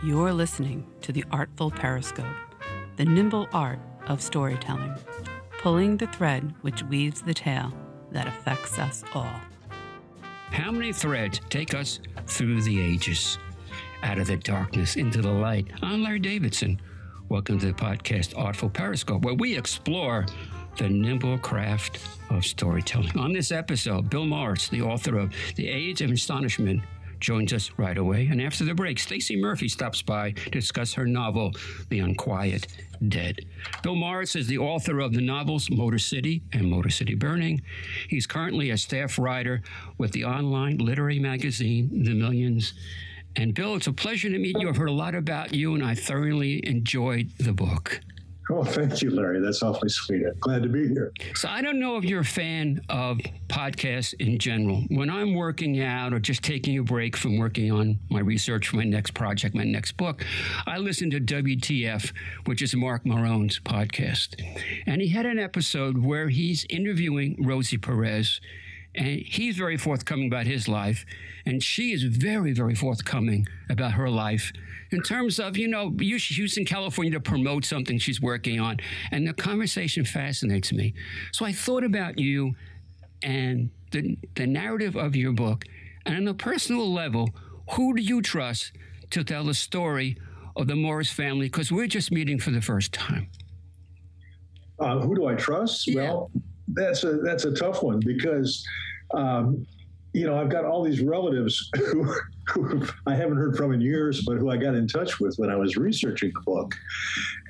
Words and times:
You're 0.00 0.32
listening 0.32 0.86
to 1.00 1.10
The 1.10 1.24
Artful 1.32 1.72
Periscope, 1.72 2.24
the 2.94 3.04
nimble 3.04 3.48
art 3.52 3.80
of 4.06 4.22
storytelling, 4.22 4.94
pulling 5.58 5.96
the 5.96 6.06
thread 6.06 6.54
which 6.60 6.84
weaves 6.84 7.20
the 7.20 7.34
tale 7.34 7.72
that 8.12 8.28
affects 8.28 8.78
us 8.78 9.02
all. 9.12 9.34
How 10.52 10.70
many 10.70 10.92
threads 10.92 11.40
take 11.50 11.74
us 11.74 11.98
through 12.28 12.62
the 12.62 12.80
ages? 12.80 13.38
Out 14.04 14.20
of 14.20 14.28
the 14.28 14.36
darkness 14.36 14.94
into 14.94 15.20
the 15.20 15.32
light. 15.32 15.66
I'm 15.82 16.04
Larry 16.04 16.20
Davidson. 16.20 16.80
Welcome 17.28 17.58
to 17.58 17.66
the 17.66 17.72
podcast 17.72 18.38
Artful 18.38 18.70
Periscope, 18.70 19.24
where 19.24 19.34
we 19.34 19.58
explore 19.58 20.26
the 20.76 20.88
nimble 20.88 21.38
craft 21.38 21.98
of 22.30 22.44
storytelling. 22.44 23.18
On 23.18 23.32
this 23.32 23.50
episode, 23.50 24.08
Bill 24.08 24.26
Morris, 24.26 24.68
the 24.68 24.80
author 24.80 25.18
of 25.18 25.34
The 25.56 25.66
Age 25.66 26.02
of 26.02 26.12
Astonishment, 26.12 26.82
joins 27.20 27.52
us 27.52 27.70
right 27.76 27.98
away. 27.98 28.28
And 28.30 28.40
after 28.40 28.64
the 28.64 28.74
break, 28.74 28.98
Stacie 28.98 29.38
Murphy 29.40 29.68
stops 29.68 30.02
by 30.02 30.32
to 30.32 30.50
discuss 30.50 30.94
her 30.94 31.06
novel, 31.06 31.52
The 31.88 32.00
Unquiet 32.00 32.66
Dead. 33.06 33.40
Bill 33.82 33.94
Morris 33.94 34.36
is 34.36 34.46
the 34.46 34.58
author 34.58 35.00
of 35.00 35.12
the 35.12 35.20
novels 35.20 35.70
Motor 35.70 35.98
City 35.98 36.42
and 36.52 36.70
Motor 36.70 36.90
City 36.90 37.14
Burning. 37.14 37.62
He's 38.08 38.26
currently 38.26 38.70
a 38.70 38.78
staff 38.78 39.18
writer 39.18 39.62
with 39.98 40.12
the 40.12 40.24
online 40.24 40.78
literary 40.78 41.18
magazine, 41.18 42.04
The 42.04 42.14
Millions. 42.14 42.74
And 43.36 43.54
Bill, 43.54 43.76
it's 43.76 43.86
a 43.86 43.92
pleasure 43.92 44.30
to 44.30 44.38
meet 44.38 44.58
you. 44.58 44.68
I've 44.68 44.76
heard 44.76 44.88
a 44.88 44.92
lot 44.92 45.14
about 45.14 45.54
you, 45.54 45.74
and 45.74 45.84
I 45.84 45.94
thoroughly 45.94 46.66
enjoyed 46.66 47.30
the 47.38 47.52
book. 47.52 48.00
Oh, 48.50 48.64
thank 48.64 49.02
you, 49.02 49.10
Larry. 49.10 49.40
That's 49.40 49.62
awfully 49.62 49.90
sweet. 49.90 50.24
I'm 50.24 50.38
glad 50.40 50.62
to 50.62 50.68
be 50.68 50.88
here. 50.88 51.12
So, 51.34 51.48
I 51.48 51.60
don't 51.60 51.78
know 51.78 51.96
if 51.98 52.04
you're 52.04 52.20
a 52.20 52.24
fan 52.24 52.80
of 52.88 53.18
podcasts 53.48 54.14
in 54.14 54.38
general. 54.38 54.84
When 54.88 55.10
I'm 55.10 55.34
working 55.34 55.82
out 55.82 56.14
or 56.14 56.18
just 56.18 56.42
taking 56.42 56.78
a 56.78 56.82
break 56.82 57.16
from 57.16 57.38
working 57.38 57.70
on 57.70 57.98
my 58.08 58.20
research 58.20 58.68
for 58.68 58.76
my 58.76 58.84
next 58.84 59.12
project, 59.12 59.54
my 59.54 59.64
next 59.64 59.98
book, 59.98 60.24
I 60.66 60.78
listen 60.78 61.10
to 61.10 61.20
WTF, 61.20 62.12
which 62.46 62.62
is 62.62 62.74
Marc 62.74 63.04
Maron's 63.04 63.60
podcast. 63.60 64.40
And 64.86 65.02
he 65.02 65.08
had 65.08 65.26
an 65.26 65.38
episode 65.38 65.98
where 65.98 66.28
he's 66.28 66.64
interviewing 66.70 67.36
Rosie 67.40 67.78
Perez 67.78 68.40
and 68.98 69.20
he's 69.24 69.56
very 69.56 69.76
forthcoming 69.76 70.26
about 70.26 70.46
his 70.46 70.66
life, 70.66 71.06
and 71.46 71.62
she 71.62 71.92
is 71.92 72.02
very, 72.02 72.52
very 72.52 72.74
forthcoming 72.74 73.46
about 73.70 73.92
her 73.92 74.10
life 74.10 74.52
in 74.90 75.02
terms 75.02 75.38
of, 75.38 75.56
you 75.56 75.68
know, 75.68 75.94
she's 76.16 76.56
in 76.56 76.64
California 76.64 77.12
to 77.12 77.20
promote 77.20 77.64
something 77.64 77.98
she's 77.98 78.20
working 78.20 78.58
on, 78.58 78.78
and 79.12 79.26
the 79.26 79.32
conversation 79.32 80.04
fascinates 80.04 80.72
me. 80.72 80.94
So 81.32 81.44
I 81.44 81.52
thought 81.52 81.84
about 81.84 82.18
you 82.18 82.54
and 83.22 83.70
the, 83.92 84.18
the 84.34 84.46
narrative 84.46 84.96
of 84.96 85.14
your 85.14 85.32
book, 85.32 85.64
and 86.04 86.16
on 86.16 86.26
a 86.26 86.34
personal 86.34 86.92
level, 86.92 87.30
who 87.72 87.94
do 87.94 88.02
you 88.02 88.20
trust 88.20 88.72
to 89.10 89.22
tell 89.22 89.44
the 89.44 89.54
story 89.54 90.16
of 90.56 90.66
the 90.66 90.74
Morris 90.74 91.10
family? 91.10 91.46
Because 91.46 91.70
we're 91.70 91.86
just 91.86 92.10
meeting 92.10 92.40
for 92.40 92.50
the 92.50 92.60
first 92.60 92.92
time. 92.92 93.28
Uh, 94.80 94.98
who 94.98 95.14
do 95.14 95.26
I 95.26 95.34
trust? 95.34 95.86
Yeah. 95.86 96.02
Well, 96.02 96.30
that's 96.68 97.02
a 97.04 97.16
that's 97.18 97.44
a 97.44 97.52
tough 97.52 97.82
one 97.82 98.00
because 98.00 98.64
um, 99.14 99.66
you 100.12 100.26
know 100.26 100.40
I've 100.40 100.48
got 100.48 100.64
all 100.64 100.82
these 100.82 101.00
relatives 101.00 101.70
who, 101.76 102.12
who 102.48 102.86
I 103.06 103.14
haven't 103.14 103.36
heard 103.36 103.56
from 103.56 103.72
in 103.72 103.80
years, 103.80 104.24
but 104.26 104.38
who 104.38 104.50
I 104.50 104.56
got 104.56 104.74
in 104.74 104.88
touch 104.88 105.20
with 105.20 105.36
when 105.38 105.50
I 105.50 105.56
was 105.56 105.76
researching 105.76 106.32
the 106.34 106.40
book, 106.40 106.74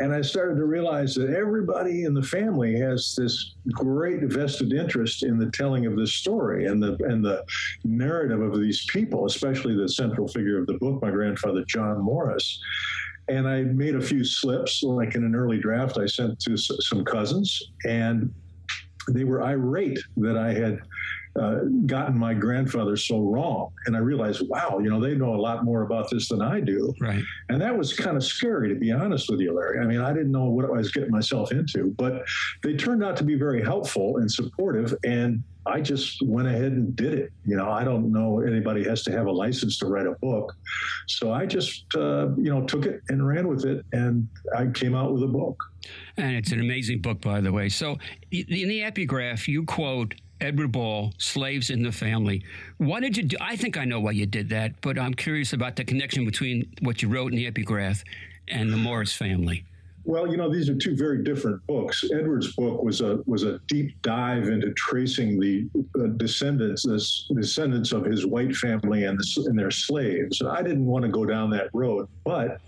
and 0.00 0.12
I 0.12 0.22
started 0.22 0.56
to 0.56 0.64
realize 0.64 1.14
that 1.14 1.30
everybody 1.30 2.04
in 2.04 2.14
the 2.14 2.22
family 2.22 2.78
has 2.80 3.14
this 3.16 3.54
great 3.72 4.24
vested 4.24 4.72
interest 4.72 5.22
in 5.22 5.38
the 5.38 5.50
telling 5.52 5.86
of 5.86 5.96
this 5.96 6.14
story 6.14 6.66
and 6.66 6.82
the 6.82 6.96
and 7.04 7.24
the 7.24 7.44
narrative 7.84 8.40
of 8.40 8.58
these 8.60 8.84
people, 8.86 9.26
especially 9.26 9.76
the 9.76 9.88
central 9.88 10.26
figure 10.26 10.58
of 10.58 10.66
the 10.66 10.78
book, 10.78 11.00
my 11.00 11.10
grandfather 11.10 11.64
John 11.68 12.00
Morris. 12.00 12.60
And 13.28 13.46
I 13.46 13.60
made 13.62 13.94
a 13.94 14.00
few 14.00 14.24
slips, 14.24 14.82
like 14.82 15.14
in 15.14 15.22
an 15.22 15.34
early 15.34 15.58
draft 15.58 15.98
I 15.98 16.06
sent 16.06 16.40
to 16.40 16.56
some 16.56 17.04
cousins, 17.04 17.62
and 17.84 18.32
they 19.12 19.24
were 19.24 19.42
irate 19.42 19.98
that 20.16 20.38
I 20.38 20.52
had 20.52 20.80
uh, 21.38 21.60
gotten 21.86 22.18
my 22.18 22.34
grandfather 22.34 22.96
so 22.96 23.20
wrong. 23.20 23.72
And 23.86 23.96
I 23.96 24.00
realized, 24.00 24.42
wow, 24.48 24.78
you 24.82 24.90
know, 24.90 25.00
they 25.00 25.14
know 25.14 25.34
a 25.34 25.40
lot 25.40 25.64
more 25.64 25.82
about 25.82 26.10
this 26.10 26.28
than 26.28 26.42
I 26.42 26.60
do. 26.60 26.94
Right. 27.00 27.22
And 27.48 27.60
that 27.60 27.76
was 27.76 27.92
kind 27.92 28.16
of 28.16 28.24
scary, 28.24 28.68
to 28.68 28.74
be 28.74 28.90
honest 28.92 29.30
with 29.30 29.40
you, 29.40 29.54
Larry. 29.54 29.80
I 29.80 29.86
mean, 29.86 30.00
I 30.00 30.12
didn't 30.12 30.32
know 30.32 30.46
what 30.46 30.64
I 30.64 30.70
was 30.70 30.90
getting 30.90 31.10
myself 31.10 31.52
into, 31.52 31.94
but 31.96 32.24
they 32.62 32.74
turned 32.74 33.04
out 33.04 33.16
to 33.18 33.24
be 33.24 33.36
very 33.36 33.62
helpful 33.62 34.18
and 34.18 34.30
supportive. 34.30 34.94
And 35.04 35.42
I 35.66 35.80
just 35.80 36.22
went 36.22 36.48
ahead 36.48 36.72
and 36.72 36.96
did 36.96 37.14
it. 37.14 37.30
You 37.44 37.56
know, 37.56 37.70
I 37.70 37.84
don't 37.84 38.10
know 38.10 38.40
anybody 38.40 38.84
has 38.84 39.02
to 39.04 39.12
have 39.12 39.26
a 39.26 39.30
license 39.30 39.78
to 39.78 39.86
write 39.86 40.06
a 40.06 40.14
book. 40.20 40.54
So 41.06 41.32
I 41.32 41.46
just, 41.46 41.84
uh, 41.94 42.28
you 42.36 42.50
know, 42.50 42.64
took 42.64 42.86
it 42.86 43.02
and 43.08 43.26
ran 43.26 43.48
with 43.48 43.64
it. 43.64 43.84
And 43.92 44.28
I 44.56 44.66
came 44.66 44.94
out 44.94 45.12
with 45.12 45.22
a 45.22 45.28
book. 45.28 45.62
And 46.16 46.36
it's 46.36 46.52
an 46.52 46.60
amazing 46.60 47.00
book, 47.00 47.20
by 47.20 47.40
the 47.40 47.52
way. 47.52 47.68
So 47.68 47.98
in 48.30 48.68
the 48.68 48.82
epigraph, 48.82 49.46
you 49.46 49.64
quote 49.64 50.14
Edward 50.40 50.72
Ball, 50.72 51.12
Slaves 51.18 51.70
in 51.70 51.82
the 51.82 51.92
Family. 51.92 52.44
Why 52.78 53.00
did 53.00 53.16
you 53.16 53.24
do? 53.24 53.36
I 53.40 53.56
think 53.56 53.76
I 53.76 53.84
know 53.84 54.00
why 54.00 54.12
you 54.12 54.26
did 54.26 54.48
that, 54.50 54.80
but 54.80 54.98
I'm 54.98 55.14
curious 55.14 55.52
about 55.52 55.76
the 55.76 55.84
connection 55.84 56.24
between 56.24 56.70
what 56.80 57.02
you 57.02 57.08
wrote 57.08 57.32
in 57.32 57.36
the 57.36 57.46
epigraph 57.46 58.04
and 58.48 58.72
the 58.72 58.76
Morris 58.76 59.12
family. 59.14 59.64
Well, 60.04 60.26
you 60.26 60.38
know, 60.38 60.50
these 60.50 60.70
are 60.70 60.74
two 60.74 60.96
very 60.96 61.22
different 61.22 61.66
books. 61.66 62.02
Edward's 62.14 62.54
book 62.54 62.82
was 62.82 63.02
a 63.02 63.20
was 63.26 63.42
a 63.42 63.58
deep 63.66 64.00
dive 64.00 64.48
into 64.48 64.72
tracing 64.72 65.38
the 65.38 65.68
uh, 66.00 66.06
descendants, 66.16 66.84
descendants 67.34 67.92
of 67.92 68.06
his 68.06 68.24
white 68.24 68.56
family 68.56 69.04
and, 69.04 69.18
the, 69.18 69.44
and 69.48 69.58
their 69.58 69.70
slaves. 69.70 70.40
I 70.40 70.62
didn't 70.62 70.86
want 70.86 71.04
to 71.04 71.10
go 71.10 71.26
down 71.26 71.50
that 71.50 71.68
road, 71.74 72.08
but 72.24 72.58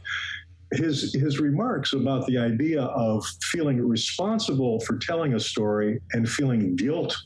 his 0.73 1.15
his 1.15 1.41
remarks 1.41 1.95
about 1.95 2.27
the 2.27 2.37
idea 2.37 2.83
of 2.83 3.25
feeling 3.43 3.89
responsible 3.89 4.79
for 4.81 4.99
telling 4.99 5.35
a 5.35 5.41
story 5.41 6.01
and 6.13 6.29
feeling 6.29 6.77
guilt 6.77 7.17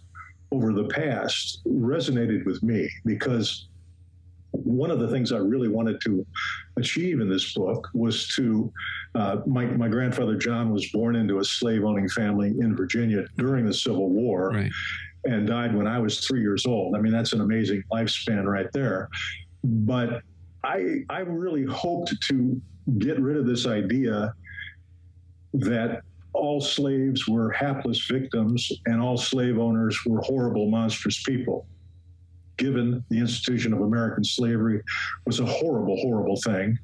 over 0.55 0.73
the 0.73 0.85
past 0.85 1.61
resonated 1.67 2.45
with 2.45 2.63
me 2.63 2.89
because 3.05 3.69
one 4.53 4.91
of 4.91 5.01
the 5.01 5.09
things 5.09 5.33
I 5.33 5.39
really 5.39 5.69
wanted 5.69 6.01
to 6.03 6.25
achieve 6.77 7.21
in 7.21 7.29
this 7.29 7.55
book 7.55 7.89
was 7.95 8.29
to. 8.37 8.73
Uh, 9.17 9.41
my, 9.47 9.65
my 9.65 9.89
grandfather 9.89 10.37
John 10.37 10.73
was 10.73 10.91
born 10.91 11.15
into 11.15 11.39
a 11.39 11.45
slave 11.45 11.85
owning 11.85 12.09
family 12.09 12.49
in 12.59 12.75
Virginia 12.75 13.25
during 13.37 13.65
the 13.65 13.73
Civil 13.73 14.11
War 14.11 14.51
right. 14.51 14.73
and 15.25 15.47
died 15.47 15.73
when 15.73 15.87
I 15.87 16.01
was 16.01 16.27
three 16.27 16.41
years 16.41 16.67
old. 16.67 16.97
I 16.97 17.01
mean, 17.01 17.13
that's 17.13 17.33
an 17.33 17.41
amazing 17.41 17.85
lifespan 17.93 18.45
right 18.45 18.67
there. 18.73 19.09
But 19.63 20.23
I, 20.65 21.05
I 21.09 21.21
really 21.21 21.65
hoped 21.65 22.13
to 22.23 22.61
get 22.99 23.21
rid 23.21 23.37
of 23.37 23.47
this 23.47 23.67
idea 23.67 24.35
that 25.53 26.03
all 26.35 26.61
slaves 26.61 27.27
were 27.29 27.51
hapless 27.53 28.07
victims 28.07 28.71
and 28.87 29.01
all 29.01 29.17
slave 29.17 29.59
owners 29.59 29.99
were 30.05 30.21
horrible, 30.23 30.71
monstrous 30.71 31.23
people 31.23 31.67
given 32.57 33.05
the 33.09 33.19
institution 33.19 33.73
of 33.73 33.81
American 33.81 34.25
slavery 34.25 34.81
was 35.27 35.41
a 35.41 35.47
horrible, 35.47 35.97
horrible 36.03 36.37
thing. 36.43 36.79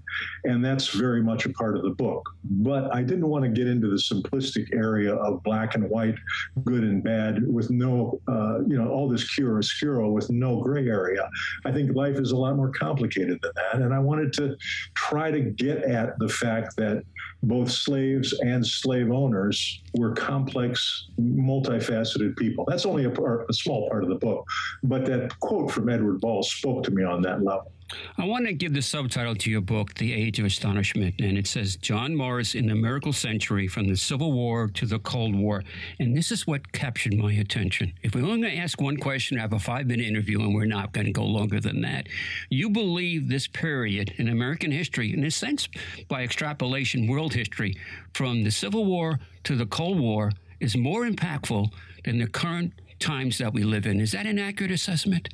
And 0.44 0.64
that's 0.64 0.88
very 0.88 1.22
much 1.22 1.46
a 1.46 1.50
part 1.50 1.76
of 1.76 1.82
the 1.82 1.90
book. 1.90 2.28
But 2.44 2.94
I 2.94 3.02
didn't 3.02 3.28
want 3.28 3.44
to 3.44 3.50
get 3.50 3.66
into 3.66 3.88
the 3.88 3.96
simplistic 3.96 4.74
area 4.74 5.14
of 5.14 5.42
black 5.42 5.74
and 5.74 5.88
white, 5.88 6.16
good 6.64 6.82
and 6.82 7.02
bad, 7.02 7.46
with 7.46 7.70
no, 7.70 8.20
uh, 8.28 8.60
you 8.66 8.76
know, 8.76 8.90
all 8.90 9.08
this 9.08 9.24
chiaroscuro 9.24 10.10
with 10.10 10.30
no 10.30 10.60
gray 10.60 10.88
area. 10.88 11.28
I 11.64 11.72
think 11.72 11.94
life 11.94 12.16
is 12.16 12.32
a 12.32 12.36
lot 12.36 12.56
more 12.56 12.70
complicated 12.70 13.38
than 13.42 13.52
that. 13.54 13.82
And 13.82 13.94
I 13.94 13.98
wanted 13.98 14.32
to 14.34 14.56
try 14.94 15.30
to 15.30 15.40
get 15.40 15.84
at 15.84 16.18
the 16.18 16.28
fact 16.28 16.76
that 16.76 17.02
both 17.42 17.70
slaves 17.70 18.38
and 18.40 18.66
slave 18.66 19.10
owners 19.10 19.82
were 19.94 20.12
complex, 20.12 21.08
multifaceted 21.20 22.36
people. 22.36 22.64
That's 22.68 22.86
only 22.86 23.04
a, 23.04 23.10
part, 23.10 23.46
a 23.48 23.52
small 23.52 23.88
part 23.88 24.02
of 24.02 24.08
the 24.08 24.16
book. 24.16 24.48
But 24.82 25.04
that 25.06 25.38
quote 25.40 25.70
from 25.70 25.88
Edward 25.88 26.20
Ball 26.20 26.42
spoke 26.42 26.84
to 26.84 26.90
me 26.90 27.02
on 27.02 27.22
that 27.22 27.42
level. 27.42 27.72
I 28.18 28.24
want 28.24 28.46
to 28.46 28.52
give 28.52 28.74
the 28.74 28.82
subtitle 28.82 29.34
to 29.34 29.50
your 29.50 29.60
book, 29.60 29.94
The 29.94 30.12
Age 30.12 30.38
of 30.38 30.44
Astonishment. 30.44 31.14
And 31.18 31.38
it 31.38 31.46
says 31.46 31.76
John 31.76 32.14
Morris 32.14 32.54
in 32.54 32.66
the 32.66 32.74
Miracle 32.74 33.12
Century 33.12 33.66
from 33.68 33.88
the 33.88 33.96
Civil 33.96 34.32
War 34.32 34.68
to 34.68 34.86
the 34.86 34.98
Cold 34.98 35.34
War. 35.34 35.62
And 35.98 36.16
this 36.16 36.30
is 36.30 36.46
what 36.46 36.72
captured 36.72 37.14
my 37.14 37.32
attention. 37.32 37.92
If 38.02 38.14
we're 38.14 38.22
only 38.22 38.42
going 38.42 38.54
to 38.54 38.58
ask 38.58 38.80
one 38.80 38.96
question, 38.96 39.38
I 39.38 39.42
have 39.42 39.52
a 39.52 39.58
five 39.58 39.86
minute 39.86 40.06
interview, 40.06 40.40
and 40.40 40.54
we're 40.54 40.66
not 40.66 40.92
going 40.92 41.06
to 41.06 41.12
go 41.12 41.24
longer 41.24 41.60
than 41.60 41.80
that. 41.82 42.08
You 42.48 42.70
believe 42.70 43.28
this 43.28 43.46
period 43.46 44.14
in 44.18 44.28
American 44.28 44.70
history, 44.70 45.12
in 45.12 45.24
a 45.24 45.30
sense, 45.30 45.68
by 46.08 46.22
extrapolation, 46.22 47.06
world 47.06 47.34
history, 47.34 47.76
from 48.14 48.44
the 48.44 48.50
Civil 48.50 48.84
War 48.84 49.18
to 49.44 49.56
the 49.56 49.66
Cold 49.66 49.98
War, 49.98 50.32
is 50.60 50.76
more 50.76 51.04
impactful 51.04 51.72
than 52.04 52.18
the 52.18 52.26
current 52.26 52.72
times 52.98 53.38
that 53.38 53.52
we 53.52 53.64
live 53.64 53.86
in. 53.86 54.00
Is 54.00 54.12
that 54.12 54.26
an 54.26 54.38
accurate 54.38 54.70
assessment? 54.70 55.30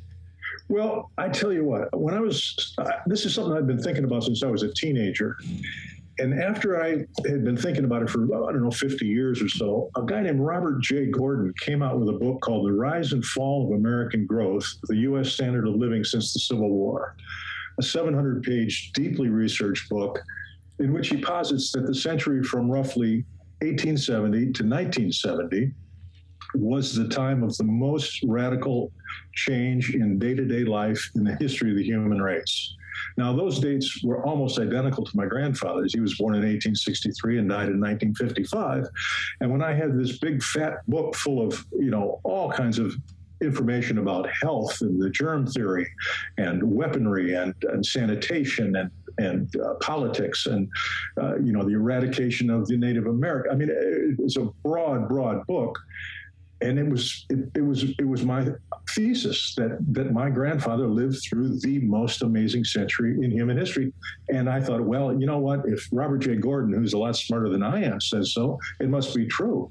Well, 0.69 1.13
I 1.17 1.29
tell 1.29 1.53
you 1.53 1.65
what, 1.65 1.97
when 1.99 2.15
I 2.15 2.21
was, 2.21 2.75
uh, 2.79 2.91
this 3.07 3.25
is 3.25 3.35
something 3.35 3.57
I've 3.57 3.67
been 3.67 3.83
thinking 3.83 4.05
about 4.05 4.25
since 4.25 4.43
I 4.43 4.49
was 4.49 4.63
a 4.63 4.73
teenager. 4.75 5.37
And 6.19 6.41
after 6.41 6.83
I 6.83 7.05
had 7.27 7.45
been 7.45 7.57
thinking 7.57 7.85
about 7.85 8.03
it 8.03 8.11
for, 8.11 8.25
I 8.25 8.53
don't 8.53 8.63
know, 8.63 8.71
50 8.71 9.07
years 9.07 9.43
or 9.43 9.49
so, 9.49 9.91
a 9.97 10.03
guy 10.03 10.23
named 10.23 10.41
Robert 10.41 10.81
J. 10.81 11.07
Gordon 11.07 11.53
came 11.61 11.83
out 11.83 12.01
with 12.01 12.09
a 12.09 12.19
book 12.19 12.41
called 12.41 12.67
The 12.67 12.73
Rise 12.73 13.13
and 13.13 13.25
Fall 13.25 13.67
of 13.67 13.79
American 13.79 14.27
Growth 14.27 14.67
The 14.85 14.97
U.S. 14.97 15.31
Standard 15.31 15.69
of 15.69 15.75
Living 15.75 16.03
Since 16.03 16.33
the 16.33 16.41
Civil 16.41 16.71
War. 16.71 17.17
a 17.79 17.83
700 17.83 18.43
page, 18.43 18.93
deeply 18.93 19.29
researched 19.29 19.89
book 19.91 20.19
in 20.79 20.93
which 20.93 21.09
he 21.09 21.19
posits 21.19 21.71
that 21.73 21.87
the 21.87 21.95
century 21.95 22.43
from 22.43 22.71
roughly 22.71 23.25
1870 23.61 24.39
to 24.39 24.65
1970 24.65 25.73
was 26.55 26.95
the 26.95 27.09
time 27.09 27.43
of 27.43 27.57
the 27.57 27.65
most 27.65 28.23
radical 28.25 28.93
change 29.35 29.95
in 29.95 30.19
day 30.19 30.35
to 30.35 30.45
day 30.45 30.65
life 30.65 31.11
in 31.15 31.25
the 31.25 31.37
history 31.37 31.71
of 31.71 31.77
the 31.77 31.85
human 31.85 32.21
race. 32.21 32.75
Now, 33.17 33.33
those 33.33 33.59
dates 33.59 34.03
were 34.03 34.25
almost 34.25 34.59
identical 34.59 35.05
to 35.05 35.17
my 35.17 35.27
grandfather's. 35.27 35.93
He 35.93 36.01
was 36.01 36.17
born 36.17 36.35
in 36.35 36.41
1863 36.41 37.39
and 37.39 37.49
died 37.49 37.69
in 37.69 37.81
1955. 37.81 38.87
And 39.41 39.51
when 39.51 39.63
I 39.63 39.73
had 39.73 39.99
this 39.99 40.19
big 40.19 40.43
fat 40.43 40.79
book 40.89 41.15
full 41.15 41.47
of, 41.47 41.65
you 41.73 41.91
know, 41.91 42.21
all 42.25 42.51
kinds 42.51 42.79
of 42.79 42.95
information 43.43 43.99
about 43.99 44.29
health 44.43 44.81
and 44.81 45.01
the 45.01 45.11
germ 45.11 45.47
theory 45.47 45.87
and 46.39 46.63
weaponry 46.63 47.35
and, 47.35 47.55
and 47.65 47.85
sanitation 47.85 48.77
and 48.77 48.91
and 49.19 49.55
uh, 49.57 49.75
politics 49.81 50.45
and 50.47 50.69
uh, 51.21 51.37
you 51.37 51.53
know 51.53 51.63
the 51.63 51.73
eradication 51.73 52.51
of 52.51 52.67
the 52.67 52.77
Native 52.77 53.07
American. 53.07 53.51
I 53.51 53.55
mean, 53.55 53.71
it's 54.19 54.37
a 54.37 54.45
broad, 54.63 55.09
broad 55.09 55.47
book, 55.47 55.79
and 56.61 56.79
it 56.79 56.89
was 56.89 57.27
it, 57.29 57.39
it, 57.55 57.61
was 57.61 57.83
it 57.83 58.07
was 58.07 58.25
my 58.25 58.47
thesis 58.91 59.55
that 59.57 59.79
that 59.93 60.13
my 60.13 60.31
grandfather 60.31 60.87
lived 60.87 61.19
through 61.23 61.59
the 61.61 61.79
most 61.81 62.23
amazing 62.23 62.65
century 62.65 63.17
in 63.23 63.31
human 63.31 63.57
history. 63.57 63.93
And 64.29 64.49
i 64.49 64.61
thought 64.61 64.83
well 64.83 65.19
you 65.19 65.27
know 65.27 65.39
what? 65.39 65.61
If 65.67 65.89
robert 65.93 66.19
j. 66.19 66.37
Gordon 66.37 66.73
who's 66.75 66.93
a 66.93 66.99
lot 66.99 67.17
smarter 67.17 67.49
than 67.49 67.63
i 67.63 67.83
am 67.83 68.01
says 68.01 68.33
so 68.33 68.59
it 68.81 68.89
must 68.89 69.15
be 69.15 69.27
true. 69.27 69.71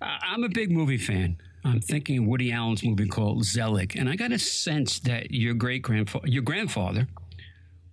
I'm 0.00 0.44
a 0.44 0.48
big 0.48 0.70
movie 0.70 0.98
fan. 0.98 1.38
I'm 1.64 1.80
thinking 1.80 2.18
of 2.18 2.24
Woody 2.26 2.52
Allen's 2.52 2.84
movie 2.84 3.08
called 3.08 3.44
Zelig, 3.44 3.96
and 3.96 4.08
I 4.08 4.14
got 4.14 4.30
a 4.30 4.38
sense 4.38 5.00
that 5.00 5.32
your 5.32 5.54
great 5.54 5.82
grandfather, 5.82 6.28
your 6.28 6.42
grandfather, 6.42 7.08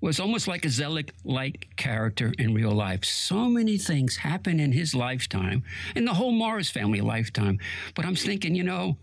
was 0.01 0.19
almost 0.19 0.47
like 0.47 0.65
a 0.65 0.69
Zelig 0.69 1.11
like 1.23 1.69
character 1.77 2.33
in 2.37 2.53
real 2.53 2.71
life. 2.71 3.03
So 3.03 3.45
many 3.45 3.77
things 3.77 4.17
happened 4.17 4.61
in 4.61 4.71
his 4.71 4.93
lifetime 4.93 5.63
in 5.95 6.05
the 6.05 6.13
whole 6.13 6.31
Morris 6.31 6.69
family 6.69 7.01
lifetime. 7.01 7.59
But 7.95 8.05
I'm 8.05 8.15
thinking, 8.15 8.55
you 8.55 8.63
know, 8.63 8.97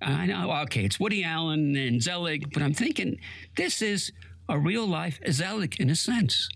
I 0.00 0.26
know, 0.26 0.52
okay, 0.62 0.84
it's 0.84 1.00
Woody 1.00 1.24
Allen 1.24 1.76
and 1.76 2.02
Zelig, 2.02 2.52
but 2.52 2.62
I'm 2.62 2.74
thinking 2.74 3.18
this 3.56 3.80
is 3.80 4.12
a 4.48 4.58
real 4.58 4.86
life 4.86 5.18
Zelig 5.30 5.80
in 5.80 5.88
a 5.90 5.96
sense. 5.96 6.48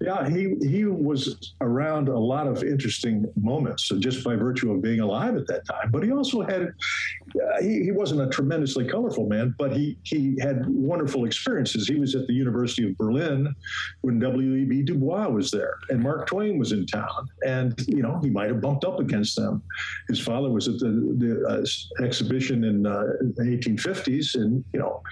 Yeah, 0.00 0.28
he 0.28 0.54
he 0.60 0.84
was 0.84 1.54
around 1.60 2.08
a 2.08 2.18
lot 2.18 2.46
of 2.46 2.62
interesting 2.62 3.26
moments 3.36 3.88
just 3.98 4.24
by 4.24 4.36
virtue 4.36 4.72
of 4.72 4.82
being 4.82 5.00
alive 5.00 5.36
at 5.36 5.46
that 5.48 5.66
time. 5.66 5.90
But 5.90 6.02
he 6.02 6.12
also 6.12 6.42
had 6.42 6.62
uh, 6.62 7.62
he, 7.62 7.84
he 7.84 7.92
wasn't 7.92 8.20
a 8.20 8.28
tremendously 8.28 8.86
colorful 8.86 9.28
man, 9.28 9.54
but 9.58 9.72
he 9.72 9.98
he 10.02 10.36
had 10.40 10.66
wonderful 10.66 11.24
experiences. 11.24 11.88
He 11.88 11.96
was 11.96 12.14
at 12.14 12.26
the 12.26 12.34
University 12.34 12.88
of 12.88 12.96
Berlin 12.96 13.54
when 14.02 14.18
W.E.B. 14.18 14.82
Du 14.82 14.94
Bois 14.94 15.28
was 15.28 15.50
there, 15.50 15.76
and 15.90 16.00
Mark 16.00 16.26
Twain 16.26 16.58
was 16.58 16.72
in 16.72 16.86
town, 16.86 17.28
and 17.46 17.74
you 17.88 18.02
know 18.02 18.20
he 18.22 18.30
might 18.30 18.48
have 18.48 18.60
bumped 18.60 18.84
up 18.84 19.00
against 19.00 19.36
them. 19.36 19.62
His 20.08 20.20
father 20.20 20.50
was 20.50 20.68
at 20.68 20.78
the, 20.78 21.14
the 21.18 21.44
uh, 21.48 22.04
exhibition 22.04 22.64
in 22.64 22.86
uh, 22.86 23.04
the 23.36 23.44
1850s, 23.44 24.34
and 24.34 24.64
you 24.72 24.80
know, 24.80 25.02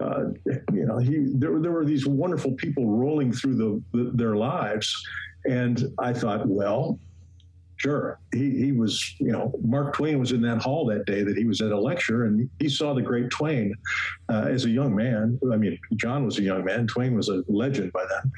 uh, 0.00 0.24
you 0.72 0.86
know 0.86 0.98
he 0.98 1.26
there, 1.34 1.58
there 1.60 1.72
were 1.72 1.84
these 1.84 2.06
wonderful 2.06 2.52
people 2.52 2.90
rolling 2.90 3.32
through 3.32 3.56
the, 3.56 3.82
the 3.96 4.10
their 4.14 4.36
lives. 4.36 4.94
And 5.46 5.84
I 5.98 6.12
thought, 6.12 6.46
well, 6.46 6.98
sure. 7.80 8.20
He, 8.32 8.50
he 8.62 8.72
was, 8.72 9.16
you 9.18 9.32
know, 9.32 9.52
Mark 9.62 9.94
Twain 9.94 10.18
was 10.18 10.32
in 10.32 10.42
that 10.42 10.60
hall 10.60 10.84
that 10.86 11.06
day 11.06 11.22
that 11.22 11.36
he 11.36 11.46
was 11.46 11.62
at 11.62 11.72
a 11.72 11.80
lecture 11.80 12.26
and 12.26 12.48
he 12.58 12.68
saw 12.68 12.92
the 12.92 13.00
great 13.00 13.30
Twain 13.30 13.74
uh, 14.28 14.46
as 14.50 14.66
a 14.66 14.70
young 14.70 14.94
man. 14.94 15.38
I 15.50 15.56
mean, 15.56 15.78
John 15.96 16.26
was 16.26 16.38
a 16.38 16.42
young 16.42 16.64
man, 16.64 16.86
Twain 16.86 17.14
was 17.16 17.30
a 17.30 17.42
legend 17.48 17.92
by 17.92 18.04
then. 18.04 18.32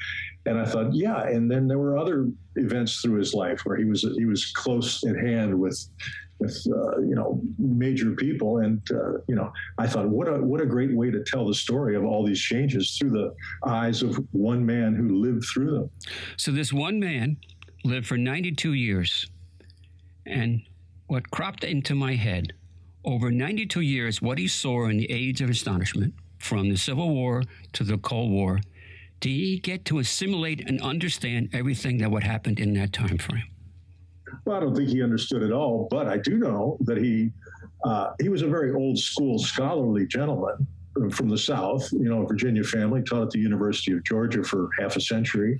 And 0.45 0.59
I 0.59 0.65
thought, 0.65 0.93
yeah. 0.93 1.27
And 1.27 1.51
then 1.51 1.67
there 1.67 1.79
were 1.79 1.97
other 1.97 2.29
events 2.55 3.01
through 3.01 3.19
his 3.19 3.33
life 3.33 3.61
where 3.65 3.75
he 3.75 3.85
was 3.85 4.01
he 4.17 4.25
was 4.25 4.51
close 4.51 5.03
at 5.03 5.17
hand 5.17 5.57
with 5.57 5.77
with 6.43 6.67
uh, 6.67 6.99
you 6.99 7.15
know 7.15 7.41
major 7.57 8.11
people, 8.11 8.57
and 8.57 8.81
uh, 8.91 9.13
you 9.27 9.35
know 9.35 9.51
I 9.77 9.87
thought 9.87 10.09
what 10.09 10.27
a 10.27 10.33
what 10.33 10.61
a 10.61 10.65
great 10.65 10.93
way 10.93 11.09
to 11.09 11.23
tell 11.23 11.47
the 11.47 11.53
story 11.53 11.95
of 11.95 12.03
all 12.03 12.25
these 12.25 12.39
changes 12.39 12.97
through 12.97 13.11
the 13.11 13.33
eyes 13.65 14.03
of 14.03 14.19
one 14.31 14.65
man 14.65 14.95
who 14.95 15.15
lived 15.15 15.45
through 15.51 15.71
them. 15.71 15.89
So 16.37 16.51
this 16.51 16.73
one 16.73 16.99
man 16.99 17.37
lived 17.83 18.07
for 18.07 18.17
92 18.17 18.73
years, 18.73 19.27
and 20.25 20.61
what 21.07 21.31
cropped 21.31 21.63
into 21.63 21.95
my 21.95 22.15
head 22.15 22.53
over 23.05 23.31
92 23.31 23.81
years, 23.81 24.21
what 24.21 24.37
he 24.37 24.47
saw 24.47 24.87
in 24.87 24.97
the 24.97 25.11
age 25.11 25.41
of 25.41 25.49
astonishment, 25.49 26.13
from 26.39 26.69
the 26.69 26.77
Civil 26.77 27.09
War 27.09 27.43
to 27.73 27.83
the 27.83 27.97
Cold 27.97 28.31
War, 28.31 28.59
did 29.19 29.29
he 29.29 29.59
get 29.59 29.85
to 29.85 29.99
assimilate 29.99 30.67
and 30.67 30.81
understand 30.81 31.49
everything 31.53 31.97
that 31.99 32.11
what 32.11 32.23
happened 32.23 32.59
in 32.59 32.73
that 32.73 32.91
time 32.91 33.17
frame? 33.17 33.52
Well, 34.45 34.57
I 34.57 34.59
don't 34.59 34.75
think 34.75 34.89
he 34.89 35.03
understood 35.03 35.43
it 35.43 35.51
all, 35.51 35.87
but 35.89 36.07
I 36.07 36.17
do 36.17 36.37
know 36.37 36.77
that 36.81 36.97
he 36.97 37.31
uh, 37.83 38.13
he 38.21 38.29
was 38.29 38.41
a 38.41 38.47
very 38.47 38.71
old 38.73 38.97
school 38.97 39.37
scholarly 39.37 40.07
gentleman 40.07 40.65
from 41.11 41.27
the 41.27 41.37
South, 41.37 41.91
you 41.91 42.09
know, 42.09 42.21
a 42.21 42.27
Virginia 42.27 42.63
family, 42.63 43.01
taught 43.01 43.23
at 43.23 43.29
the 43.31 43.39
University 43.39 43.91
of 43.93 44.03
Georgia 44.03 44.43
for 44.43 44.69
half 44.79 44.95
a 44.95 45.01
century 45.01 45.59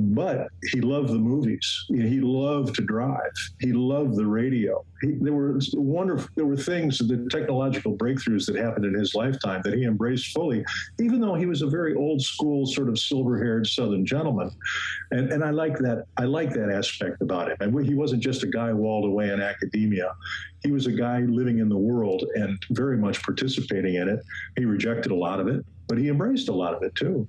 but 0.00 0.48
he 0.72 0.80
loved 0.80 1.08
the 1.08 1.18
movies. 1.18 1.84
He 1.88 2.20
loved 2.20 2.74
to 2.76 2.82
drive. 2.82 3.32
He 3.60 3.72
loved 3.72 4.16
the 4.16 4.26
radio. 4.26 4.84
He, 5.02 5.12
there 5.20 5.32
were 5.32 5.58
wonderful. 5.74 6.28
There 6.36 6.46
were 6.46 6.56
things, 6.56 6.98
the 6.98 7.26
technological 7.30 7.96
breakthroughs 7.96 8.46
that 8.46 8.56
happened 8.56 8.84
in 8.84 8.94
his 8.94 9.14
lifetime 9.14 9.62
that 9.64 9.74
he 9.74 9.84
embraced 9.84 10.32
fully, 10.32 10.64
even 11.00 11.20
though 11.20 11.34
he 11.34 11.46
was 11.46 11.62
a 11.62 11.66
very 11.66 11.94
old 11.94 12.20
school, 12.20 12.66
sort 12.66 12.88
of 12.88 12.98
silver-haired 12.98 13.66
Southern 13.66 14.04
gentleman. 14.04 14.50
And 15.10 15.32
and 15.32 15.44
I 15.44 15.50
like 15.50 15.78
that. 15.78 16.06
I 16.16 16.24
like 16.24 16.52
that 16.54 16.70
aspect 16.70 17.22
about 17.22 17.50
him. 17.50 17.56
And 17.60 17.86
he 17.86 17.94
wasn't 17.94 18.22
just 18.22 18.42
a 18.42 18.46
guy 18.46 18.72
walled 18.72 19.04
away 19.04 19.30
in 19.30 19.40
academia. 19.40 20.14
He 20.62 20.72
was 20.72 20.86
a 20.86 20.92
guy 20.92 21.20
living 21.20 21.58
in 21.58 21.68
the 21.68 21.76
world 21.76 22.24
and 22.34 22.62
very 22.70 22.98
much 22.98 23.22
participating 23.22 23.94
in 23.94 24.08
it. 24.08 24.20
He 24.58 24.66
rejected 24.66 25.10
a 25.12 25.14
lot 25.14 25.40
of 25.40 25.48
it 25.48 25.64
but 25.90 25.98
he 25.98 26.08
embraced 26.08 26.48
a 26.48 26.52
lot 26.52 26.72
of 26.72 26.84
it 26.84 26.94
too. 26.94 27.26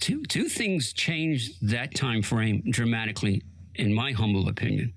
Two 0.00 0.22
two 0.24 0.50
things 0.50 0.92
changed 0.92 1.66
that 1.66 1.94
time 1.94 2.20
frame 2.20 2.62
dramatically, 2.68 3.42
in 3.74 3.92
my 3.92 4.12
humble 4.12 4.48
opinion: 4.50 4.92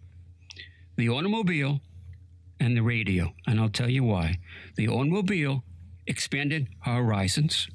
the 0.98 1.08
automobile 1.08 1.80
and 2.60 2.76
the 2.76 2.84
radio. 2.84 3.34
And 3.48 3.58
I'll 3.58 3.70
tell 3.70 3.90
you 3.90 4.04
why. 4.04 4.40
The 4.76 4.90
automobile 4.90 5.64
expanded 6.08 6.68
our 6.86 7.02
horizons, 7.02 7.70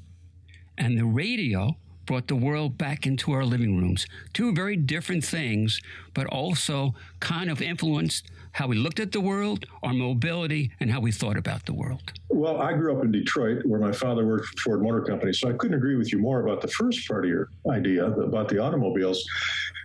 and 0.77 0.95
the 0.95 1.05
radio 1.05 1.75
brought 2.05 2.27
the 2.27 2.35
world 2.35 2.77
back 2.77 3.07
into 3.07 3.31
our 3.31 3.43
living 3.43 3.79
rooms. 3.79 4.05
Two 4.31 4.53
very 4.53 4.75
different 4.75 5.25
things, 5.25 5.81
but 6.13 6.27
also 6.27 6.93
kind 7.19 7.49
of 7.49 7.63
influenced 7.63 8.29
how 8.55 8.67
we 8.67 8.77
looked 8.77 9.01
at 9.01 9.11
the 9.11 9.19
world, 9.19 9.65
our 9.83 9.93
mobility, 9.93 10.71
and 10.79 10.89
how 10.89 11.01
we 11.01 11.11
thought 11.11 11.35
about 11.35 11.65
the 11.65 11.73
world. 11.73 12.13
Well, 12.29 12.61
I 12.61 12.71
grew 12.71 12.97
up 12.97 13.03
in 13.03 13.11
Detroit 13.11 13.65
where 13.65 13.81
my 13.81 13.91
father 13.91 14.25
worked 14.25 14.45
for 14.45 14.57
Ford 14.59 14.81
Motor 14.81 15.01
Company, 15.01 15.33
so 15.33 15.49
I 15.49 15.53
couldn't 15.53 15.75
agree 15.75 15.97
with 15.97 16.13
you 16.13 16.19
more 16.19 16.39
about 16.39 16.61
the 16.61 16.69
first 16.69 17.05
part 17.05 17.25
of 17.25 17.29
your 17.29 17.49
idea 17.69 18.05
about 18.05 18.47
the 18.47 18.59
automobiles. 18.59 19.21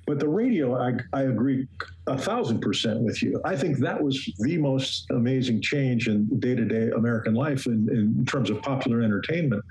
But 0.07 0.19
the 0.19 0.29
radio, 0.29 0.81
I, 0.81 0.95
I 1.13 1.23
agree 1.23 1.67
a 2.07 2.19
thousand 2.19 2.61
percent 2.61 3.01
with 3.01 3.23
you. 3.23 3.41
I 3.45 3.57
think 3.57 3.79
that 3.79 4.03
was 4.03 4.33
the 4.39 4.59
most 4.59 5.07
amazing 5.11 5.61
change 5.61 6.09
in 6.09 6.27
day 6.41 6.55
to 6.55 6.65
day 6.65 6.91
American 6.97 7.35
life 7.35 7.67
in, 7.67 7.89
in, 7.91 8.25
terms 8.25 8.51
of 8.51 8.61
popular 8.63 9.03
entertainment 9.03 9.63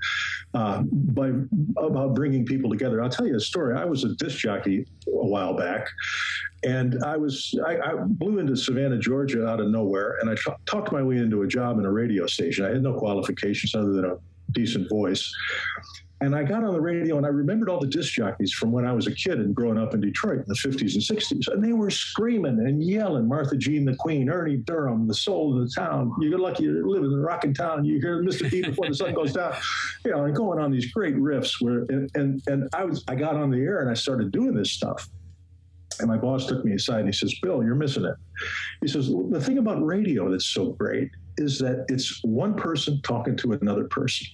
uh, 0.54 0.82
by 0.82 1.32
about 1.76 2.14
bringing 2.14 2.44
people 2.46 2.70
together. 2.70 3.02
I'll 3.02 3.10
tell 3.10 3.26
you 3.26 3.36
a 3.36 3.40
story. 3.40 3.76
I 3.76 3.84
was 3.84 4.04
a 4.04 4.14
disc 4.16 4.38
jockey 4.38 4.86
a 5.06 5.26
while 5.26 5.54
back, 5.54 5.86
and 6.64 7.02
I 7.04 7.16
was 7.16 7.54
I, 7.66 7.78
I 7.78 7.94
blew 7.96 8.38
into 8.38 8.56
Savannah, 8.56 8.98
Georgia, 8.98 9.46
out 9.46 9.60
of 9.60 9.68
nowhere, 9.68 10.18
and 10.20 10.30
I 10.30 10.34
t- 10.34 10.56
talked 10.66 10.92
my 10.92 11.02
way 11.02 11.16
into 11.16 11.42
a 11.42 11.46
job 11.46 11.78
in 11.78 11.84
a 11.84 11.92
radio 11.92 12.26
station. 12.26 12.64
I 12.64 12.70
had 12.70 12.82
no 12.82 12.94
qualifications 12.94 13.74
other 13.74 13.92
than 13.92 14.04
a 14.04 14.16
decent 14.52 14.88
voice. 14.88 15.32
And 16.22 16.34
I 16.36 16.42
got 16.42 16.62
on 16.64 16.74
the 16.74 16.80
radio 16.80 17.16
and 17.16 17.24
I 17.24 17.30
remembered 17.30 17.70
all 17.70 17.80
the 17.80 17.86
disc 17.86 18.12
jockeys 18.12 18.52
from 18.52 18.70
when 18.70 18.86
I 18.86 18.92
was 18.92 19.06
a 19.06 19.14
kid 19.14 19.38
and 19.38 19.54
growing 19.54 19.78
up 19.78 19.94
in 19.94 20.02
Detroit 20.02 20.40
in 20.40 20.44
the 20.46 20.54
50s 20.54 20.94
and 20.94 21.18
60s. 21.18 21.48
And 21.52 21.64
they 21.64 21.72
were 21.72 21.88
screaming 21.88 22.58
and 22.58 22.82
yelling 22.82 23.26
Martha 23.26 23.56
Jean 23.56 23.86
the 23.86 23.96
Queen, 23.96 24.28
Ernie 24.28 24.58
Durham, 24.58 25.06
the 25.06 25.14
soul 25.14 25.56
of 25.56 25.66
the 25.66 25.74
town. 25.74 26.12
You're 26.20 26.38
lucky 26.38 26.64
to 26.64 26.86
live 26.86 27.04
in 27.04 27.10
the 27.10 27.18
rocking 27.18 27.54
town. 27.54 27.86
You 27.86 28.00
hear 28.00 28.22
Mr. 28.22 28.50
B 28.50 28.60
before 28.60 28.88
the 28.88 28.94
sun 28.94 29.14
goes 29.14 29.32
down. 29.32 29.54
You 30.02 30.12
know, 30.12 30.24
and 30.24 30.34
going 30.34 30.58
on 30.58 30.70
these 30.70 30.90
great 30.92 31.14
riffs 31.16 31.60
where 31.60 31.80
and, 31.90 32.10
and 32.14 32.42
and 32.46 32.70
I 32.72 32.84
was 32.84 33.04
I 33.06 33.14
got 33.14 33.36
on 33.36 33.50
the 33.50 33.58
air 33.58 33.82
and 33.82 33.90
I 33.90 33.94
started 33.94 34.32
doing 34.32 34.54
this 34.54 34.72
stuff. 34.72 35.10
And 35.98 36.08
my 36.08 36.16
boss 36.16 36.46
took 36.46 36.64
me 36.64 36.72
aside 36.72 37.00
and 37.00 37.08
he 37.08 37.12
says, 37.12 37.34
Bill, 37.42 37.62
you're 37.62 37.74
missing 37.74 38.06
it. 38.06 38.14
He 38.80 38.88
says, 38.88 39.12
the 39.30 39.40
thing 39.40 39.58
about 39.58 39.84
radio 39.84 40.30
that's 40.30 40.46
so 40.46 40.70
great 40.72 41.10
is 41.36 41.58
that 41.58 41.84
it's 41.88 42.20
one 42.24 42.54
person 42.54 43.00
talking 43.02 43.36
to 43.36 43.52
another 43.52 43.84
person. 43.84 44.26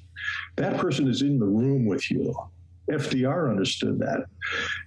That 0.57 0.79
person 0.79 1.09
is 1.09 1.23
in 1.23 1.39
the 1.39 1.47
room 1.47 1.87
with 1.87 2.11
you. 2.11 2.35
FDR 2.91 3.51
understood 3.51 3.99
that. 3.99 4.27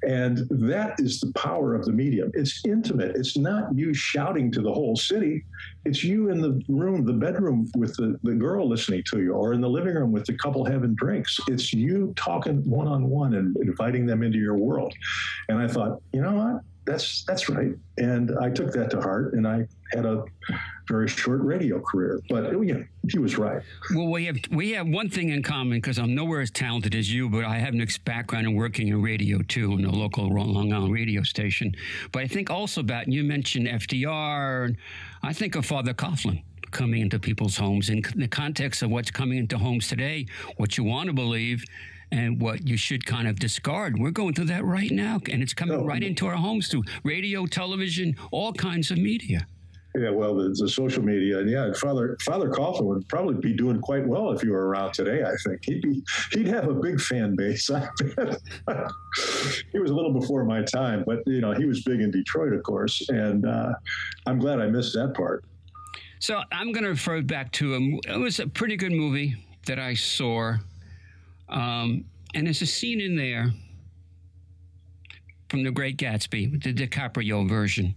And 0.07 0.47
that 0.49 0.95
is 0.99 1.19
the 1.19 1.33
power 1.33 1.75
of 1.75 1.85
the 1.85 1.91
medium. 1.91 2.31
It's 2.33 2.61
intimate. 2.65 3.15
It's 3.15 3.37
not 3.37 3.75
you 3.75 3.93
shouting 3.93 4.51
to 4.53 4.61
the 4.61 4.71
whole 4.71 4.95
city. 4.95 5.43
It's 5.85 6.03
you 6.03 6.29
in 6.29 6.41
the 6.41 6.61
room, 6.69 7.05
the 7.05 7.13
bedroom 7.13 7.69
with 7.75 7.95
the, 7.97 8.17
the 8.23 8.35
girl 8.35 8.67
listening 8.67 9.03
to 9.11 9.21
you, 9.21 9.33
or 9.33 9.53
in 9.53 9.61
the 9.61 9.69
living 9.69 9.95
room 9.95 10.11
with 10.11 10.25
the 10.25 10.37
couple 10.37 10.63
having 10.65 10.95
drinks. 10.95 11.37
It's 11.47 11.73
you 11.73 12.13
talking 12.15 12.57
one 12.69 12.87
on 12.87 13.09
one 13.09 13.33
and 13.33 13.55
inviting 13.57 14.05
them 14.05 14.23
into 14.23 14.37
your 14.37 14.57
world. 14.57 14.93
And 15.49 15.57
I 15.57 15.67
thought, 15.67 16.01
you 16.13 16.21
know 16.21 16.33
what? 16.33 16.61
That's 16.85 17.23
that's 17.23 17.49
right. 17.49 17.73
And 17.97 18.31
I 18.39 18.49
took 18.49 18.71
that 18.73 18.89
to 18.91 19.01
heart 19.01 19.33
and 19.33 19.47
I 19.47 19.67
had 19.91 20.05
a 20.05 20.23
very 20.87 21.07
short 21.07 21.41
radio 21.41 21.79
career. 21.79 22.19
But 22.29 22.51
know, 22.51 22.83
he 23.09 23.19
was 23.19 23.37
right. 23.37 23.61
Well, 23.93 24.07
we 24.07 24.25
have 24.25 24.37
we 24.51 24.71
have 24.71 24.87
one 24.87 25.09
thing 25.09 25.29
in 25.29 25.43
common 25.43 25.77
because 25.77 25.99
I'm 25.99 26.15
nowhere 26.15 26.41
as 26.41 26.51
talented 26.51 26.95
as 26.95 27.13
you, 27.13 27.29
but 27.29 27.45
I 27.45 27.57
have 27.57 27.73
an 27.73 27.81
background 28.05 28.47
in 28.47 28.55
working 28.55 28.87
in 28.87 29.01
radio 29.01 29.41
too, 29.43 29.73
in 29.73 29.85
a 29.85 29.91
local 29.91 30.27
Long 30.29 30.73
Island 30.73 30.93
radio 30.93 31.23
station. 31.23 31.75
But 32.11 32.23
I 32.23 32.27
think 32.27 32.49
also 32.49 32.81
about 32.81 33.07
you 33.07 33.23
mentioned 33.23 33.67
FDR. 33.67 34.75
I 35.21 35.33
think 35.33 35.55
of 35.55 35.65
Father 35.65 35.93
Coughlin 35.93 36.43
coming 36.71 37.01
into 37.01 37.19
people's 37.19 37.57
homes 37.57 37.89
in 37.89 38.03
the 38.15 38.27
context 38.27 38.83
of 38.83 38.91
what's 38.91 39.11
coming 39.11 39.39
into 39.39 39.57
homes 39.57 39.87
today, 39.87 40.25
what 40.57 40.77
you 40.77 40.83
want 40.83 41.07
to 41.07 41.13
believe 41.13 41.63
and 42.11 42.41
what 42.41 42.67
you 42.67 42.77
should 42.77 43.05
kind 43.05 43.27
of 43.27 43.39
discard. 43.39 43.99
We're 43.99 44.11
going 44.11 44.33
through 44.33 44.45
that 44.45 44.65
right 44.65 44.91
now, 44.91 45.19
and 45.31 45.41
it's 45.41 45.53
coming 45.53 45.79
oh. 45.79 45.85
right 45.85 46.03
into 46.03 46.27
our 46.27 46.35
homes 46.35 46.67
through 46.67 46.83
radio, 47.03 47.45
television, 47.45 48.15
all 48.31 48.53
kinds 48.53 48.91
of 48.91 48.97
media. 48.97 49.45
Yeah, 49.95 50.11
well, 50.11 50.35
the, 50.35 50.49
the, 50.49 50.69
social 50.69 51.03
media, 51.03 51.39
and 51.39 51.49
yeah, 51.49 51.73
Father 51.73 52.15
Father 52.21 52.51
Coughlin 52.51 52.83
would 52.83 53.07
probably 53.07 53.33
be 53.35 53.53
doing 53.53 53.81
quite 53.81 54.07
well 54.07 54.31
if 54.31 54.43
you 54.43 54.51
were 54.51 54.67
around 54.67 54.93
today. 54.93 55.23
I 55.23 55.33
think 55.43 55.65
he'd 55.65 55.81
be 55.81 56.03
he'd 56.31 56.45
have 56.45 56.67
a 56.67 56.75
big 56.75 57.01
fan 57.01 57.35
base. 57.35 57.67
he 59.71 59.79
was 59.79 59.89
a 59.89 59.95
little 59.95 60.13
before 60.13 60.45
my 60.45 60.61
time, 60.61 61.03
but 61.07 61.23
you 61.25 61.41
know 61.41 61.53
he 61.53 61.65
was 61.65 61.81
big 61.83 62.01
in 62.01 62.11
Detroit, 62.11 62.53
of 62.53 62.61
course, 62.61 63.09
and 63.09 63.47
uh, 63.47 63.73
I'm 64.27 64.37
glad 64.37 64.59
I 64.59 64.67
missed 64.67 64.93
that 64.93 65.15
part. 65.15 65.43
So 66.19 66.41
I'm 66.51 66.71
going 66.71 66.83
to 66.83 66.89
refer 66.89 67.21
back 67.21 67.51
to 67.53 67.75
a, 67.75 68.13
it 68.13 68.19
was 68.19 68.39
a 68.39 68.47
pretty 68.47 68.75
good 68.75 68.91
movie 68.91 69.35
that 69.65 69.79
I 69.79 69.93
saw, 69.93 70.57
um, 71.49 72.05
and 72.35 72.45
there's 72.45 72.61
a 72.61 72.67
scene 72.67 73.01
in 73.01 73.15
there 73.15 73.51
from 75.49 75.63
The 75.63 75.71
Great 75.71 75.97
Gatsby, 75.97 76.63
the 76.63 76.73
DiCaprio 76.73 77.47
version 77.49 77.95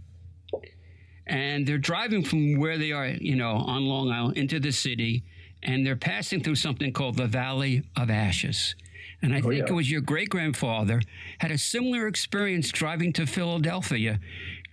and 1.26 1.66
they're 1.66 1.78
driving 1.78 2.22
from 2.22 2.58
where 2.58 2.78
they 2.78 2.92
are, 2.92 3.06
you 3.06 3.36
know, 3.36 3.52
on 3.52 3.84
Long 3.84 4.10
Island 4.10 4.36
into 4.36 4.58
the 4.58 4.72
city, 4.72 5.24
and 5.62 5.86
they're 5.86 5.96
passing 5.96 6.42
through 6.42 6.56
something 6.56 6.92
called 6.92 7.16
the 7.16 7.26
Valley 7.26 7.82
of 7.96 8.10
Ashes. 8.10 8.74
And 9.22 9.32
I 9.32 9.38
oh, 9.38 9.42
think 9.42 9.54
yeah. 9.54 9.64
it 9.68 9.72
was 9.72 9.90
your 9.90 10.00
great 10.00 10.30
grandfather 10.30 11.00
had 11.38 11.52
a 11.52 11.58
similar 11.58 12.08
experience 12.08 12.70
driving 12.70 13.12
to 13.14 13.26
Philadelphia, 13.26 14.18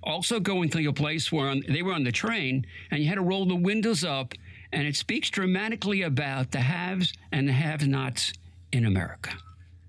also 0.04 0.40
going 0.40 0.70
through 0.70 0.90
a 0.90 0.94
place 0.94 1.32
where 1.32 1.50
on, 1.50 1.64
they 1.70 1.84
were 1.84 1.94
on 1.94 2.04
the 2.04 2.12
train, 2.12 2.66
and 2.90 3.02
you 3.02 3.08
had 3.08 3.16
to 3.16 3.22
roll 3.22 3.46
the 3.46 3.56
windows 3.56 4.04
up, 4.04 4.34
and 4.74 4.88
it 4.88 4.96
speaks 4.96 5.30
dramatically 5.30 6.02
about 6.02 6.52
the 6.52 6.60
haves 6.60 7.14
and 7.32 7.48
the 7.48 7.54
have-nots 7.54 8.34
in 8.72 8.86
America. 8.86 9.32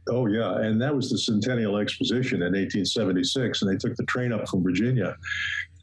Oh 0.09 0.27
yeah, 0.27 0.59
and 0.59 0.81
that 0.81 0.95
was 0.95 1.11
the 1.11 1.19
Centennial 1.19 1.77
Exposition 1.77 2.39
in 2.39 2.53
1876, 2.53 3.63
and 3.63 3.71
they 3.71 3.77
took 3.77 3.97
the 3.97 4.05
train 4.05 4.33
up 4.33 4.49
from 4.49 4.63
Virginia, 4.63 5.17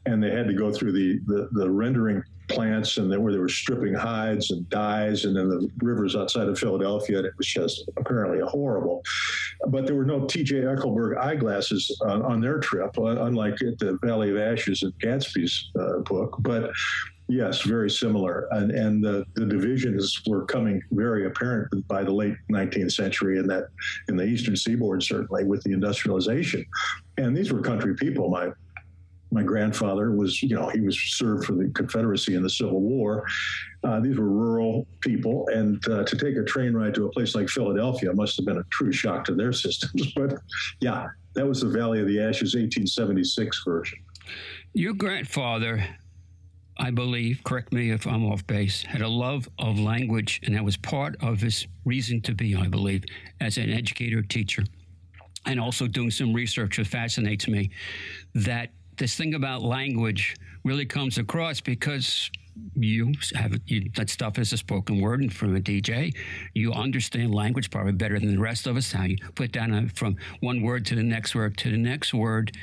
and 0.06 0.22
they 0.22 0.30
had 0.30 0.46
to 0.48 0.54
go 0.54 0.72
through 0.72 0.92
the, 0.92 1.20
the, 1.26 1.48
the 1.52 1.70
rendering 1.70 2.22
plants 2.48 2.96
and 2.96 3.10
where 3.22 3.32
they 3.32 3.38
were 3.38 3.48
stripping 3.48 3.94
hides 3.94 4.50
and 4.50 4.68
dyes 4.70 5.26
and 5.26 5.36
then 5.36 5.48
the 5.48 5.70
rivers 5.82 6.16
outside 6.16 6.48
of 6.48 6.58
Philadelphia 6.58 7.18
and 7.18 7.26
it 7.26 7.34
was 7.36 7.46
just 7.46 7.88
apparently 7.96 8.40
horrible. 8.46 9.02
But 9.68 9.86
there 9.86 9.94
were 9.94 10.04
no 10.04 10.24
T.J. 10.24 10.62
Eckleburg 10.62 11.18
eyeglasses 11.18 11.94
on, 12.06 12.22
on 12.22 12.40
their 12.40 12.58
trip, 12.58 12.96
uh, 12.98 13.22
unlike 13.24 13.60
at 13.62 13.78
the 13.78 13.98
Valley 14.02 14.30
of 14.30 14.38
Ashes 14.38 14.82
in 14.82 14.92
Gatsby's 14.92 15.70
uh, 15.78 15.98
book. 16.00 16.36
But 16.40 16.70
Yes, 17.28 17.60
very 17.60 17.90
similar. 17.90 18.48
And, 18.52 18.70
and 18.70 19.04
the, 19.04 19.24
the 19.34 19.44
divisions 19.44 20.22
were 20.26 20.46
coming 20.46 20.82
very 20.92 21.26
apparent 21.26 21.86
by 21.86 22.02
the 22.02 22.12
late 22.12 22.34
19th 22.50 22.92
century 22.92 23.38
in 23.38 23.46
that 23.48 23.68
in 24.08 24.16
the 24.16 24.24
eastern 24.24 24.56
seaboard, 24.56 25.02
certainly 25.02 25.44
with 25.44 25.62
the 25.62 25.72
industrialization. 25.72 26.64
And 27.18 27.36
these 27.36 27.52
were 27.52 27.60
country 27.60 27.94
people. 27.94 28.30
My 28.30 28.48
my 29.30 29.42
grandfather 29.42 30.12
was, 30.12 30.42
you 30.42 30.56
know, 30.56 30.68
he 30.68 30.80
was 30.80 30.98
served 30.98 31.44
for 31.44 31.52
the 31.52 31.68
Confederacy 31.74 32.34
in 32.34 32.42
the 32.42 32.48
Civil 32.48 32.80
War. 32.80 33.26
Uh, 33.84 34.00
these 34.00 34.16
were 34.16 34.28
rural 34.28 34.86
people, 35.00 35.46
and 35.52 35.86
uh, 35.88 36.02
to 36.04 36.16
take 36.16 36.36
a 36.36 36.44
train 36.44 36.72
ride 36.72 36.94
to 36.94 37.04
a 37.04 37.10
place 37.10 37.34
like 37.34 37.48
Philadelphia 37.48 38.12
must 38.14 38.36
have 38.36 38.46
been 38.46 38.56
a 38.56 38.64
true 38.70 38.90
shock 38.90 39.24
to 39.26 39.34
their 39.34 39.52
systems. 39.52 40.12
But 40.16 40.34
yeah, 40.80 41.08
that 41.34 41.46
was 41.46 41.60
the 41.60 41.68
Valley 41.68 42.00
of 42.00 42.06
the 42.06 42.20
Ashes 42.20 42.54
1876 42.54 43.64
version. 43.66 43.98
Your 44.72 44.94
grandfather, 44.94 45.84
I 46.78 46.90
believe, 46.90 47.42
correct 47.44 47.72
me 47.72 47.90
if 47.90 48.06
I'm 48.06 48.24
off 48.24 48.46
base, 48.46 48.82
had 48.82 49.02
a 49.02 49.08
love 49.08 49.48
of 49.58 49.78
language, 49.78 50.40
and 50.44 50.54
that 50.54 50.64
was 50.64 50.76
part 50.76 51.16
of 51.20 51.40
his 51.40 51.66
reason 51.84 52.20
to 52.22 52.34
be, 52.34 52.54
I 52.54 52.68
believe, 52.68 53.04
as 53.40 53.58
an 53.58 53.70
educator, 53.70 54.22
teacher 54.22 54.64
and 55.46 55.58
also 55.58 55.86
doing 55.86 56.10
some 56.10 56.32
research 56.32 56.76
that 56.76 56.86
fascinates 56.86 57.48
me 57.48 57.70
that 58.34 58.70
this 58.96 59.16
thing 59.16 59.34
about 59.34 59.62
language 59.62 60.36
really 60.64 60.84
comes 60.84 61.18
across 61.18 61.60
because 61.60 62.30
you 62.74 63.12
have 63.34 63.56
you, 63.66 63.88
that 63.96 64.10
stuff 64.10 64.38
is 64.38 64.52
a 64.52 64.56
spoken 64.56 65.00
word 65.00 65.20
and 65.20 65.32
from 65.32 65.54
a 65.54 65.60
DJ, 65.60 66.14
you 66.54 66.72
understand 66.72 67.32
language 67.32 67.70
probably 67.70 67.92
better 67.92 68.18
than 68.18 68.32
the 68.32 68.40
rest 68.40 68.66
of 68.66 68.76
us. 68.76 68.90
How 68.90 69.04
you 69.04 69.16
put 69.36 69.52
down 69.52 69.72
a, 69.72 69.88
from 69.88 70.16
one 70.40 70.62
word 70.62 70.84
to 70.86 70.96
the 70.96 71.02
next 71.02 71.34
word 71.34 71.56
to 71.58 71.70
the 71.70 71.76
next 71.76 72.12
word 72.12 72.56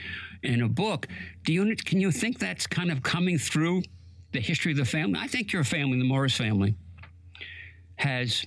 in 0.43 0.62
a 0.62 0.67
book. 0.67 1.07
Do 1.45 1.53
you 1.53 1.75
can 1.77 2.01
you 2.01 2.12
think 2.12 2.39
that's 2.39 2.67
kind 2.67 2.91
of 2.91 3.03
coming 3.03 3.38
through 3.38 3.84
the 4.36 4.42
history 4.42 4.72
of 4.72 4.77
the 4.77 4.86
family? 4.86 5.20
I 5.20 5.27
think 5.27 5.51
your 5.51 5.63
family, 5.63 5.98
the 5.98 6.06
Morris 6.06 6.38
family, 6.38 6.75
has 7.98 8.46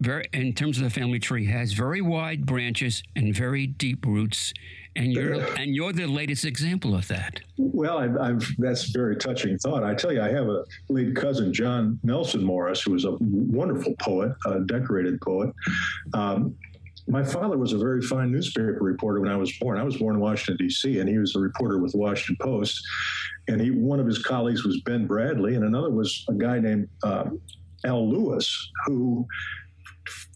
very 0.00 0.24
in 0.32 0.52
terms 0.52 0.78
of 0.78 0.84
the 0.84 0.90
family 0.90 1.18
tree 1.18 1.46
has 1.46 1.72
very 1.72 2.00
wide 2.00 2.44
branches 2.44 3.02
and 3.16 3.34
very 3.34 3.66
deep 3.66 4.04
roots 4.04 4.52
and 4.96 5.12
you're 5.12 5.40
and 5.56 5.74
you're 5.74 5.92
the 5.92 6.06
latest 6.06 6.44
example 6.44 6.94
of 6.94 7.06
that. 7.08 7.40
Well, 7.56 7.98
I've, 7.98 8.16
I've, 8.18 8.48
that's 8.58 8.88
a 8.88 8.92
very 8.92 9.16
touching 9.16 9.58
thought. 9.58 9.82
I 9.82 9.94
tell 9.94 10.12
you, 10.12 10.22
I 10.22 10.30
have 10.30 10.48
a 10.48 10.64
late 10.88 11.16
cousin, 11.16 11.52
John 11.52 11.98
Nelson 12.02 12.44
Morris, 12.44 12.82
who 12.82 12.92
was 12.92 13.04
a 13.04 13.16
wonderful 13.20 13.94
poet, 14.00 14.32
a 14.46 14.60
decorated 14.60 15.20
poet. 15.20 15.50
Um, 16.12 16.56
my 17.06 17.22
father 17.22 17.58
was 17.58 17.72
a 17.72 17.78
very 17.78 18.00
fine 18.00 18.32
newspaper 18.32 18.78
reporter 18.80 19.20
when 19.20 19.30
I 19.30 19.36
was 19.36 19.52
born. 19.58 19.78
I 19.78 19.82
was 19.82 19.96
born 19.96 20.14
in 20.14 20.20
Washington 20.20 20.66
D.C., 20.66 21.00
and 21.00 21.08
he 21.08 21.18
was 21.18 21.36
a 21.36 21.38
reporter 21.38 21.78
with 21.78 21.92
the 21.92 21.98
Washington 21.98 22.36
Post. 22.40 22.80
And 23.48 23.60
he, 23.60 23.70
one 23.70 24.00
of 24.00 24.06
his 24.06 24.18
colleagues 24.22 24.64
was 24.64 24.80
Ben 24.82 25.06
Bradlee, 25.06 25.56
and 25.56 25.64
another 25.64 25.90
was 25.90 26.24
a 26.28 26.34
guy 26.34 26.58
named 26.58 26.88
uh, 27.02 27.24
Al 27.84 28.08
Lewis, 28.08 28.70
who 28.86 29.26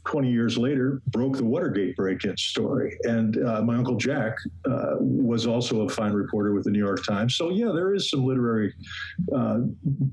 20 0.09 0.31
years 0.31 0.57
later 0.57 1.03
broke 1.09 1.37
the 1.37 1.45
Watergate 1.45 1.95
break-in 1.95 2.35
story. 2.39 2.97
And 3.03 3.45
uh, 3.47 3.61
my 3.61 3.77
uncle 3.77 3.97
Jack 3.97 4.39
uh, 4.65 4.95
was 4.99 5.47
also 5.47 5.83
a 5.83 5.89
fine 5.89 6.13
reporter 6.13 6.55
with 6.55 6.65
the 6.65 6.71
New 6.71 6.79
York 6.79 7.05
Times. 7.05 7.37
So 7.37 7.51
yeah, 7.51 7.73
there 7.75 7.95
is 7.95 8.09
some 8.09 8.25
literary 8.25 8.73
uh, 9.35 9.59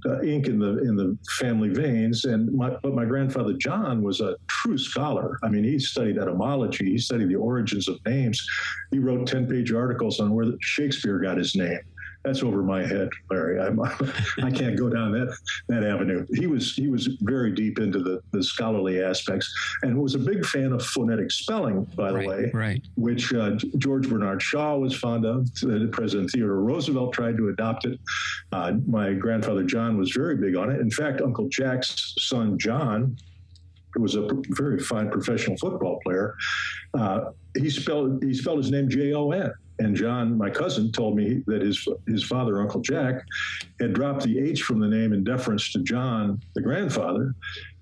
uh 0.05 0.21
ink 0.21 0.47
in 0.47 0.59
the 0.59 0.79
in 0.79 0.97
the 0.97 1.17
family 1.39 1.69
veins. 1.69 2.25
And 2.25 2.51
my, 2.53 2.71
but 2.83 2.93
my 2.93 3.05
grandfather 3.05 3.53
John 3.53 4.03
was 4.03 4.19
a 4.19 4.35
true 4.47 4.77
scholar. 4.77 5.39
I 5.43 5.49
mean, 5.49 5.63
he 5.63 5.79
studied 5.79 6.17
etymology. 6.17 6.91
He 6.91 6.97
studied 6.97 7.29
the 7.29 7.35
origins 7.35 7.87
of 7.87 7.97
names. 8.05 8.45
He 8.91 8.99
wrote 8.99 9.27
10-page 9.29 9.71
articles 9.71 10.19
on 10.19 10.33
where 10.33 10.45
Shakespeare 10.59 11.19
got 11.19 11.37
his 11.37 11.55
name 11.55 11.79
that's 12.25 12.43
over 12.43 12.63
my 12.63 12.85
head, 12.85 13.09
Larry. 13.29 13.59
I'm, 13.59 13.79
I 13.81 14.51
can't 14.51 14.77
go 14.77 14.89
down 14.89 15.11
that 15.13 15.35
that 15.69 15.83
avenue. 15.83 16.25
He 16.33 16.47
was 16.47 16.73
he 16.73 16.87
was 16.87 17.07
very 17.21 17.51
deep 17.51 17.79
into 17.79 17.99
the, 17.99 18.21
the 18.31 18.43
scholarly 18.43 19.01
aspects, 19.01 19.53
and 19.83 19.97
was 19.97 20.15
a 20.15 20.19
big 20.19 20.45
fan 20.45 20.71
of 20.71 20.85
phonetic 20.85 21.31
spelling, 21.31 21.83
by 21.95 22.11
the 22.11 22.17
right, 22.17 22.27
way, 22.27 22.51
right. 22.53 22.81
which 22.95 23.33
uh, 23.33 23.51
George 23.77 24.09
Bernard 24.09 24.41
Shaw 24.41 24.77
was 24.77 24.95
fond 24.95 25.25
of. 25.25 25.47
President 25.91 26.29
Theodore 26.31 26.61
Roosevelt 26.61 27.13
tried 27.13 27.37
to 27.37 27.49
adopt 27.49 27.85
it. 27.85 27.99
Uh, 28.51 28.73
my 28.87 29.13
grandfather 29.13 29.63
John 29.63 29.97
was 29.97 30.11
very 30.11 30.35
big 30.35 30.55
on 30.55 30.71
it. 30.71 30.79
In 30.79 30.91
fact, 30.91 31.21
Uncle 31.21 31.47
Jack's 31.49 32.13
son 32.19 32.57
John 32.57 33.17
who 33.93 34.01
was 34.01 34.15
a 34.15 34.27
very 34.49 34.77
fine 34.77 35.09
professional 35.09 35.55
football 35.57 35.99
player, 36.03 36.35
uh, 36.95 37.31
he 37.57 37.69
spelled 37.69 38.21
he 38.21 38.33
spelled 38.33 38.57
his 38.57 38.69
name 38.69 38.89
J 38.89 39.13
O 39.13 39.31
N. 39.31 39.53
And 39.79 39.95
John, 39.95 40.37
my 40.37 40.49
cousin, 40.49 40.91
told 40.91 41.17
me 41.17 41.43
that 41.47 41.61
his 41.61 41.87
his 42.07 42.23
father, 42.23 42.61
Uncle 42.61 42.81
Jack, 42.81 43.25
had 43.79 43.93
dropped 43.93 44.23
the 44.23 44.39
H 44.39 44.63
from 44.63 44.79
the 44.79 44.87
name 44.87 45.11
in 45.11 45.23
deference 45.23 45.71
to 45.73 45.79
John, 45.79 46.41
the 46.53 46.61
grandfather, 46.61 47.35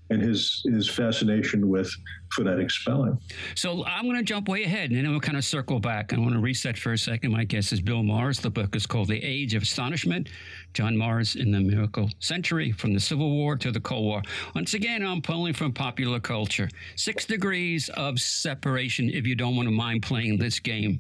and 0.09 0.21
his 0.21 0.61
his 0.65 0.89
fascination 0.89 1.69
with 1.69 1.93
phonetic 2.33 2.71
spelling. 2.71 3.17
So 3.55 3.85
I'm 3.85 4.05
going 4.05 4.17
to 4.17 4.23
jump 4.23 4.49
way 4.49 4.63
ahead 4.63 4.89
and 4.89 4.97
then 4.97 5.11
we'll 5.11 5.19
kind 5.19 5.37
of 5.37 5.45
circle 5.45 5.79
back. 5.79 6.13
I 6.13 6.19
want 6.19 6.33
to 6.33 6.39
reset 6.39 6.77
for 6.77 6.93
a 6.93 6.97
second. 6.97 7.31
My 7.31 7.43
guest 7.43 7.71
is 7.71 7.81
Bill 7.81 8.03
Morris. 8.03 8.39
The 8.39 8.49
book 8.49 8.75
is 8.75 8.85
called 8.85 9.07
The 9.07 9.23
Age 9.23 9.53
of 9.53 9.63
Astonishment 9.63 10.29
John 10.73 10.97
Morris 10.97 11.35
in 11.35 11.51
the 11.51 11.59
Miracle 11.59 12.09
Century 12.19 12.71
from 12.71 12.93
the 12.93 12.99
Civil 12.99 13.29
War 13.29 13.55
to 13.57 13.71
the 13.71 13.79
Cold 13.79 14.05
War. 14.05 14.21
Once 14.55 14.73
again, 14.73 15.03
I'm 15.03 15.21
pulling 15.21 15.53
from 15.53 15.71
popular 15.73 16.19
culture. 16.19 16.69
Six 16.95 17.25
degrees 17.25 17.89
of 17.89 18.19
separation 18.19 19.09
if 19.09 19.27
you 19.27 19.35
don't 19.35 19.55
want 19.55 19.67
to 19.67 19.71
mind 19.73 20.03
playing 20.03 20.37
this 20.37 20.59
game. 20.59 20.99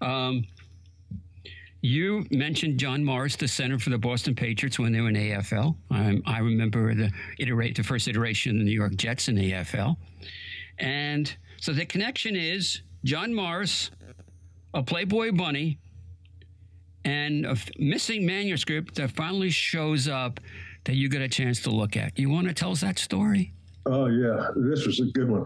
Um, 0.00 0.44
you 1.84 2.26
mentioned 2.30 2.78
John 2.78 3.04
Morris, 3.04 3.36
the 3.36 3.46
center 3.46 3.78
for 3.78 3.90
the 3.90 3.98
Boston 3.98 4.34
Patriots 4.34 4.78
when 4.78 4.90
they 4.90 5.02
were 5.02 5.10
in 5.10 5.16
AFL. 5.16 5.76
I 5.90 6.38
remember 6.38 6.94
the 6.94 7.12
iterate 7.38 7.76
the 7.76 7.82
first 7.82 8.08
iteration 8.08 8.52
of 8.52 8.58
the 8.58 8.64
New 8.64 8.70
York 8.70 8.96
Jets 8.96 9.28
in 9.28 9.36
AFL. 9.36 9.98
And 10.78 11.36
so 11.60 11.74
the 11.74 11.84
connection 11.84 12.36
is 12.36 12.80
John 13.04 13.34
Morris, 13.34 13.90
a 14.72 14.82
Playboy 14.82 15.32
bunny, 15.32 15.78
and 17.04 17.44
a 17.44 17.54
missing 17.78 18.24
manuscript 18.24 18.94
that 18.94 19.10
finally 19.10 19.50
shows 19.50 20.08
up 20.08 20.40
that 20.84 20.94
you 20.94 21.10
get 21.10 21.20
a 21.20 21.28
chance 21.28 21.60
to 21.64 21.70
look 21.70 21.98
at. 21.98 22.18
You 22.18 22.30
want 22.30 22.48
to 22.48 22.54
tell 22.54 22.70
us 22.70 22.80
that 22.80 22.98
story? 22.98 23.52
Oh 23.84 24.06
yeah, 24.06 24.48
this 24.56 24.86
was 24.86 25.00
a 25.00 25.04
good 25.12 25.30
one. 25.30 25.44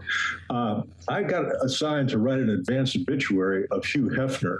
Uh, 0.49 0.83
I 1.09 1.21
got 1.21 1.43
assigned 1.65 2.07
to 2.11 2.17
write 2.17 2.39
an 2.39 2.49
advance 2.49 2.95
obituary 2.95 3.67
of 3.71 3.83
Hugh 3.83 4.09
Hefner, 4.09 4.59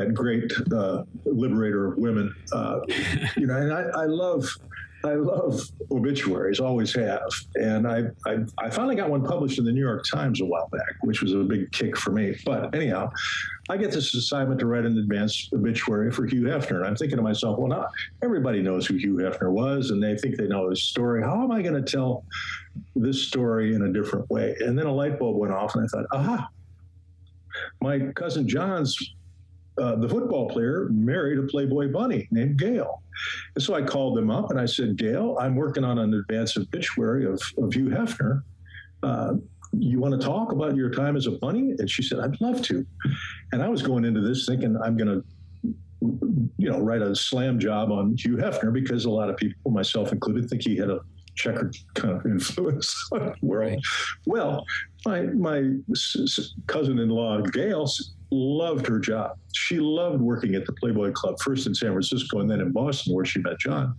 that 0.00 0.14
great 0.14 0.50
uh, 0.72 1.04
liberator 1.24 1.92
of 1.92 1.98
women. 1.98 2.34
Uh, 2.52 2.80
you 3.36 3.46
know, 3.46 3.56
and 3.56 3.72
I, 3.72 3.82
I, 4.02 4.04
love. 4.06 4.48
I 5.02 5.14
love 5.14 5.62
obituaries, 5.90 6.60
always 6.60 6.94
have, 6.94 7.22
and 7.54 7.88
I, 7.88 8.02
I, 8.26 8.40
I 8.58 8.68
finally 8.68 8.96
got 8.96 9.08
one 9.08 9.24
published 9.24 9.58
in 9.58 9.64
the 9.64 9.72
New 9.72 9.80
York 9.80 10.04
Times 10.04 10.42
a 10.42 10.44
while 10.44 10.68
back, 10.68 10.92
which 11.00 11.22
was 11.22 11.32
a 11.32 11.38
big 11.38 11.72
kick 11.72 11.96
for 11.96 12.10
me. 12.10 12.36
But 12.44 12.74
anyhow, 12.74 13.10
I 13.70 13.78
get 13.78 13.92
this 13.92 14.14
assignment 14.14 14.60
to 14.60 14.66
write 14.66 14.84
an 14.84 14.98
advance 14.98 15.48
obituary 15.54 16.12
for 16.12 16.26
Hugh 16.26 16.42
Hefner, 16.42 16.76
and 16.76 16.84
I'm 16.84 16.96
thinking 16.96 17.16
to 17.16 17.22
myself, 17.22 17.58
well, 17.58 17.68
not 17.68 17.90
everybody 18.22 18.60
knows 18.60 18.86
who 18.86 18.96
Hugh 18.96 19.14
Hefner 19.14 19.50
was, 19.50 19.90
and 19.90 20.02
they 20.02 20.18
think 20.18 20.36
they 20.36 20.46
know 20.46 20.68
his 20.68 20.82
story. 20.82 21.22
How 21.22 21.42
am 21.42 21.50
I 21.50 21.62
going 21.62 21.82
to 21.82 21.90
tell 21.90 22.26
this 22.94 23.26
story 23.26 23.74
in 23.74 23.80
a 23.84 23.90
different 23.90 24.28
way? 24.28 24.54
And 24.60 24.78
then 24.78 24.84
a 24.84 24.92
light 24.92 25.18
bulb 25.18 25.38
went 25.38 25.54
off, 25.54 25.76
and 25.76 25.84
I 25.84 25.88
thought, 25.88 26.06
aha, 26.12 26.48
my 27.80 27.98
cousin 28.14 28.46
John's 28.48 28.96
uh, 29.80 29.96
the 29.96 30.08
football 30.08 30.48
player 30.48 30.88
married 30.90 31.38
a 31.38 31.42
Playboy 31.42 31.90
bunny 31.90 32.28
named 32.30 32.58
Gail. 32.58 33.02
And 33.54 33.64
so 33.64 33.74
I 33.74 33.82
called 33.82 34.16
them 34.16 34.30
up 34.30 34.50
and 34.50 34.60
I 34.60 34.66
said, 34.66 34.96
Gail, 34.96 35.36
I'm 35.40 35.56
working 35.56 35.84
on 35.84 35.98
an 35.98 36.14
advance 36.14 36.56
obituary 36.56 37.26
of, 37.26 37.40
of 37.58 37.72
Hugh 37.72 37.88
Hefner. 37.88 38.42
Uh, 39.02 39.34
you 39.72 40.00
want 40.00 40.20
to 40.20 40.26
talk 40.26 40.52
about 40.52 40.76
your 40.76 40.90
time 40.90 41.16
as 41.16 41.26
a 41.26 41.32
bunny? 41.32 41.74
And 41.78 41.90
she 41.90 42.02
said, 42.02 42.20
I'd 42.20 42.40
love 42.40 42.60
to. 42.62 42.84
And 43.52 43.62
I 43.62 43.68
was 43.68 43.82
going 43.82 44.04
into 44.04 44.20
this 44.20 44.46
thinking 44.46 44.76
I'm 44.84 44.96
going 44.96 45.08
to 45.08 45.24
you 46.00 46.70
know, 46.70 46.80
write 46.80 47.02
a 47.02 47.14
slam 47.14 47.58
job 47.58 47.90
on 47.90 48.16
Hugh 48.16 48.36
Hefner 48.36 48.72
because 48.72 49.04
a 49.04 49.10
lot 49.10 49.28
of 49.28 49.36
people, 49.36 49.70
myself 49.70 50.12
included, 50.12 50.48
think 50.48 50.62
he 50.62 50.76
had 50.76 50.90
a 50.90 51.00
checkered 51.34 51.76
kind 51.94 52.16
of 52.16 52.26
influence 52.26 52.94
on 53.12 53.18
the 53.18 53.34
world. 53.42 53.70
Right. 53.70 53.78
Well, 54.26 54.64
my 55.06 55.22
my 55.22 55.74
cousin-in-law 56.66 57.42
Gail 57.52 57.86
loved 58.30 58.86
her 58.86 58.98
job. 58.98 59.36
She 59.54 59.78
loved 59.78 60.20
working 60.20 60.54
at 60.54 60.64
the 60.66 60.72
Playboy 60.72 61.12
Club, 61.12 61.36
first 61.40 61.66
in 61.66 61.74
San 61.74 61.90
Francisco 61.90 62.40
and 62.40 62.50
then 62.50 62.60
in 62.60 62.72
Boston, 62.72 63.14
where 63.14 63.24
she 63.24 63.40
met 63.40 63.58
John. 63.58 63.94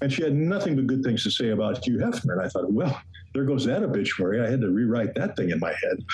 And 0.00 0.12
she 0.12 0.22
had 0.22 0.34
nothing 0.34 0.76
but 0.76 0.86
good 0.86 1.02
things 1.02 1.22
to 1.24 1.30
say 1.30 1.50
about 1.50 1.84
Hugh 1.84 1.98
Hefner. 1.98 2.32
And 2.32 2.40
I 2.40 2.48
thought, 2.48 2.72
well, 2.72 3.00
there 3.34 3.44
goes 3.44 3.64
that 3.66 3.82
obituary. 3.82 4.40
I 4.40 4.50
had 4.50 4.60
to 4.60 4.70
rewrite 4.70 5.14
that 5.16 5.36
thing 5.36 5.50
in 5.50 5.58
my 5.58 5.74
head. 5.82 6.04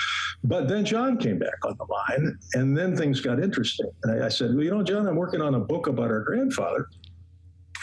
But 0.43 0.67
then 0.67 0.83
John 0.83 1.17
came 1.17 1.39
back 1.39 1.63
on 1.63 1.77
the 1.77 1.85
line, 1.85 2.37
and 2.55 2.75
then 2.75 2.97
things 2.97 3.21
got 3.21 3.41
interesting. 3.41 3.89
And 4.03 4.21
I, 4.21 4.25
I 4.25 4.29
said, 4.29 4.53
well, 4.53 4.63
you 4.63 4.71
know, 4.71 4.83
John, 4.83 5.07
I'm 5.07 5.15
working 5.15 5.41
on 5.41 5.55
a 5.55 5.59
book 5.59 5.87
about 5.87 6.09
our 6.09 6.21
grandfather. 6.21 6.87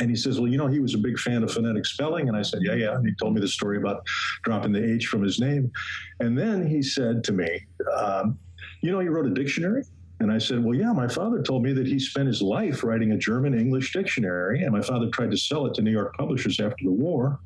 And 0.01 0.11
he 0.11 0.17
says, 0.17 0.39
Well, 0.39 0.49
you 0.49 0.59
know, 0.59 0.69
he 0.69 0.79
was 0.79 0.95
a 0.95 0.99
big 0.99 1.19
fan 1.19 1.43
of 1.43 1.53
phonetic 1.53 1.85
spelling. 1.85 2.29
And 2.29 2.37
I 2.37 2.43
said, 2.43 2.61
Yeah, 2.63 2.75
yeah. 2.75 2.95
And 2.95 3.05
he 3.05 3.15
told 3.17 3.35
me 3.35 3.41
the 3.41 3.49
story 3.49 3.79
about 3.79 4.07
dropping 4.45 4.71
the 4.71 4.95
H 4.95 5.07
from 5.07 5.23
his 5.23 5.41
name. 5.41 5.73
And 6.21 6.39
then 6.39 6.65
he 6.65 6.83
said 6.83 7.25
to 7.25 7.33
me, 7.33 7.67
um, 7.97 8.39
You 8.81 8.93
know, 8.93 9.01
he 9.01 9.09
wrote 9.09 9.27
a 9.27 9.31
dictionary. 9.31 9.83
And 10.21 10.33
I 10.33 10.39
said, 10.39 10.65
Well, 10.65 10.75
yeah, 10.75 10.93
my 10.93 11.07
father 11.07 11.43
told 11.43 11.63
me 11.63 11.73
that 11.75 11.87
he 11.87 11.99
spent 11.99 12.27
his 12.27 12.43
life 12.43 12.83
writing 12.83 13.13
a 13.13 13.17
German 13.17 13.59
English 13.59 13.93
dictionary. 13.93 14.65
And 14.65 14.73
my 14.73 14.83
father 14.83 15.09
tried 15.11 15.31
to 15.31 15.37
sell 15.37 15.67
it 15.67 15.75
to 15.75 15.83
New 15.83 15.93
York 15.93 16.17
publishers 16.17 16.59
after 16.59 16.85
the 16.85 16.91
war, 16.91 17.39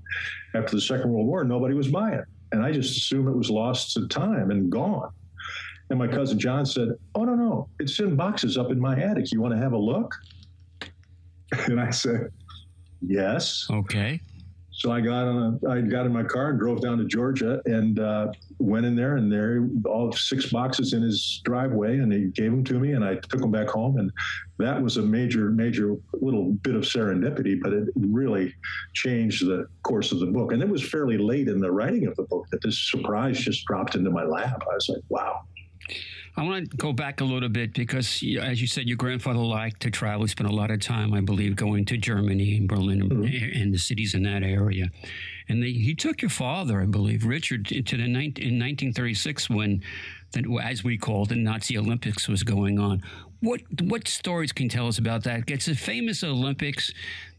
after 0.54 0.76
the 0.76 0.80
Second 0.80 1.12
World 1.12 1.26
War. 1.26 1.44
Nobody 1.44 1.74
was 1.74 1.88
buying. 1.88 2.18
it. 2.20 2.24
And 2.52 2.62
I 2.62 2.72
just 2.72 2.96
assumed 2.96 3.28
it 3.28 3.36
was 3.36 3.50
lost 3.50 3.92
to 3.94 4.06
time 4.08 4.50
and 4.50 4.70
gone. 4.70 5.10
And 5.90 5.98
my 5.98 6.08
cousin 6.08 6.38
John 6.38 6.64
said, 6.64 6.88
Oh, 7.14 7.24
no, 7.24 7.34
no, 7.34 7.68
it's 7.78 7.98
in 8.00 8.16
boxes 8.16 8.56
up 8.56 8.70
in 8.70 8.80
my 8.80 8.98
attic. 8.98 9.30
You 9.32 9.42
want 9.42 9.52
to 9.54 9.60
have 9.60 9.72
a 9.72 9.78
look? 9.78 10.14
And 11.66 11.78
I 11.78 11.90
said, 11.90 12.30
Yes. 13.02 13.66
Okay. 13.70 14.18
So 14.74 14.90
I 14.90 15.00
got 15.00 15.28
on 15.28 15.60
a, 15.62 15.68
I 15.68 15.80
got 15.82 16.06
in 16.06 16.12
my 16.12 16.22
car 16.22 16.50
and 16.50 16.58
drove 16.58 16.80
down 16.80 16.96
to 16.98 17.04
Georgia 17.04 17.60
and 17.66 18.00
uh, 18.00 18.32
went 18.58 18.86
in 18.86 18.96
there 18.96 19.16
and 19.16 19.30
there 19.30 19.68
all 19.84 20.12
six 20.12 20.46
boxes 20.46 20.94
in 20.94 21.02
his 21.02 21.42
driveway 21.44 21.98
and 21.98 22.10
he 22.12 22.28
gave 22.28 22.50
them 22.50 22.64
to 22.64 22.80
me 22.80 22.92
and 22.92 23.04
I 23.04 23.16
took 23.16 23.40
them 23.40 23.50
back 23.50 23.68
home 23.68 23.98
and 23.98 24.10
that 24.58 24.82
was 24.82 24.96
a 24.96 25.02
major 25.02 25.50
major 25.50 25.96
little 26.14 26.52
bit 26.62 26.74
of 26.74 26.82
serendipity 26.82 27.60
but 27.60 27.72
it 27.74 27.88
really 27.96 28.54
changed 28.94 29.46
the 29.46 29.66
course 29.82 30.10
of 30.10 30.20
the 30.20 30.26
book 30.26 30.52
and 30.52 30.62
it 30.62 30.68
was 30.68 30.88
fairly 30.88 31.18
late 31.18 31.48
in 31.48 31.60
the 31.60 31.70
writing 31.70 32.06
of 32.06 32.16
the 32.16 32.24
book 32.24 32.46
that 32.50 32.62
this 32.62 32.90
surprise 32.90 33.38
just 33.38 33.66
dropped 33.66 33.94
into 33.94 34.10
my 34.10 34.24
lap. 34.24 34.62
I 34.70 34.74
was 34.74 34.88
like, 34.88 35.02
wow. 35.08 35.42
I 36.34 36.44
want 36.44 36.70
to 36.70 36.76
go 36.78 36.94
back 36.94 37.20
a 37.20 37.24
little 37.24 37.50
bit 37.50 37.74
because, 37.74 38.24
as 38.40 38.60
you 38.60 38.66
said, 38.66 38.88
your 38.88 38.96
grandfather 38.96 39.38
liked 39.38 39.82
to 39.82 39.90
travel. 39.90 40.22
He 40.22 40.28
spent 40.28 40.48
a 40.48 40.54
lot 40.54 40.70
of 40.70 40.80
time, 40.80 41.12
I 41.12 41.20
believe, 41.20 41.56
going 41.56 41.84
to 41.86 41.98
Germany 41.98 42.56
and 42.56 42.66
Berlin 42.66 43.02
mm-hmm. 43.02 43.60
and 43.60 43.72
the 43.72 43.78
cities 43.78 44.14
in 44.14 44.22
that 44.22 44.42
area. 44.42 44.86
And 45.48 45.62
they, 45.62 45.72
he 45.72 45.94
took 45.94 46.22
your 46.22 46.30
father, 46.30 46.80
I 46.80 46.86
believe, 46.86 47.26
Richard, 47.26 47.66
to 47.66 47.96
the 47.96 48.04
in 48.04 48.14
1936 48.14 49.50
when, 49.50 49.82
as 50.62 50.82
we 50.82 50.96
called 50.96 51.28
the 51.28 51.36
Nazi 51.36 51.76
Olympics 51.76 52.28
was 52.28 52.42
going 52.42 52.78
on. 52.78 53.02
What 53.40 53.60
what 53.82 54.08
stories 54.08 54.52
can 54.52 54.64
you 54.64 54.70
tell 54.70 54.86
us 54.86 54.98
about 54.98 55.24
that? 55.24 55.50
It's 55.50 55.68
a 55.68 55.74
famous 55.74 56.22
Olympics. 56.22 56.92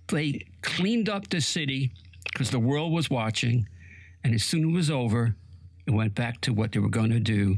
They 0.09 0.45
cleaned 0.61 1.09
up 1.09 1.29
the 1.29 1.39
city 1.39 1.91
because 2.25 2.51
the 2.51 2.59
world 2.59 2.91
was 2.91 3.09
watching, 3.09 3.67
and 4.23 4.35
as 4.35 4.43
soon 4.43 4.63
as 4.63 4.69
it 4.69 4.73
was 4.73 4.91
over, 4.91 5.35
it 5.87 5.91
went 5.91 6.13
back 6.13 6.41
to 6.41 6.53
what 6.53 6.73
they 6.73 6.79
were 6.79 6.89
going 6.89 7.11
to 7.11 7.21
do 7.21 7.57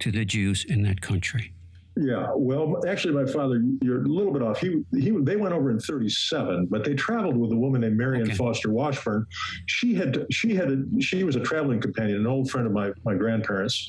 to 0.00 0.10
the 0.10 0.24
Jews 0.24 0.64
in 0.64 0.82
that 0.82 1.00
country? 1.00 1.52
Yeah, 1.98 2.28
well, 2.34 2.82
actually, 2.86 3.14
my 3.14 3.30
father, 3.30 3.62
you're 3.80 4.02
a 4.02 4.08
little 4.08 4.32
bit 4.32 4.42
off. 4.42 4.60
He, 4.60 4.84
he, 4.92 5.12
they 5.22 5.36
went 5.36 5.54
over 5.54 5.70
in 5.70 5.80
'37, 5.80 6.66
but 6.66 6.84
they 6.84 6.94
traveled 6.94 7.38
with 7.38 7.52
a 7.52 7.56
woman 7.56 7.80
named 7.80 7.96
Marion 7.96 8.24
okay. 8.24 8.34
Foster 8.34 8.70
Washburn. 8.70 9.24
She 9.64 9.94
had, 9.94 10.26
she 10.30 10.54
had, 10.54 10.70
a, 10.70 11.00
she 11.00 11.24
was 11.24 11.36
a 11.36 11.40
traveling 11.40 11.80
companion, 11.80 12.18
an 12.20 12.26
old 12.26 12.50
friend 12.50 12.66
of 12.66 12.74
my 12.74 12.92
my 13.06 13.14
grandparents, 13.14 13.88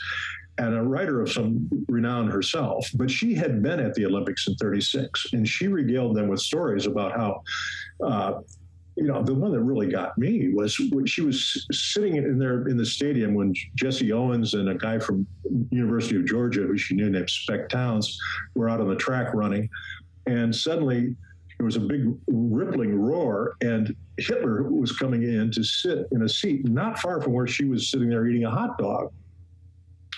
and 0.58 0.74
a 0.74 0.82
writer 0.82 1.22
of 1.22 1.30
some 1.30 1.70
renown 1.89 2.30
herself. 2.30 2.89
But 2.93 3.12
she 3.12 3.34
had 3.34 3.62
been 3.62 3.82
at 3.82 3.93
the 3.93 4.06
Olympics 4.06 4.48
in 4.48 4.56
'36, 4.56 5.34
and 5.34 5.46
she 5.46 5.67
regaled 5.67 6.15
them 6.15 6.30
with 6.30 6.39
stories 6.39 6.86
about 6.86 7.12
how 7.12 7.43
uh, 8.02 8.39
you 8.97 9.03
know, 9.03 9.21
the 9.21 9.33
one 9.33 9.51
that 9.51 9.62
really 9.62 9.86
got 9.88 10.17
me 10.17 10.49
was 10.53 10.79
when 10.91 11.05
she 11.05 11.21
was 11.21 11.67
sitting 11.71 12.15
in 12.15 12.39
there 12.39 12.67
in 12.67 12.77
the 12.77 12.86
stadium 12.86 13.36
when 13.36 13.53
Jesse 13.75 14.12
Owens 14.12 14.55
and 14.55 14.69
a 14.69 14.75
guy 14.75 14.97
from 14.97 15.27
University 15.69 16.15
of 16.15 16.25
Georgia, 16.25 16.62
who 16.62 16.75
she 16.77 16.95
knew 16.95 17.07
named 17.07 17.29
Spec 17.29 17.69
Towns, 17.69 18.19
were 18.55 18.67
out 18.67 18.81
on 18.81 18.89
the 18.89 18.95
track 18.95 19.36
running, 19.36 19.69
and 20.25 20.53
suddenly 20.53 21.15
there 21.60 21.65
was 21.65 21.75
a 21.75 21.79
big 21.79 22.12
rippling 22.27 22.99
roar, 22.99 23.55
and 23.62 23.95
Hitler 24.17 24.63
was 24.63 24.91
coming 24.97 25.21
in 25.21 25.51
to 25.51 25.63
sit 25.63 26.07
in 26.12 26.23
a 26.23 26.29
seat 26.29 26.67
not 26.67 26.97
far 26.97 27.21
from 27.21 27.33
where 27.33 27.47
she 27.47 27.65
was 27.65 27.91
sitting 27.91 28.10
there 28.10 28.25
eating 28.25 28.45
a 28.45 28.51
hot 28.51 28.77
dog, 28.79 29.13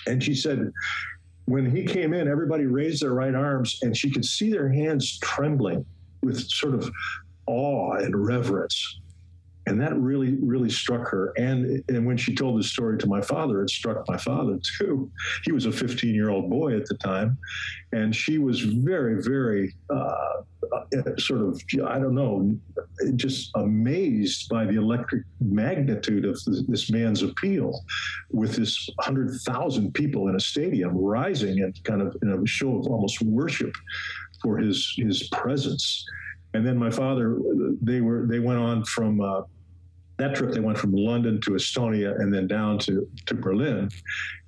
and 0.06 0.22
she 0.22 0.34
said. 0.34 0.72
When 1.46 1.68
he 1.68 1.82
came 1.82 2.14
in, 2.14 2.28
everybody 2.28 2.66
raised 2.66 3.02
their 3.02 3.12
right 3.12 3.34
arms, 3.34 3.80
and 3.82 3.96
she 3.96 4.08
could 4.08 4.24
see 4.24 4.52
their 4.52 4.68
hands 4.68 5.18
trembling 5.18 5.84
with 6.22 6.48
sort 6.48 6.74
of 6.74 6.88
awe 7.46 7.94
and 7.94 8.26
reverence. 8.26 9.00
And 9.66 9.80
that 9.80 9.96
really, 9.96 10.36
really 10.40 10.70
struck 10.70 11.06
her. 11.08 11.32
And, 11.36 11.84
and 11.88 12.06
when 12.06 12.16
she 12.16 12.34
told 12.34 12.58
the 12.58 12.64
story 12.64 12.98
to 12.98 13.06
my 13.06 13.20
father, 13.20 13.62
it 13.62 13.70
struck 13.70 14.08
my 14.08 14.16
father 14.16 14.58
too. 14.78 15.10
He 15.44 15.52
was 15.52 15.66
a 15.66 15.72
15 15.72 16.14
year 16.14 16.30
old 16.30 16.50
boy 16.50 16.76
at 16.76 16.86
the 16.86 16.96
time. 16.96 17.38
And 17.92 18.14
she 18.14 18.38
was 18.38 18.60
very, 18.60 19.22
very 19.22 19.74
uh, 19.90 20.42
uh, 20.72 21.16
sort 21.18 21.42
of, 21.42 21.62
I 21.86 21.98
don't 21.98 22.14
know, 22.14 22.58
just 23.16 23.50
amazed 23.54 24.48
by 24.48 24.64
the 24.64 24.76
electric 24.76 25.24
magnitude 25.40 26.24
of 26.24 26.40
this 26.66 26.90
man's 26.90 27.22
appeal 27.22 27.84
with 28.30 28.56
this 28.56 28.88
100,000 28.96 29.92
people 29.92 30.28
in 30.28 30.36
a 30.36 30.40
stadium 30.40 30.96
rising 30.96 31.62
and 31.62 31.84
kind 31.84 32.02
of 32.02 32.16
in 32.22 32.30
a 32.30 32.46
show 32.46 32.78
of 32.78 32.86
almost 32.86 33.20
worship 33.22 33.74
for 34.42 34.58
his, 34.58 34.94
his 34.96 35.28
presence 35.28 36.04
and 36.54 36.66
then 36.66 36.76
my 36.76 36.90
father, 36.90 37.38
they 37.80 38.00
were 38.00 38.26
they 38.26 38.38
went 38.38 38.58
on 38.58 38.84
from 38.84 39.20
uh, 39.20 39.42
that 40.20 40.34
trip 40.34 40.52
they 40.52 40.60
went 40.60 40.78
from 40.78 40.92
London 40.92 41.40
to 41.40 41.52
Estonia 41.52 42.20
and 42.20 42.32
then 42.32 42.46
down 42.46 42.78
to, 42.80 43.08
to 43.26 43.34
Berlin. 43.34 43.88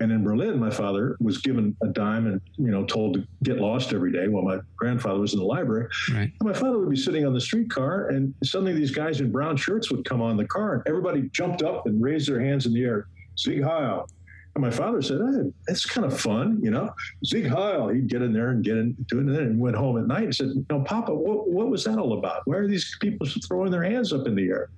And 0.00 0.12
in 0.12 0.22
Berlin, 0.22 0.60
my 0.60 0.70
father 0.70 1.16
was 1.18 1.38
given 1.38 1.74
a 1.82 1.88
dime 1.88 2.26
and, 2.26 2.40
you 2.58 2.70
know, 2.70 2.84
told 2.84 3.14
to 3.14 3.26
get 3.42 3.58
lost 3.58 3.92
every 3.92 4.12
day 4.12 4.28
while 4.28 4.44
my 4.44 4.58
grandfather 4.76 5.18
was 5.18 5.32
in 5.32 5.38
the 5.38 5.46
library. 5.46 5.88
Right. 6.12 6.30
And 6.40 6.48
my 6.48 6.52
father 6.52 6.78
would 6.78 6.90
be 6.90 6.96
sitting 6.96 7.26
on 7.26 7.32
the 7.32 7.40
streetcar 7.40 8.08
and 8.08 8.34
suddenly 8.44 8.74
these 8.74 8.90
guys 8.90 9.20
in 9.20 9.32
brown 9.32 9.56
shirts 9.56 9.90
would 9.90 10.04
come 10.04 10.20
on 10.20 10.36
the 10.36 10.46
car 10.46 10.74
and 10.74 10.82
everybody 10.86 11.22
jumped 11.32 11.62
up 11.62 11.86
and 11.86 12.02
raised 12.02 12.28
their 12.28 12.40
hands 12.40 12.66
in 12.66 12.74
the 12.74 12.84
air. 12.84 13.08
Sieg 13.36 13.62
Heil. 13.62 14.06
And 14.54 14.62
my 14.62 14.70
father 14.70 15.00
said, 15.00 15.18
hey, 15.18 15.50
that's 15.66 15.86
kind 15.86 16.06
of 16.06 16.20
fun, 16.20 16.60
you 16.62 16.70
know. 16.70 16.90
Sieg 17.24 17.46
Heil. 17.46 17.88
He'd 17.88 18.08
get 18.08 18.20
in 18.20 18.34
there 18.34 18.50
and 18.50 18.62
get 18.62 18.76
into 18.76 19.20
it 19.20 19.42
and 19.42 19.58
went 19.58 19.76
home 19.76 19.96
at 19.98 20.06
night 20.06 20.24
and 20.24 20.34
said, 20.34 20.48
no, 20.68 20.80
Papa, 20.80 21.14
what, 21.14 21.48
what 21.48 21.70
was 21.70 21.84
that 21.84 21.98
all 21.98 22.18
about? 22.18 22.42
Why 22.44 22.56
are 22.56 22.68
these 22.68 22.96
people 23.00 23.26
throwing 23.48 23.70
their 23.70 23.82
hands 23.82 24.12
up 24.12 24.26
in 24.26 24.34
the 24.34 24.46
air? 24.48 24.68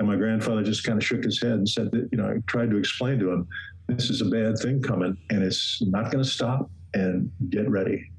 And 0.00 0.08
my 0.08 0.16
grandfather 0.16 0.62
just 0.64 0.82
kind 0.82 0.98
of 0.98 1.06
shook 1.06 1.22
his 1.22 1.40
head 1.40 1.52
and 1.52 1.68
said 1.68 1.90
that, 1.92 2.08
you 2.10 2.18
know, 2.18 2.26
I 2.26 2.38
tried 2.48 2.70
to 2.70 2.76
explain 2.76 3.18
to 3.20 3.30
him, 3.30 3.48
this 3.86 4.10
is 4.10 4.20
a 4.20 4.24
bad 4.24 4.58
thing 4.58 4.82
coming 4.82 5.16
and 5.30 5.42
it's 5.42 5.80
not 5.82 6.10
going 6.10 6.22
to 6.22 6.28
stop 6.28 6.68
and 6.94 7.30
get 7.48 7.70
ready. 7.70 8.10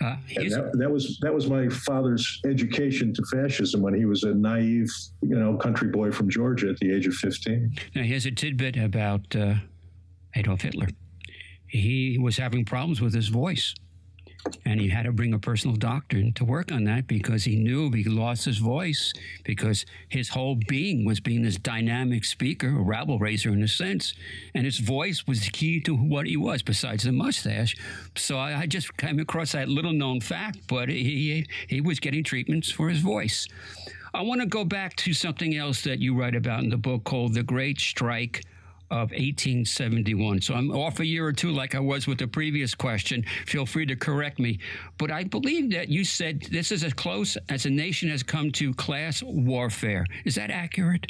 Uh, 0.00 0.16
and 0.36 0.50
that, 0.52 0.70
that, 0.78 0.90
was 0.90 1.18
that 1.20 1.34
was 1.34 1.48
my 1.48 1.68
father's 1.68 2.40
education 2.46 3.12
to 3.12 3.22
fascism 3.30 3.82
when 3.82 3.94
he 3.94 4.06
was 4.06 4.22
a 4.22 4.32
naive, 4.32 4.88
you 5.20 5.38
know, 5.38 5.56
country 5.56 5.88
boy 5.88 6.10
from 6.10 6.30
Georgia 6.30 6.70
at 6.70 6.78
the 6.78 6.90
age 6.92 7.06
of 7.06 7.12
fifteen. 7.14 7.70
Now 7.94 8.02
here's 8.02 8.24
a 8.24 8.30
tidbit 8.30 8.78
about 8.78 9.36
uh, 9.36 9.56
Adolf 10.34 10.62
Hitler. 10.62 10.88
He 11.66 12.18
was 12.18 12.36
having 12.36 12.64
problems 12.64 13.00
with 13.00 13.14
his 13.14 13.28
voice. 13.28 13.74
And 14.64 14.80
he 14.80 14.88
had 14.88 15.04
to 15.04 15.12
bring 15.12 15.34
a 15.34 15.38
personal 15.38 15.76
doctor 15.76 16.30
to 16.30 16.44
work 16.44 16.72
on 16.72 16.84
that 16.84 17.06
because 17.06 17.44
he 17.44 17.56
knew 17.56 17.90
he 17.90 18.04
lost 18.04 18.46
his 18.46 18.56
voice 18.56 19.12
because 19.44 19.84
his 20.08 20.30
whole 20.30 20.56
being 20.66 21.04
was 21.04 21.20
being 21.20 21.42
this 21.42 21.58
dynamic 21.58 22.24
speaker, 22.24 22.68
a 22.68 22.82
rabble 22.82 23.18
raiser 23.18 23.50
in 23.50 23.62
a 23.62 23.68
sense. 23.68 24.14
And 24.54 24.64
his 24.64 24.78
voice 24.78 25.26
was 25.26 25.44
the 25.44 25.50
key 25.50 25.80
to 25.82 25.94
what 25.94 26.26
he 26.26 26.38
was, 26.38 26.62
besides 26.62 27.04
the 27.04 27.12
mustache. 27.12 27.76
So 28.16 28.38
I, 28.38 28.60
I 28.60 28.66
just 28.66 28.96
came 28.96 29.18
across 29.18 29.52
that 29.52 29.68
little 29.68 29.92
known 29.92 30.22
fact, 30.22 30.60
but 30.68 30.88
he, 30.88 31.46
he 31.68 31.80
was 31.82 32.00
getting 32.00 32.24
treatments 32.24 32.70
for 32.70 32.88
his 32.88 33.00
voice. 33.00 33.46
I 34.14 34.22
want 34.22 34.40
to 34.40 34.46
go 34.46 34.64
back 34.64 34.96
to 34.96 35.12
something 35.12 35.54
else 35.56 35.82
that 35.82 36.00
you 36.00 36.18
write 36.18 36.34
about 36.34 36.64
in 36.64 36.70
the 36.70 36.76
book 36.76 37.04
called 37.04 37.34
The 37.34 37.42
Great 37.42 37.78
Strike 37.78 38.42
of 38.90 39.10
1871. 39.10 40.40
So 40.40 40.54
I'm 40.54 40.70
off 40.72 41.00
a 41.00 41.06
year 41.06 41.24
or 41.26 41.32
two, 41.32 41.50
like 41.52 41.74
I 41.74 41.80
was 41.80 42.06
with 42.06 42.18
the 42.18 42.26
previous 42.26 42.74
question. 42.74 43.24
Feel 43.46 43.66
free 43.66 43.86
to 43.86 43.96
correct 43.96 44.38
me. 44.38 44.58
But 44.98 45.10
I 45.10 45.24
believe 45.24 45.70
that 45.72 45.88
you 45.88 46.04
said 46.04 46.42
this 46.50 46.72
is 46.72 46.82
as 46.82 46.92
close 46.92 47.36
as 47.48 47.66
a 47.66 47.70
nation 47.70 48.08
has 48.10 48.22
come 48.22 48.50
to 48.52 48.74
class 48.74 49.22
warfare. 49.22 50.06
Is 50.24 50.34
that 50.34 50.50
accurate? 50.50 51.06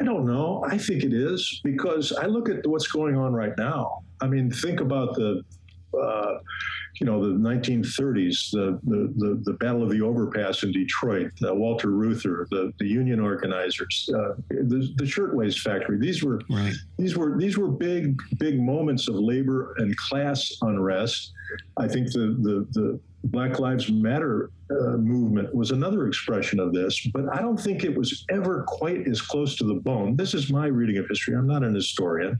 I 0.00 0.04
don't 0.04 0.26
know. 0.26 0.64
I 0.66 0.78
think 0.78 1.04
it 1.04 1.12
is 1.12 1.60
because 1.62 2.12
I 2.12 2.26
look 2.26 2.48
at 2.48 2.66
what's 2.66 2.86
going 2.86 3.16
on 3.16 3.34
right 3.34 3.56
now. 3.58 4.02
I 4.20 4.26
mean, 4.26 4.50
think 4.50 4.80
about 4.80 5.14
the. 5.14 5.42
Uh, 5.92 6.38
you 7.00 7.06
know, 7.06 7.20
the 7.22 7.34
1930s, 7.34 8.50
the, 8.50 8.78
the, 8.82 9.12
the, 9.16 9.40
the, 9.44 9.52
Battle 9.54 9.82
of 9.82 9.88
the 9.88 10.02
Overpass 10.02 10.62
in 10.64 10.70
Detroit, 10.70 11.30
uh, 11.42 11.54
Walter 11.54 11.88
Reuther, 11.88 12.46
the, 12.50 12.72
the 12.78 12.86
union 12.86 13.20
organizers, 13.20 14.08
uh, 14.14 14.34
the, 14.50 14.92
the 14.96 15.06
Shirtwaist 15.06 15.60
Factory. 15.60 15.98
These 15.98 16.22
were 16.22 16.40
right. 16.50 16.74
these 16.98 17.16
were 17.16 17.38
these 17.38 17.56
were 17.56 17.68
big 17.68 18.20
big 18.38 18.60
moments 18.60 19.08
of 19.08 19.14
labor 19.14 19.74
and 19.78 19.96
class 19.96 20.52
unrest. 20.60 21.32
I 21.78 21.88
think 21.88 22.12
the 22.12 22.36
the, 22.42 22.66
the 22.72 23.00
Black 23.24 23.58
Lives 23.58 23.90
Matter 23.90 24.50
uh, 24.70 24.96
movement 24.96 25.54
was 25.54 25.70
another 25.70 26.06
expression 26.06 26.60
of 26.60 26.72
this, 26.72 27.06
but 27.12 27.24
I 27.34 27.40
don't 27.40 27.58
think 27.58 27.84
it 27.84 27.96
was 27.96 28.24
ever 28.30 28.64
quite 28.66 29.06
as 29.08 29.20
close 29.20 29.56
to 29.56 29.64
the 29.64 29.74
bone. 29.74 30.16
This 30.16 30.32
is 30.34 30.50
my 30.50 30.66
reading 30.66 30.98
of 30.98 31.06
history. 31.08 31.34
I'm 31.34 31.46
not 31.46 31.62
an 31.62 31.74
historian. 31.74 32.38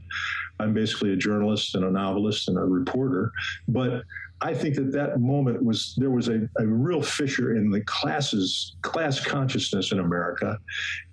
I'm 0.59 0.73
basically 0.73 1.13
a 1.13 1.15
journalist 1.15 1.75
and 1.75 1.83
a 1.83 1.91
novelist 1.91 2.47
and 2.47 2.57
a 2.57 2.61
reporter, 2.61 3.31
but 3.67 4.03
I 4.43 4.55
think 4.55 4.75
that 4.75 4.91
that 4.93 5.19
moment 5.19 5.63
was 5.63 5.93
there 5.97 6.09
was 6.09 6.27
a, 6.27 6.49
a 6.57 6.65
real 6.65 7.01
fissure 7.01 7.55
in 7.55 7.69
the 7.69 7.81
classes 7.81 8.75
class 8.81 9.23
consciousness 9.23 9.91
in 9.91 9.99
America, 9.99 10.57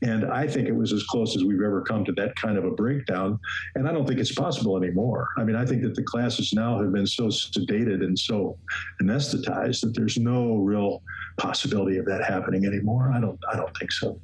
and 0.00 0.24
I 0.24 0.46
think 0.46 0.66
it 0.66 0.74
was 0.74 0.92
as 0.92 1.02
close 1.04 1.36
as 1.36 1.44
we've 1.44 1.60
ever 1.60 1.82
come 1.82 2.04
to 2.06 2.12
that 2.12 2.34
kind 2.36 2.56
of 2.56 2.64
a 2.64 2.70
breakdown. 2.70 3.38
And 3.74 3.86
I 3.86 3.92
don't 3.92 4.06
think 4.06 4.18
it's 4.18 4.34
possible 4.34 4.76
anymore. 4.82 5.28
I 5.36 5.44
mean, 5.44 5.56
I 5.56 5.66
think 5.66 5.82
that 5.82 5.94
the 5.94 6.02
classes 6.02 6.52
now 6.54 6.80
have 6.80 6.92
been 6.92 7.06
so 7.06 7.24
sedated 7.24 8.02
and 8.02 8.18
so 8.18 8.56
anesthetized 9.02 9.82
that 9.82 9.94
there's 9.94 10.16
no 10.16 10.56
real 10.56 11.02
possibility 11.36 11.98
of 11.98 12.06
that 12.06 12.24
happening 12.24 12.64
anymore. 12.64 13.12
I 13.14 13.20
don't. 13.20 13.38
I 13.52 13.56
don't 13.56 13.76
think 13.76 13.92
so. 13.92 14.18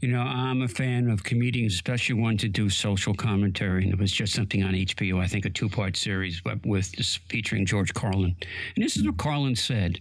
You 0.00 0.08
know, 0.08 0.20
I'm 0.20 0.62
a 0.62 0.68
fan 0.68 1.08
of 1.10 1.24
comedians, 1.24 1.74
especially 1.74 2.14
ones 2.14 2.42
that 2.42 2.52
do 2.52 2.68
social 2.68 3.14
commentary. 3.14 3.84
And 3.84 3.92
it 3.92 3.98
was 3.98 4.12
just 4.12 4.32
something 4.34 4.62
on 4.62 4.74
HBO, 4.74 5.20
I 5.20 5.26
think 5.26 5.44
a 5.44 5.50
two 5.50 5.68
part 5.68 5.96
series 5.96 6.40
but 6.40 6.64
with 6.64 6.94
featuring 7.28 7.66
George 7.66 7.94
Carlin. 7.94 8.36
And 8.74 8.84
this 8.84 8.96
is 8.96 9.04
what 9.04 9.16
Carlin 9.16 9.56
said. 9.56 10.00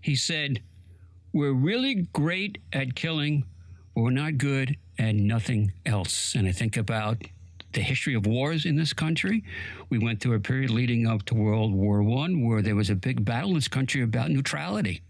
He 0.00 0.16
said, 0.16 0.62
We're 1.32 1.52
really 1.52 2.06
great 2.12 2.58
at 2.72 2.94
killing, 2.94 3.44
we're 3.94 4.10
not 4.10 4.38
good 4.38 4.76
at 4.98 5.14
nothing 5.14 5.72
else. 5.86 6.34
And 6.34 6.46
I 6.46 6.52
think 6.52 6.76
about 6.76 7.18
the 7.72 7.80
history 7.80 8.14
of 8.14 8.26
wars 8.26 8.66
in 8.66 8.76
this 8.76 8.92
country. 8.92 9.42
We 9.90 9.98
went 9.98 10.20
through 10.20 10.36
a 10.36 10.40
period 10.40 10.70
leading 10.70 11.06
up 11.06 11.24
to 11.24 11.34
World 11.34 11.74
War 11.74 12.02
One 12.02 12.46
where 12.46 12.62
there 12.62 12.76
was 12.76 12.90
a 12.90 12.94
big 12.94 13.24
battle 13.24 13.50
in 13.50 13.54
this 13.56 13.68
country 13.68 14.02
about 14.02 14.30
neutrality 14.30 15.02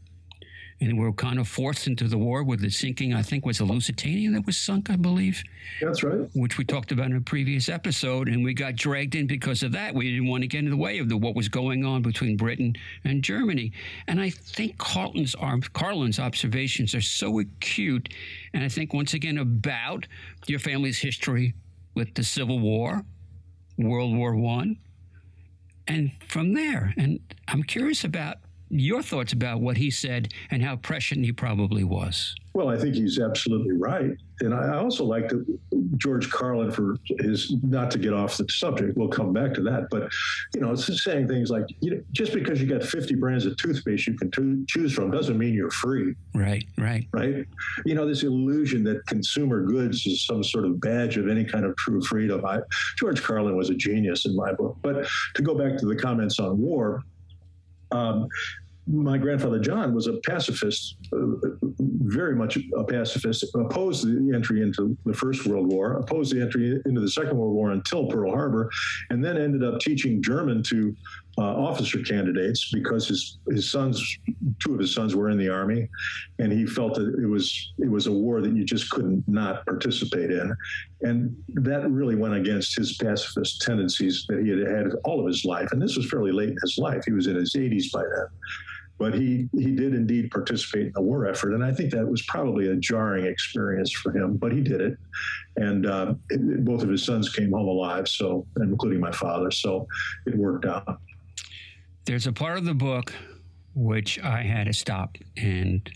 and 0.81 0.99
we 0.99 1.05
were 1.05 1.13
kind 1.13 1.39
of 1.39 1.49
forced 1.49 1.87
into 1.87 2.09
the 2.09 2.19
war 2.19 2.43
with 2.43 2.61
the 2.61 2.71
sinking. 2.71 3.15
I 3.15 3.23
think 3.23 3.47
was 3.47 3.59
the 3.59 3.65
Lusitania 3.65 4.31
that 4.33 4.47
was 4.47 4.57
sunk, 4.57 4.91
I 4.91 4.97
believe. 4.97 5.43
That's 5.81 6.03
right. 6.03 6.29
Which 6.35 6.59
we 6.59 6.65
talked 6.65 6.93
about 6.93 7.07
in 7.07 7.17
a 7.17 7.21
previous 7.21 7.69
episode, 7.69 8.29
and 8.29 8.45
we 8.45 8.55
got 8.55 8.77
dragged 8.77 9.15
in 9.15 9.27
because 9.27 9.63
of 9.63 9.73
that. 9.73 9.95
We 9.95 10.11
didn't 10.11 10.29
want 10.29 10.43
to 10.43 10.49
get 10.49 10.65
in 10.65 10.71
the 10.71 10.77
way 10.77 10.99
of 10.99 11.09
the, 11.09 11.17
what 11.17 11.35
was 11.35 11.49
going 11.49 11.85
on 11.85 12.03
between 12.03 12.37
Britain 12.37 12.75
and 13.05 13.23
Germany. 13.23 13.73
And 14.09 14.21
I 14.21 14.31
think 14.31 14.79
Carlin's 14.79 15.35
Carlin's 15.73 16.19
observations 16.19 16.95
are 16.95 17.01
so 17.01 17.39
acute, 17.39 18.13
and 18.53 18.65
I 18.65 18.69
think 18.69 18.93
once 18.93 19.15
again 19.15 19.39
about 19.39 20.07
your 20.47 20.59
family's 20.59 20.99
history 20.99 21.55
with 21.95 22.15
the 22.15 22.25
Civil 22.25 22.59
War, 22.59 23.05
World 23.79 24.17
War 24.17 24.35
One, 24.35 24.79
and 25.87 26.11
from 26.29 26.55
there. 26.55 26.95
And 26.97 27.21
I'm 27.49 27.63
curious 27.63 28.05
about 28.05 28.39
your 28.71 29.03
thoughts 29.03 29.33
about 29.33 29.61
what 29.61 29.77
he 29.77 29.91
said 29.91 30.33
and 30.51 30.63
how 30.63 30.77
prescient 30.77 31.25
he 31.25 31.33
probably 31.33 31.85
was. 31.85 32.35
Well, 32.55 32.69
I 32.69 32.79
think 32.79 32.95
he's 32.95 33.19
absolutely 33.19 33.77
right. 33.77 34.13
And 34.41 34.55
I 34.55 34.77
also 34.77 35.05
like 35.05 35.31
George 35.97 36.31
Carlin 36.31 36.71
for 36.71 36.97
his, 37.21 37.53
not 37.65 37.91
to 37.93 37.99
get 37.99 38.13
off 38.13 38.37
the 38.37 38.47
subject, 38.49 38.97
we'll 38.97 39.09
come 39.09 39.33
back 39.33 39.55
to 39.55 39.63
that, 39.63 39.89
but, 39.91 40.09
you 40.55 40.61
know, 40.61 40.73
it's 40.73 41.05
saying 41.05 41.27
things 41.27 41.51
like, 41.51 41.65
you 41.81 41.91
know, 41.91 42.01
just 42.13 42.33
because 42.33 42.61
you 42.61 42.69
got 42.69 42.85
50 42.85 43.17
brands 43.17 43.45
of 43.45 43.57
toothpaste 43.57 44.07
you 44.07 44.17
can 44.17 44.31
to- 44.33 44.65
choose 44.69 44.93
from 44.93 45.11
doesn't 45.11 45.37
mean 45.37 45.53
you're 45.53 45.71
free. 45.71 46.15
Right, 46.33 46.65
right. 46.79 47.09
Right? 47.13 47.45
You 47.85 47.95
know, 47.97 48.07
this 48.07 48.23
illusion 48.23 48.85
that 48.85 49.05
consumer 49.07 49.63
goods 49.65 50.07
is 50.07 50.25
some 50.25 50.45
sort 50.45 50.65
of 50.65 50.81
badge 50.81 51.17
of 51.17 51.29
any 51.29 51.45
kind 51.45 51.65
of 51.65 51.77
true 51.77 52.03
freedom. 52.03 52.45
I, 52.47 52.61
George 52.97 53.21
Carlin 53.21 53.57
was 53.57 53.71
a 53.71 53.75
genius 53.75 54.27
in 54.27 54.37
my 54.37 54.53
book. 54.53 54.77
But 54.81 55.07
to 55.35 55.43
go 55.43 55.55
back 55.57 55.77
to 55.79 55.87
the 55.87 55.97
comments 55.97 56.39
on 56.39 56.59
war, 56.59 57.03
um, 57.95 58.29
my 58.87 59.17
grandfather 59.17 59.59
John 59.59 59.95
was 59.95 60.09
a 60.09 60.15
pacifist, 60.27 60.97
uh, 61.13 61.17
very 61.81 62.37
much 62.37 62.59
a 62.77 62.85
pacifist, 62.85 63.45
opposed 63.55 64.07
the 64.07 64.35
entry 64.35 64.61
into 64.61 64.97
the 65.07 65.15
First 65.15 65.47
World 65.47 65.73
War, 65.73 65.95
opposed 65.95 66.35
the 66.35 66.43
entry 66.43 66.81
into 66.85 67.01
the 67.01 67.09
Second 67.09 67.37
World 67.39 67.55
War 67.55 67.71
until 67.71 68.07
Pearl 68.07 68.31
Harbor, 68.31 68.71
and 69.09 69.25
then 69.25 69.39
ended 69.39 69.65
up 69.65 69.81
teaching 69.81 70.23
German 70.23 70.63
to 70.65 70.95
uh, 71.39 71.43
officer 71.43 72.01
candidates 72.01 72.71
because 72.73 73.09
his 73.09 73.39
his 73.49 73.71
sons, 73.71 74.19
two 74.63 74.75
of 74.75 74.81
his 74.81 74.95
sons, 74.95 75.15
were 75.15 75.31
in 75.31 75.39
the 75.39 75.49
army, 75.49 75.89
and 76.39 76.53
he 76.53 76.67
felt 76.67 76.95
that 76.95 77.15
it 77.21 77.27
was 77.27 77.73
it 77.79 77.91
was 77.91 78.07
a 78.07 78.13
war 78.13 78.41
that 78.41 78.55
you 78.55 78.65
just 78.65 78.91
couldn't 78.91 79.27
not 79.27 79.65
participate 79.67 80.31
in, 80.31 80.57
and 81.03 81.35
that 81.49 81.91
really 81.91 82.17
went 82.17 82.35
against 82.35 82.77
his 82.77 82.97
pacifist 82.97 83.63
tendencies 83.63 84.27
that 84.29 84.43
he 84.43 84.51
had 84.51 84.61
had 84.61 84.93
all 85.05 85.21
of 85.21 85.27
his 85.27 85.45
life, 85.45 85.69
and 85.73 85.81
this 85.81 85.97
was 85.97 86.09
fairly 86.09 86.33
late 86.33 86.51
in 86.51 86.57
his 86.63 86.79
life. 86.79 87.03
He 87.05 87.13
was 87.13 87.27
in 87.27 87.37
his 87.37 87.55
80s 87.55 87.91
by 87.93 88.03
then 88.03 88.27
but 88.99 89.15
he 89.15 89.49
he 89.53 89.73
did 89.73 89.95
indeed 89.95 90.31
participate 90.31 90.87
in 90.87 90.93
the 90.93 91.01
war 91.01 91.27
effort, 91.27 91.55
and 91.55 91.65
I 91.65 91.73
think 91.73 91.91
that 91.91 92.07
was 92.07 92.23
probably 92.23 92.69
a 92.69 92.77
jarring 92.77 93.27
experience 93.27 93.91
for 93.93 94.17
him. 94.17 94.37
But 94.37 94.53
he 94.53 94.61
did 94.61 94.81
it, 94.81 94.97
and 95.57 95.87
uh, 95.87 96.15
it, 96.31 96.65
both 96.65 96.83
of 96.83 96.89
his 96.89 97.05
sons 97.05 97.29
came 97.29 97.53
home 97.53 97.69
alive, 97.69 98.09
so 98.09 98.47
including 98.57 99.01
my 99.01 99.13
father, 99.13 99.51
so 99.51 99.87
it 100.27 100.37
worked 100.37 100.67
out. 100.67 101.01
There's 102.05 102.27
a 102.27 102.33
part 102.33 102.59
of 102.59 102.67
the 102.67 102.75
book 102.75 103.15
which 103.75 104.21
I 104.21 104.43
had 104.43 104.67
to 104.67 104.75
stop, 104.75 105.17
and 105.39 105.91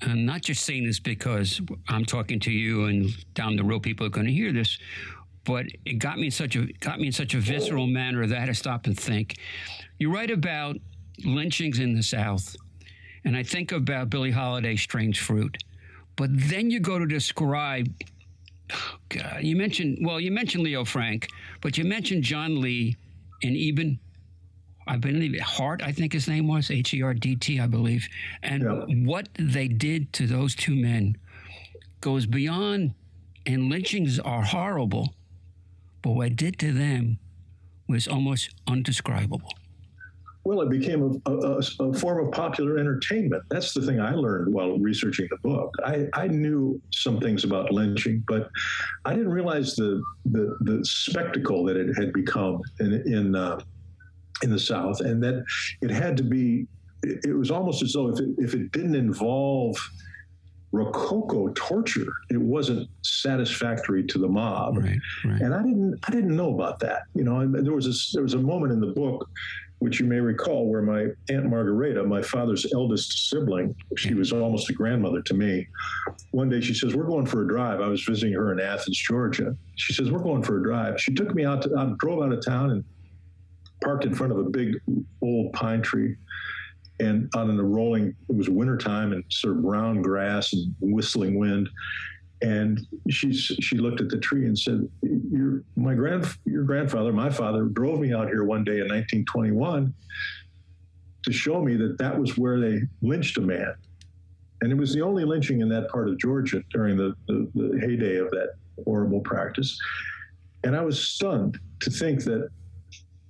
I'm 0.00 0.24
not 0.24 0.40
just 0.40 0.64
saying 0.64 0.86
this 0.86 0.98
because 0.98 1.60
I'm 1.88 2.06
talking 2.06 2.40
to 2.40 2.50
you, 2.50 2.86
and 2.86 3.10
down 3.34 3.56
the 3.56 3.64
road 3.64 3.82
people 3.82 4.06
are 4.06 4.10
going 4.10 4.26
to 4.26 4.32
hear 4.32 4.52
this. 4.52 4.78
But 5.44 5.66
it 5.84 5.94
got 5.98 6.18
me 6.18 6.26
in 6.26 6.30
such 6.30 6.56
a 6.56 6.66
got 6.80 6.98
me 6.98 7.06
in 7.08 7.12
such 7.12 7.34
a 7.34 7.38
visceral 7.38 7.86
manner 7.86 8.26
that 8.26 8.36
I 8.36 8.40
had 8.40 8.46
to 8.46 8.54
stop 8.54 8.86
and 8.86 8.98
think. 8.98 9.36
You 9.98 10.12
write 10.12 10.30
about 10.30 10.76
lynchings 11.24 11.78
in 11.78 11.94
the 11.94 12.02
South, 12.02 12.56
and 13.24 13.36
I 13.36 13.42
think 13.42 13.72
about 13.72 14.08
Billie 14.08 14.30
Holiday's 14.30 14.80
Strange 14.80 15.20
Fruit. 15.20 15.62
But 16.16 16.30
then 16.32 16.70
you 16.70 16.80
go 16.80 16.98
to 16.98 17.06
describe 17.06 17.92
oh 18.72 18.96
God, 19.10 19.42
you 19.42 19.56
mentioned 19.56 19.98
well, 20.00 20.20
you 20.20 20.30
mentioned 20.30 20.64
Leo 20.64 20.86
Frank, 20.86 21.28
but 21.60 21.76
you 21.76 21.84
mentioned 21.84 22.22
John 22.22 22.62
Lee, 22.62 22.96
and 23.42 23.54
even 23.54 23.98
I 24.90 24.96
believe 24.96 25.38
Hart, 25.40 25.82
I 25.84 25.92
think 25.92 26.12
his 26.12 26.26
name 26.26 26.48
was 26.48 26.68
H 26.68 26.92
E 26.94 27.00
R 27.00 27.14
D 27.14 27.36
T, 27.36 27.60
I 27.60 27.68
believe, 27.68 28.08
and 28.42 28.64
yeah. 28.64 29.06
what 29.06 29.28
they 29.38 29.68
did 29.68 30.12
to 30.14 30.26
those 30.26 30.56
two 30.56 30.74
men 30.74 31.16
goes 32.00 32.26
beyond. 32.26 32.94
And 33.46 33.70
lynchings 33.70 34.18
are 34.18 34.42
horrible, 34.42 35.14
but 36.02 36.10
what 36.10 36.26
it 36.26 36.36
did 36.36 36.58
to 36.58 36.72
them 36.72 37.18
was 37.88 38.08
almost 38.08 38.50
undescribable. 38.66 39.52
Well, 40.42 40.60
it 40.62 40.70
became 40.70 41.20
a, 41.24 41.30
a, 41.30 41.60
a, 41.80 41.94
form 41.94 42.26
of 42.26 42.32
popular 42.32 42.78
entertainment. 42.78 43.44
That's 43.48 43.72
the 43.72 43.82
thing 43.82 44.00
I 44.00 44.14
learned 44.14 44.52
while 44.52 44.78
researching 44.78 45.28
the 45.30 45.36
book. 45.48 45.74
I, 45.84 46.08
I 46.14 46.26
knew 46.26 46.80
some 46.92 47.20
things 47.20 47.44
about 47.44 47.72
lynching, 47.72 48.24
but 48.26 48.50
I 49.04 49.14
didn't 49.14 49.30
realize 49.30 49.76
the 49.76 50.02
the, 50.26 50.56
the 50.62 50.84
spectacle 50.84 51.64
that 51.66 51.76
it 51.76 51.96
had 51.96 52.12
become 52.12 52.60
in 52.80 52.92
in, 53.06 53.36
uh, 53.36 53.60
in 54.42 54.50
the 54.50 54.58
South, 54.58 55.00
and 55.00 55.22
that 55.22 55.44
it 55.80 55.90
had 55.90 56.16
to 56.16 56.22
be. 56.22 56.66
It, 57.02 57.34
was 57.34 57.50
almost 57.50 57.82
as 57.82 57.94
though 57.94 58.10
if 58.10 58.20
it, 58.20 58.28
if 58.36 58.54
it 58.54 58.72
didn't 58.72 58.94
involve 58.94 59.74
Rococo 60.72 61.48
torture. 61.54 62.12
It 62.28 62.40
wasn't 62.40 62.88
satisfactory 63.02 64.04
to 64.04 64.18
the 64.18 64.28
mob, 64.28 64.76
right, 64.76 64.98
right. 65.24 65.40
and 65.40 65.54
I 65.54 65.62
didn't. 65.62 65.98
I 66.06 66.10
didn't 66.10 66.36
know 66.36 66.54
about 66.54 66.78
that. 66.80 67.04
You 67.14 67.24
know, 67.24 67.46
there 67.46 67.72
was 67.72 67.86
a 67.86 68.14
there 68.14 68.22
was 68.22 68.34
a 68.34 68.38
moment 68.38 68.72
in 68.72 68.80
the 68.80 68.88
book 68.88 69.28
which 69.80 69.98
you 69.98 70.06
may 70.06 70.20
recall, 70.20 70.66
where 70.68 70.82
my 70.82 71.06
Aunt 71.30 71.46
Margareta, 71.46 72.04
my 72.04 72.20
father's 72.20 72.70
eldest 72.72 73.30
sibling, 73.30 73.74
she 73.96 74.12
was 74.12 74.30
almost 74.30 74.68
a 74.68 74.74
grandmother 74.74 75.22
to 75.22 75.34
me. 75.34 75.66
One 76.32 76.50
day 76.50 76.60
she 76.60 76.74
says, 76.74 76.94
We're 76.94 77.06
going 77.06 77.24
for 77.26 77.42
a 77.42 77.48
drive. 77.48 77.80
I 77.80 77.88
was 77.88 78.02
visiting 78.02 78.34
her 78.34 78.52
in 78.52 78.60
Athens, 78.60 78.98
Georgia. 78.98 79.56
She 79.76 79.94
says, 79.94 80.10
We're 80.10 80.22
going 80.22 80.42
for 80.42 80.60
a 80.60 80.62
drive. 80.62 81.00
She 81.00 81.14
took 81.14 81.34
me 81.34 81.46
out, 81.46 81.62
to, 81.62 81.74
I 81.78 81.92
drove 81.98 82.22
out 82.22 82.32
of 82.32 82.44
town 82.44 82.70
and 82.70 82.84
parked 83.82 84.04
in 84.04 84.14
front 84.14 84.32
of 84.32 84.38
a 84.38 84.44
big 84.44 84.76
old 85.22 85.52
pine 85.52 85.82
tree. 85.82 86.16
And 86.98 87.30
on 87.34 87.58
a 87.58 87.62
rolling, 87.62 88.14
it 88.28 88.36
was 88.36 88.50
wintertime 88.50 89.12
and 89.12 89.24
sort 89.30 89.56
of 89.56 89.62
brown 89.62 90.02
grass 90.02 90.52
and 90.52 90.74
whistling 90.80 91.38
wind. 91.38 91.68
And 92.42 92.80
she 93.08 93.32
she 93.32 93.76
looked 93.76 94.00
at 94.00 94.08
the 94.08 94.18
tree 94.18 94.46
and 94.46 94.58
said, 94.58 94.88
"Your 95.02 95.62
my 95.76 95.94
grand 95.94 96.26
your 96.44 96.64
grandfather, 96.64 97.12
my 97.12 97.30
father, 97.30 97.64
drove 97.64 98.00
me 98.00 98.14
out 98.14 98.28
here 98.28 98.44
one 98.44 98.64
day 98.64 98.80
in 98.80 98.88
1921 98.88 99.92
to 101.22 101.32
show 101.32 101.62
me 101.62 101.76
that 101.76 101.98
that 101.98 102.18
was 102.18 102.38
where 102.38 102.58
they 102.58 102.80
lynched 103.02 103.36
a 103.36 103.42
man, 103.42 103.74
and 104.62 104.72
it 104.72 104.74
was 104.74 104.94
the 104.94 105.02
only 105.02 105.24
lynching 105.24 105.60
in 105.60 105.68
that 105.68 105.88
part 105.90 106.08
of 106.08 106.18
Georgia 106.18 106.62
during 106.72 106.96
the, 106.96 107.14
the, 107.28 107.50
the 107.54 107.80
heyday 107.80 108.16
of 108.16 108.30
that 108.30 108.54
horrible 108.84 109.20
practice. 109.20 109.78
And 110.64 110.76
I 110.76 110.82
was 110.82 111.08
stunned 111.08 111.58
to 111.80 111.90
think 111.90 112.24
that 112.24 112.48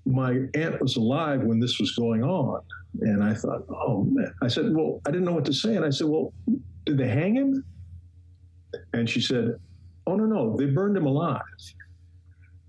my 0.07 0.47
aunt 0.55 0.81
was 0.81 0.97
alive 0.97 1.43
when 1.43 1.61
this 1.61 1.79
was 1.79 1.95
going 1.95 2.23
on. 2.23 2.63
And 3.01 3.23
I 3.23 3.35
thought, 3.35 3.65
oh 3.71 4.05
man. 4.05 4.33
I 4.43 4.49
said, 4.49 4.75
well, 4.75 5.01
I 5.07 5.11
didn't 5.11 5.25
know 5.25 5.33
what 5.33 5.45
to 5.47 5.53
say. 5.53 5.77
And 5.77 5.85
I 5.85 5.91
said, 5.91 6.09
well, 6.09 6.33
did 6.85 6.99
they 6.99 7.09
hang 7.09 7.37
him? 7.37 7.65
And 8.93 9.09
she 9.09 9.21
said, 9.21 9.55
Oh, 10.07 10.17
no, 10.17 10.25
no, 10.25 10.57
they 10.57 10.67
burned 10.67 10.97
him 10.97 11.07
alive. 11.07 11.41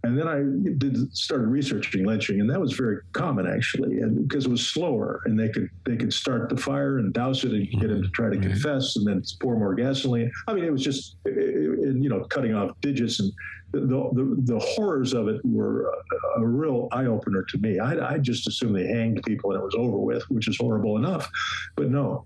And 0.03 0.17
then 0.17 0.27
I 0.27 0.39
did 0.77 1.15
started 1.15 1.47
researching 1.47 2.05
lynching, 2.05 2.41
and 2.41 2.49
that 2.49 2.59
was 2.59 2.73
very 2.73 2.97
common 3.13 3.45
actually, 3.45 3.99
and 3.99 4.27
because 4.27 4.45
it 4.45 4.49
was 4.49 4.67
slower, 4.67 5.21
and 5.25 5.39
they 5.39 5.49
could 5.49 5.69
they 5.85 5.95
could 5.95 6.11
start 6.11 6.49
the 6.49 6.57
fire 6.57 6.97
and 6.97 7.13
douse 7.13 7.43
it 7.43 7.51
and 7.51 7.69
get 7.79 7.91
him 7.91 8.01
to 8.01 8.09
try 8.09 8.29
to 8.29 8.35
mm-hmm. 8.35 8.49
confess, 8.49 8.95
and 8.95 9.05
then 9.05 9.23
pour 9.39 9.57
more 9.57 9.75
gasoline. 9.75 10.31
I 10.47 10.53
mean, 10.53 10.63
it 10.63 10.71
was 10.71 10.83
just 10.83 11.17
you 11.25 12.09
know 12.09 12.23
cutting 12.25 12.55
off 12.55 12.71
digits, 12.81 13.19
and 13.19 13.31
the 13.73 13.79
the, 13.79 14.35
the 14.53 14.59
horrors 14.59 15.13
of 15.13 15.27
it 15.27 15.39
were 15.43 15.93
a, 16.37 16.41
a 16.41 16.47
real 16.47 16.87
eye 16.91 17.05
opener 17.05 17.43
to 17.49 17.57
me. 17.59 17.79
I, 17.79 18.13
I 18.13 18.17
just 18.17 18.47
assumed 18.47 18.75
they 18.75 18.87
hanged 18.87 19.21
people 19.23 19.51
and 19.51 19.61
it 19.61 19.63
was 19.63 19.75
over 19.77 19.97
with, 19.97 20.23
which 20.29 20.47
is 20.47 20.57
horrible 20.57 20.97
enough, 20.97 21.29
but 21.75 21.89
no, 21.89 22.25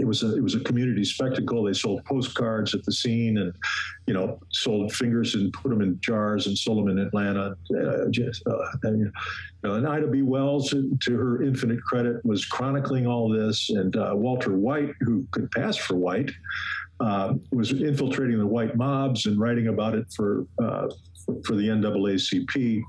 it 0.00 0.06
was 0.06 0.22
a 0.22 0.34
it 0.36 0.42
was 0.42 0.54
a 0.54 0.60
community 0.60 1.04
spectacle. 1.04 1.62
They 1.62 1.72
sold 1.72 2.04
postcards 2.04 2.74
at 2.74 2.84
the 2.84 2.92
scene, 2.92 3.38
and 3.38 3.52
you 4.06 4.14
know, 4.14 4.40
sold 4.50 4.92
fingers 4.92 5.34
and 5.34 5.52
put 5.52 5.68
them 5.68 5.82
in 5.82 6.00
jars 6.00 6.46
and 6.46 6.56
sold 6.56 6.78
them 6.78 6.88
in 6.88 6.98
Atlanta. 6.98 7.54
Uh, 7.78 8.08
just, 8.10 8.42
uh, 8.46 8.56
and, 8.82 8.98
you 8.98 9.12
know, 9.62 9.74
and 9.74 9.86
Ida 9.86 10.08
B. 10.08 10.22
Wells, 10.22 10.70
to 10.70 11.16
her 11.16 11.42
infinite 11.42 11.82
credit, 11.82 12.24
was 12.24 12.44
chronicling 12.44 13.06
all 13.06 13.28
this, 13.28 13.70
and 13.70 13.94
uh, 13.96 14.12
Walter 14.14 14.56
White, 14.56 14.94
who 15.00 15.26
could 15.30 15.50
pass 15.52 15.76
for 15.76 15.96
white. 15.96 16.30
Uh, 16.98 17.34
was 17.50 17.72
infiltrating 17.72 18.38
the 18.38 18.46
white 18.46 18.76
mobs 18.76 19.24
and 19.24 19.40
writing 19.40 19.68
about 19.68 19.94
it 19.94 20.04
for 20.14 20.44
uh, 20.62 20.86
for, 21.24 21.36
for 21.44 21.54
the 21.54 21.68
NAACP, 21.68 22.82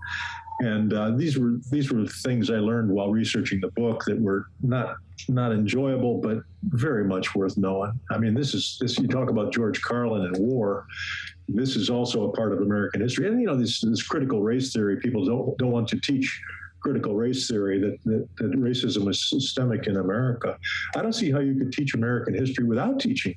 and 0.62 0.94
uh, 0.94 1.12
these 1.12 1.40
were 1.40 1.56
these 1.72 1.92
were 1.92 2.06
things 2.06 2.52
I 2.52 2.58
learned 2.58 2.92
while 2.92 3.12
researching 3.12 3.60
the 3.60 3.70
book 3.70 4.04
that 4.06 4.20
were 4.20 4.46
not 4.62 4.96
not 5.28 5.52
enjoyable, 5.52 6.22
but 6.22 6.38
very 6.64 7.04
much 7.04 7.34
worth 7.34 7.58
knowing. 7.58 8.00
I 8.12 8.20
mean, 8.20 8.36
this 8.36 8.54
is 8.54 8.78
this. 8.80 9.00
You 9.00 9.08
talk 9.08 9.30
about 9.30 9.52
George 9.52 9.82
Carlin 9.82 10.26
and 10.26 10.38
war. 10.38 10.86
This 11.48 11.76
is 11.76 11.90
also 11.90 12.30
a 12.30 12.32
part 12.34 12.54
of 12.54 12.62
American 12.62 13.02
history, 13.02 13.28
and 13.28 13.42
you 13.42 13.48
know 13.48 13.58
this 13.58 13.82
this 13.82 14.04
critical 14.04 14.44
race 14.44 14.72
theory. 14.72 14.98
People 14.98 15.26
don't 15.26 15.58
don't 15.58 15.72
want 15.72 15.88
to 15.90 16.00
teach 16.00 16.42
critical 16.80 17.16
race 17.16 17.48
theory 17.48 17.80
that, 17.80 17.98
that, 18.06 18.28
that 18.38 18.52
racism 18.54 19.08
is 19.08 19.30
systemic 19.30 19.86
in 19.86 19.98
America. 19.98 20.58
I 20.96 21.04
don't 21.04 21.14
see 21.14 21.32
how 21.32 21.40
you 21.40 21.54
could 21.54 21.72
teach 21.72 21.94
American 21.94 22.34
history 22.34 22.66
without 22.66 23.00
teaching 23.00 23.36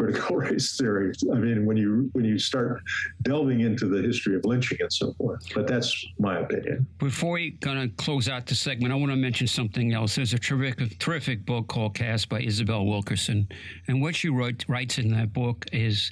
critical 0.00 0.36
race 0.44 0.76
theory. 0.76 1.12
I 1.32 1.36
mean, 1.36 1.66
when 1.66 1.76
you 1.76 2.08
when 2.12 2.24
you 2.24 2.38
start 2.38 2.82
delving 3.22 3.60
into 3.60 3.86
the 3.86 4.00
history 4.02 4.36
of 4.36 4.44
lynching 4.44 4.78
and 4.80 4.92
so 4.92 5.12
forth. 5.14 5.46
But 5.54 5.66
that's 5.66 6.06
my 6.18 6.38
opinion. 6.38 6.86
Before 6.98 7.32
we 7.32 7.52
kind 7.52 7.78
of 7.78 7.96
close 7.96 8.28
out 8.28 8.46
the 8.46 8.54
segment, 8.54 8.92
I 8.92 8.96
want 8.96 9.12
to 9.12 9.16
mention 9.16 9.46
something 9.46 9.92
else. 9.92 10.14
There's 10.14 10.34
a 10.34 10.38
terrific 10.38 10.98
terrific 10.98 11.44
book 11.44 11.68
called 11.68 11.94
Caste 11.94 12.28
by 12.28 12.40
Isabel 12.40 12.86
Wilkerson, 12.86 13.48
and 13.88 14.00
what 14.00 14.14
she 14.14 14.28
wrote 14.28 14.64
writes 14.68 14.98
in 14.98 15.10
that 15.12 15.32
book 15.32 15.66
is 15.72 16.10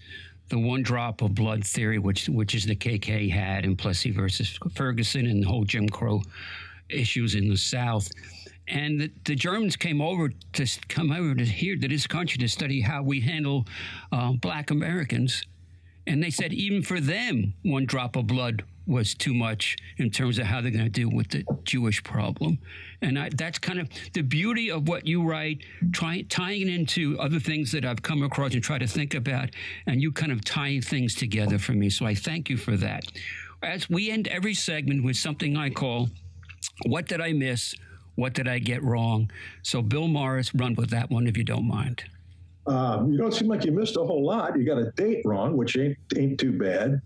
the 0.48 0.58
one 0.58 0.82
drop 0.82 1.22
of 1.22 1.34
blood 1.34 1.64
theory, 1.64 1.98
which 1.98 2.28
which 2.28 2.54
is 2.54 2.66
the 2.66 2.76
KK 2.76 3.30
had 3.30 3.64
in 3.64 3.76
Plessy 3.76 4.10
versus 4.10 4.58
Ferguson 4.74 5.26
and 5.26 5.42
the 5.42 5.48
whole 5.48 5.64
Jim 5.64 5.88
Crow 5.88 6.22
issues 6.88 7.34
in 7.34 7.48
the 7.48 7.56
South. 7.56 8.08
And 8.68 9.00
the, 9.00 9.10
the, 9.24 9.34
Germans 9.34 9.76
came 9.76 10.00
over 10.00 10.30
to 10.52 10.66
come 10.88 11.10
over 11.10 11.34
to 11.34 11.44
here 11.44 11.76
to 11.76 11.88
this 11.88 12.06
country 12.06 12.38
to 12.38 12.48
study 12.48 12.80
how 12.80 13.02
we 13.02 13.20
handle 13.20 13.66
uh, 14.12 14.32
black 14.32 14.70
Americans. 14.70 15.42
And 16.06 16.22
they 16.22 16.30
said 16.30 16.52
even 16.52 16.82
for 16.82 17.00
them, 17.00 17.54
one 17.62 17.86
drop 17.86 18.16
of 18.16 18.26
blood 18.26 18.62
was 18.86 19.14
too 19.14 19.34
much 19.34 19.76
in 19.98 20.10
terms 20.10 20.38
of 20.38 20.46
how 20.46 20.60
they're 20.60 20.70
going 20.70 20.84
to 20.84 20.90
deal 20.90 21.10
with 21.10 21.28
the 21.28 21.44
Jewish 21.64 22.02
problem. 22.02 22.58
And 23.02 23.18
I, 23.18 23.28
that's 23.34 23.58
kind 23.58 23.78
of 23.78 23.88
the 24.14 24.22
beauty 24.22 24.70
of 24.70 24.88
what 24.88 25.06
you 25.06 25.22
write, 25.22 25.62
try, 25.92 26.22
tying 26.22 26.62
it 26.62 26.68
into 26.68 27.18
other 27.20 27.38
things 27.38 27.70
that 27.72 27.84
I've 27.84 28.02
come 28.02 28.22
across 28.22 28.54
and 28.54 28.62
try 28.62 28.78
to 28.78 28.86
think 28.86 29.14
about, 29.14 29.50
and 29.86 30.00
you 30.00 30.10
kind 30.10 30.32
of 30.32 30.42
tie 30.42 30.80
things 30.80 31.14
together 31.14 31.58
for 31.58 31.72
me. 31.72 31.90
So 31.90 32.06
I 32.06 32.14
thank 32.14 32.48
you 32.48 32.56
for 32.56 32.76
that. 32.78 33.04
As 33.62 33.90
we 33.90 34.10
end 34.10 34.26
every 34.28 34.54
segment 34.54 35.04
with 35.04 35.16
something 35.16 35.56
I 35.56 35.68
call, 35.68 36.08
What 36.86 37.06
Did 37.06 37.20
I 37.20 37.32
Miss? 37.32 37.74
What 38.18 38.34
did 38.34 38.48
I 38.48 38.58
get 38.58 38.82
wrong? 38.82 39.30
So, 39.62 39.80
Bill 39.80 40.08
Morris, 40.08 40.52
run 40.52 40.74
with 40.74 40.90
that 40.90 41.08
one 41.08 41.28
if 41.28 41.36
you 41.36 41.44
don't 41.44 41.68
mind. 41.68 42.02
Um, 42.66 43.12
you 43.12 43.16
don't 43.16 43.32
seem 43.32 43.46
like 43.46 43.64
you 43.64 43.70
missed 43.70 43.96
a 43.96 44.02
whole 44.02 44.26
lot. 44.26 44.58
You 44.58 44.66
got 44.66 44.78
a 44.78 44.90
date 44.96 45.22
wrong, 45.24 45.56
which 45.56 45.78
ain't 45.78 45.96
ain't 46.16 46.40
too 46.40 46.50
bad. 46.50 47.00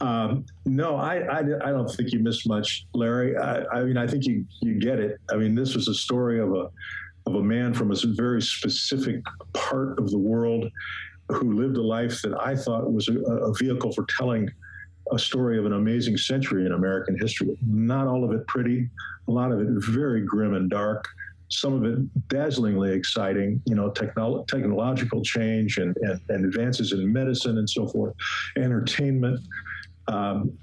Um, 0.00 0.46
no, 0.64 0.96
I, 0.96 1.18
I, 1.18 1.40
I 1.40 1.70
don't 1.70 1.90
think 1.90 2.14
you 2.14 2.20
missed 2.20 2.48
much, 2.48 2.86
Larry. 2.94 3.36
I, 3.36 3.66
I 3.66 3.84
mean, 3.84 3.98
I 3.98 4.06
think 4.06 4.24
you 4.24 4.46
you 4.62 4.80
get 4.80 5.00
it. 5.00 5.20
I 5.30 5.36
mean, 5.36 5.54
this 5.54 5.74
was 5.74 5.88
a 5.88 5.94
story 5.94 6.40
of 6.40 6.54
a 6.54 6.70
of 7.26 7.34
a 7.34 7.42
man 7.42 7.74
from 7.74 7.92
a 7.92 7.96
very 8.16 8.40
specific 8.40 9.22
part 9.52 9.98
of 9.98 10.10
the 10.10 10.18
world 10.18 10.70
who 11.28 11.52
lived 11.52 11.76
a 11.76 11.82
life 11.82 12.22
that 12.22 12.40
I 12.40 12.56
thought 12.56 12.90
was 12.90 13.08
a, 13.08 13.20
a 13.20 13.52
vehicle 13.52 13.92
for 13.92 14.06
telling 14.18 14.50
a 15.12 15.18
story 15.18 15.58
of 15.58 15.66
an 15.66 15.74
amazing 15.74 16.16
century 16.16 16.66
in 16.66 16.72
American 16.72 17.16
history. 17.18 17.56
Not 17.66 18.06
all 18.06 18.24
of 18.24 18.32
it 18.32 18.46
pretty, 18.46 18.88
a 19.28 19.30
lot 19.30 19.52
of 19.52 19.60
it 19.60 19.68
very 19.70 20.22
grim 20.22 20.54
and 20.54 20.70
dark. 20.70 21.06
Some 21.48 21.74
of 21.74 21.84
it 21.84 22.28
dazzlingly 22.28 22.92
exciting, 22.96 23.60
you 23.66 23.74
know, 23.74 23.90
technolo- 23.90 24.46
technological 24.48 25.22
change 25.22 25.76
and, 25.78 25.96
and, 25.98 26.20
and, 26.30 26.44
advances 26.46 26.92
in 26.92 27.12
medicine 27.12 27.58
and 27.58 27.68
so 27.68 27.86
forth, 27.86 28.14
entertainment. 28.56 29.40
Um, 30.08 30.56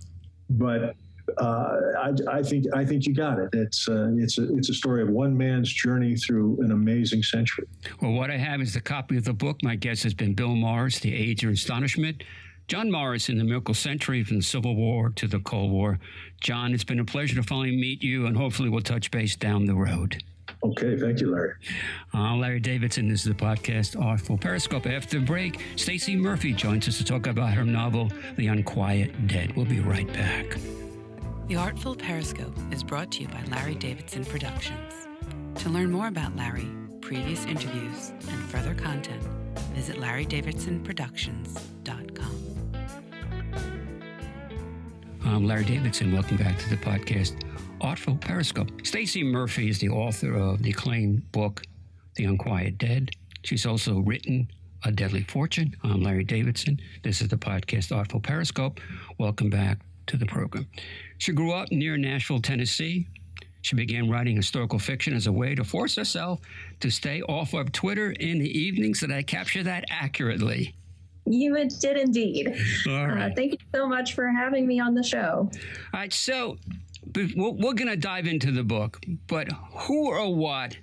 but 0.49 0.95
uh, 1.37 1.77
I, 1.99 2.13
I, 2.29 2.43
think 2.43 2.65
I 2.73 2.83
think 2.83 3.05
you 3.05 3.13
got 3.13 3.39
it. 3.39 3.49
It's 3.53 3.87
uh, 3.87 4.09
it's 4.17 4.37
a 4.37 4.53
it's 4.55 4.69
a 4.69 4.73
story 4.73 5.01
of 5.01 5.09
one 5.09 5.37
man's 5.37 5.71
journey 5.71 6.15
through 6.15 6.57
an 6.61 6.71
amazing 6.71 7.23
century. 7.23 7.67
Well, 8.01 8.11
what 8.11 8.31
I 8.31 8.37
have 8.37 8.59
is 8.59 8.73
the 8.73 8.81
copy 8.81 9.17
of 9.17 9.23
the 9.23 9.33
book. 9.33 9.63
My 9.63 9.75
guest 9.75 10.03
has 10.03 10.13
been 10.13 10.33
Bill 10.33 10.55
Morris, 10.55 10.99
The 10.99 11.13
Age 11.13 11.45
of 11.45 11.51
Astonishment. 11.51 12.23
John 12.71 12.89
Morris 12.89 13.27
in 13.27 13.37
the 13.37 13.43
Miracle 13.43 13.73
Century 13.73 14.23
from 14.23 14.37
the 14.37 14.43
Civil 14.43 14.77
War 14.77 15.09
to 15.17 15.27
the 15.27 15.39
Cold 15.39 15.71
War. 15.71 15.99
John, 16.39 16.73
it's 16.73 16.85
been 16.85 17.01
a 17.01 17.03
pleasure 17.03 17.35
to 17.35 17.43
finally 17.43 17.75
meet 17.75 18.01
you, 18.01 18.27
and 18.27 18.37
hopefully 18.37 18.69
we'll 18.69 18.79
touch 18.79 19.11
base 19.11 19.35
down 19.35 19.65
the 19.65 19.75
road. 19.75 20.23
Okay, 20.63 20.97
thank 20.97 21.19
you, 21.19 21.31
Larry. 21.31 21.55
I'm 22.13 22.39
Larry 22.39 22.61
Davidson. 22.61 23.09
This 23.09 23.25
is 23.25 23.27
the 23.27 23.33
podcast 23.33 24.01
Artful 24.01 24.37
Periscope. 24.37 24.87
After 24.87 25.19
the 25.19 25.25
break, 25.25 25.59
Stacie 25.75 26.17
Murphy 26.17 26.53
joins 26.53 26.87
us 26.87 26.97
to 26.99 27.03
talk 27.03 27.27
about 27.27 27.53
her 27.55 27.65
novel, 27.65 28.09
The 28.37 28.47
Unquiet 28.47 29.27
Dead. 29.27 29.53
We'll 29.57 29.65
be 29.65 29.81
right 29.81 30.07
back. 30.13 30.55
The 31.49 31.57
Artful 31.57 31.97
Periscope 31.97 32.57
is 32.71 32.85
brought 32.85 33.11
to 33.11 33.23
you 33.23 33.27
by 33.27 33.43
Larry 33.51 33.75
Davidson 33.75 34.23
Productions. 34.23 34.93
To 35.55 35.67
learn 35.67 35.91
more 35.91 36.07
about 36.07 36.37
Larry, 36.37 36.69
previous 37.01 37.43
interviews, 37.43 38.13
and 38.29 38.39
further 38.49 38.75
content, 38.75 39.21
visit 39.73 39.97
larrydavidsonproductions.com. 39.97 42.10
I'm 45.23 45.45
Larry 45.45 45.65
Davidson. 45.65 46.11
Welcome 46.11 46.37
back 46.37 46.57
to 46.59 46.69
the 46.69 46.77
podcast 46.77 47.43
Artful 47.79 48.15
Periscope. 48.17 48.69
Stacie 48.81 49.23
Murphy 49.23 49.69
is 49.69 49.79
the 49.79 49.89
author 49.89 50.33
of 50.35 50.61
the 50.63 50.71
acclaimed 50.71 51.31
book, 51.31 51.63
The 52.15 52.25
Unquiet 52.25 52.77
Dead. 52.77 53.11
She's 53.43 53.65
also 53.65 53.99
written 53.99 54.49
A 54.83 54.91
Deadly 54.91 55.23
Fortune. 55.23 55.75
I'm 55.83 56.01
Larry 56.01 56.23
Davidson. 56.23 56.79
This 57.03 57.21
is 57.21 57.27
the 57.27 57.37
podcast 57.37 57.95
Artful 57.95 58.19
Periscope. 58.19 58.79
Welcome 59.19 59.49
back 59.49 59.79
to 60.07 60.17
the 60.17 60.25
program. 60.25 60.67
She 61.19 61.31
grew 61.33 61.53
up 61.53 61.71
near 61.71 61.97
Nashville, 61.97 62.41
Tennessee. 62.41 63.07
She 63.61 63.75
began 63.75 64.09
writing 64.09 64.35
historical 64.35 64.79
fiction 64.79 65.13
as 65.13 65.27
a 65.27 65.31
way 65.31 65.53
to 65.55 65.63
force 65.63 65.95
herself 65.95 66.41
to 66.79 66.89
stay 66.89 67.21
off 67.21 67.53
of 67.53 67.71
Twitter 67.71 68.11
in 68.11 68.39
the 68.39 68.59
evenings. 68.59 69.01
Did 69.01 69.11
I 69.11 69.21
capture 69.21 69.63
that 69.63 69.85
accurately? 69.89 70.75
You 71.25 71.55
did 71.79 71.97
indeed. 71.97 72.55
All 72.87 73.07
right. 73.07 73.31
Uh, 73.31 73.35
thank 73.35 73.53
you 73.53 73.57
so 73.73 73.87
much 73.87 74.15
for 74.15 74.27
having 74.29 74.65
me 74.67 74.79
on 74.79 74.93
the 74.93 75.03
show. 75.03 75.49
All 75.93 75.99
right, 75.99 76.11
so 76.11 76.57
we're, 77.15 77.51
we're 77.51 77.73
going 77.73 77.89
to 77.89 77.97
dive 77.97 78.27
into 78.27 78.51
the 78.51 78.63
book, 78.63 78.99
but 79.27 79.47
who 79.73 80.09
or 80.09 80.33
what 80.33 80.77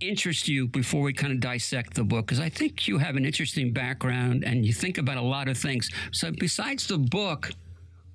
interests 0.00 0.48
you 0.48 0.66
before 0.66 1.02
we 1.02 1.12
kind 1.12 1.32
of 1.32 1.40
dissect 1.40 1.94
the 1.94 2.04
book? 2.04 2.26
Because 2.26 2.40
I 2.40 2.48
think 2.48 2.88
you 2.88 2.98
have 2.98 3.16
an 3.16 3.24
interesting 3.24 3.72
background 3.72 4.44
and 4.44 4.64
you 4.64 4.72
think 4.72 4.98
about 4.98 5.16
a 5.16 5.22
lot 5.22 5.48
of 5.48 5.56
things. 5.56 5.90
So, 6.12 6.30
besides 6.38 6.86
the 6.86 6.98
book, 6.98 7.50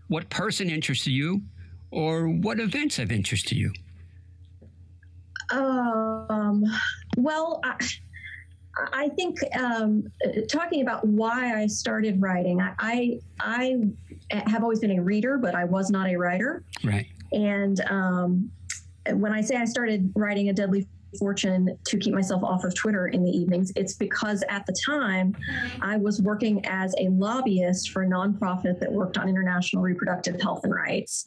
what 0.07 0.29
person 0.29 0.69
interests 0.69 1.07
you 1.07 1.41
or 1.91 2.27
what 2.27 2.59
events 2.59 2.97
have 2.97 3.11
interest 3.11 3.47
to 3.49 3.55
you? 3.55 3.71
Um, 5.51 6.63
well, 7.17 7.61
I, 7.63 7.75
I 8.93 9.09
think 9.09 9.39
um, 9.55 10.11
talking 10.49 10.81
about 10.81 11.05
why 11.05 11.61
I 11.61 11.67
started 11.67 12.21
writing, 12.21 12.61
I, 12.61 12.73
I, 12.79 13.19
I 13.39 14.43
have 14.49 14.63
always 14.63 14.79
been 14.79 14.97
a 14.97 15.01
reader, 15.01 15.37
but 15.37 15.55
I 15.55 15.63
was 15.63 15.89
not 15.89 16.09
a 16.09 16.15
writer. 16.15 16.63
Right. 16.83 17.07
And 17.31 17.81
um, 17.89 18.51
when 19.11 19.33
I 19.33 19.41
say 19.41 19.55
I 19.55 19.65
started 19.65 20.11
writing 20.15 20.49
a 20.49 20.53
deadly 20.53 20.87
fortune 21.17 21.77
to 21.85 21.97
keep 21.97 22.13
myself 22.13 22.43
off 22.43 22.63
of 22.63 22.75
Twitter 22.75 23.07
in 23.07 23.23
the 23.23 23.31
evenings, 23.31 23.71
it's 23.75 23.93
because 23.93 24.43
at 24.49 24.65
the 24.65 24.75
time 24.85 25.35
I 25.81 25.97
was 25.97 26.21
working 26.21 26.65
as 26.65 26.93
a 26.99 27.09
lobbyist 27.09 27.91
for 27.91 28.03
a 28.03 28.07
nonprofit 28.07 28.79
that 28.79 28.91
worked 28.91 29.17
on 29.17 29.29
international 29.29 29.81
reproductive 29.81 30.39
health 30.41 30.63
and 30.63 30.73
rights. 30.73 31.23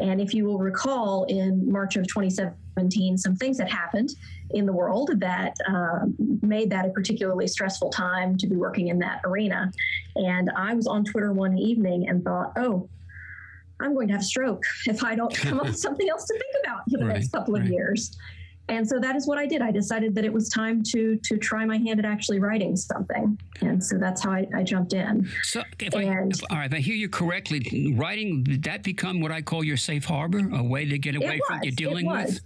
And 0.00 0.20
if 0.20 0.34
you 0.34 0.44
will 0.44 0.58
recall, 0.58 1.24
in 1.24 1.70
March 1.70 1.96
of 1.96 2.06
2017, 2.06 3.18
some 3.18 3.36
things 3.36 3.58
had 3.58 3.68
happened 3.68 4.10
in 4.54 4.66
the 4.66 4.72
world 4.72 5.10
that 5.16 5.56
uh, 5.68 6.06
made 6.40 6.70
that 6.70 6.86
a 6.86 6.90
particularly 6.90 7.46
stressful 7.46 7.90
time 7.90 8.38
to 8.38 8.46
be 8.46 8.56
working 8.56 8.88
in 8.88 8.98
that 9.00 9.20
arena. 9.24 9.70
And 10.16 10.50
I 10.56 10.74
was 10.74 10.86
on 10.86 11.04
Twitter 11.04 11.32
one 11.32 11.58
evening 11.58 12.08
and 12.08 12.24
thought, 12.24 12.52
oh, 12.56 12.88
I'm 13.80 13.94
going 13.94 14.06
to 14.08 14.14
have 14.14 14.22
a 14.22 14.24
stroke 14.24 14.62
if 14.86 15.02
I 15.02 15.14
don't 15.16 15.34
come 15.34 15.58
up 15.58 15.66
with 15.66 15.78
something 15.86 16.08
else 16.08 16.24
to 16.26 16.34
think 16.34 16.64
about 16.64 16.84
for 16.90 16.98
the 16.98 17.04
Right, 17.04 17.14
next 17.14 17.32
couple 17.32 17.56
of 17.56 17.66
years. 17.68 18.16
And 18.68 18.88
so 18.88 18.98
that 18.98 19.14
is 19.14 19.26
what 19.26 19.36
I 19.36 19.44
did. 19.44 19.60
I 19.60 19.70
decided 19.70 20.14
that 20.14 20.24
it 20.24 20.32
was 20.32 20.48
time 20.48 20.82
to 20.84 21.18
to 21.24 21.36
try 21.36 21.66
my 21.66 21.76
hand 21.76 21.98
at 21.98 22.06
actually 22.06 22.40
writing 22.40 22.76
something, 22.76 23.38
and 23.60 23.84
so 23.84 23.98
that's 23.98 24.22
how 24.24 24.30
I, 24.30 24.46
I 24.56 24.62
jumped 24.62 24.94
in. 24.94 25.28
So, 25.42 25.62
if 25.78 25.94
I, 25.94 26.04
And- 26.04 26.32
if, 26.32 26.42
all 26.50 26.56
right, 26.56 26.72
if 26.72 26.74
I 26.74 26.80
hear 26.80 26.94
you 26.94 27.10
correctly, 27.10 27.92
writing, 27.94 28.42
did 28.42 28.62
that 28.62 28.82
become 28.82 29.20
what 29.20 29.32
I 29.32 29.42
call 29.42 29.64
your 29.64 29.76
safe 29.76 30.06
harbor? 30.06 30.48
A 30.54 30.62
way 30.62 30.86
to 30.86 30.96
get 30.98 31.14
away 31.14 31.40
from 31.46 31.58
what 31.58 31.66
you're 31.66 31.74
dealing 31.74 32.06
with? 32.06 32.40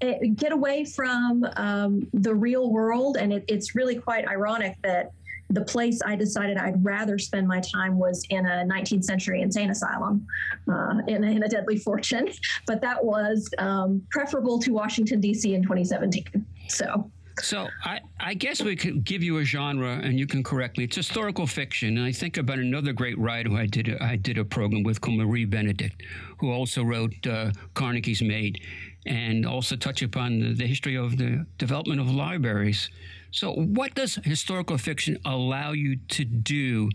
It- 0.00 0.36
get 0.36 0.52
away 0.52 0.84
from 0.84 1.44
um, 1.56 2.08
the 2.12 2.34
real 2.34 2.70
world, 2.70 3.16
and 3.16 3.32
it, 3.32 3.44
it's 3.48 3.74
really 3.74 3.96
quite 3.96 4.26
ironic 4.26 4.76
that 4.82 5.12
the 5.50 5.62
place 5.62 6.00
I 6.04 6.16
decided 6.16 6.56
I'd 6.56 6.82
rather 6.84 7.18
spend 7.18 7.46
my 7.46 7.60
time 7.60 7.98
was 7.98 8.24
in 8.30 8.46
a 8.46 8.64
19th 8.64 9.04
century 9.04 9.42
insane 9.42 9.70
asylum, 9.70 10.26
uh, 10.70 11.00
in, 11.08 11.24
in 11.24 11.42
a 11.42 11.48
deadly 11.48 11.76
fortune, 11.76 12.28
but 12.66 12.80
that 12.80 13.04
was 13.04 13.50
um, 13.58 14.02
preferable 14.10 14.58
to 14.60 14.72
Washington 14.72 15.20
D.C. 15.20 15.54
in 15.54 15.62
2017. 15.62 16.46
So. 16.68 17.10
So 17.42 17.68
I, 17.84 18.00
I 18.18 18.34
guess 18.34 18.60
we 18.60 18.76
could 18.76 19.02
give 19.02 19.22
you 19.22 19.38
a 19.38 19.44
genre, 19.44 19.98
and 20.02 20.18
you 20.18 20.26
can 20.26 20.42
correct 20.42 20.76
me. 20.76 20.84
It's 20.84 20.96
historical 20.96 21.46
fiction, 21.46 21.96
and 21.96 22.04
I 22.04 22.12
think 22.12 22.36
about 22.36 22.58
another 22.58 22.92
great 22.92 23.18
writer 23.18 23.48
who 23.48 23.56
I 23.56 23.64
did 23.64 23.88
a, 23.88 24.02
I 24.02 24.16
did 24.16 24.36
a 24.36 24.44
program 24.44 24.82
with 24.82 25.00
called 25.00 25.16
Marie 25.16 25.46
Benedict, 25.46 26.02
who 26.38 26.50
also 26.50 26.82
wrote 26.82 27.14
uh, 27.26 27.52
Carnegie's 27.72 28.20
Maid, 28.20 28.60
and 29.06 29.46
also 29.46 29.76
touch 29.76 30.02
upon 30.02 30.54
the, 30.56 30.66
history 30.66 30.96
of 30.96 31.16
the 31.16 31.46
development 31.58 32.00
of 32.00 32.10
libraries. 32.10 32.90
So, 33.30 33.52
what 33.52 33.94
does 33.94 34.16
historical 34.24 34.76
fiction 34.78 35.18
allow 35.24 35.72
you 35.72 35.96
to 35.96 36.24
do 36.24 36.90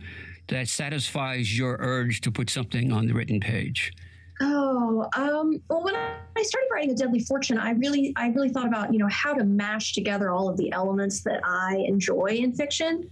that 0.48 0.68
satisfies 0.68 1.58
your 1.58 1.78
urge 1.80 2.22
to 2.22 2.32
put 2.32 2.50
something 2.50 2.92
on 2.92 3.08
the 3.08 3.14
written 3.14 3.40
page? 3.40 3.94
Oh, 4.42 5.08
um, 5.16 5.62
well, 5.70 5.84
when 5.84 5.96
I 5.96 6.44
started 6.44 6.68
writing 6.72 6.92
A 6.92 6.96
Deadly 6.96 7.22
Fortune, 7.22 7.58
I 7.58 7.72
really, 7.72 8.14
I 8.18 8.28
really 8.28 8.50
thought 8.50 8.68
about, 8.68 8.92
you 8.92 9.00
know, 9.00 9.08
how 9.08 9.34
to 9.34 9.46
mash 9.46 9.94
together 9.94 10.30
all 10.30 10.50
of 10.50 10.58
the 10.58 10.72
elements 10.74 11.22
that 11.22 11.40
I 11.46 11.78
enjoy 11.88 12.26
in 12.26 12.54
fiction. 12.54 13.10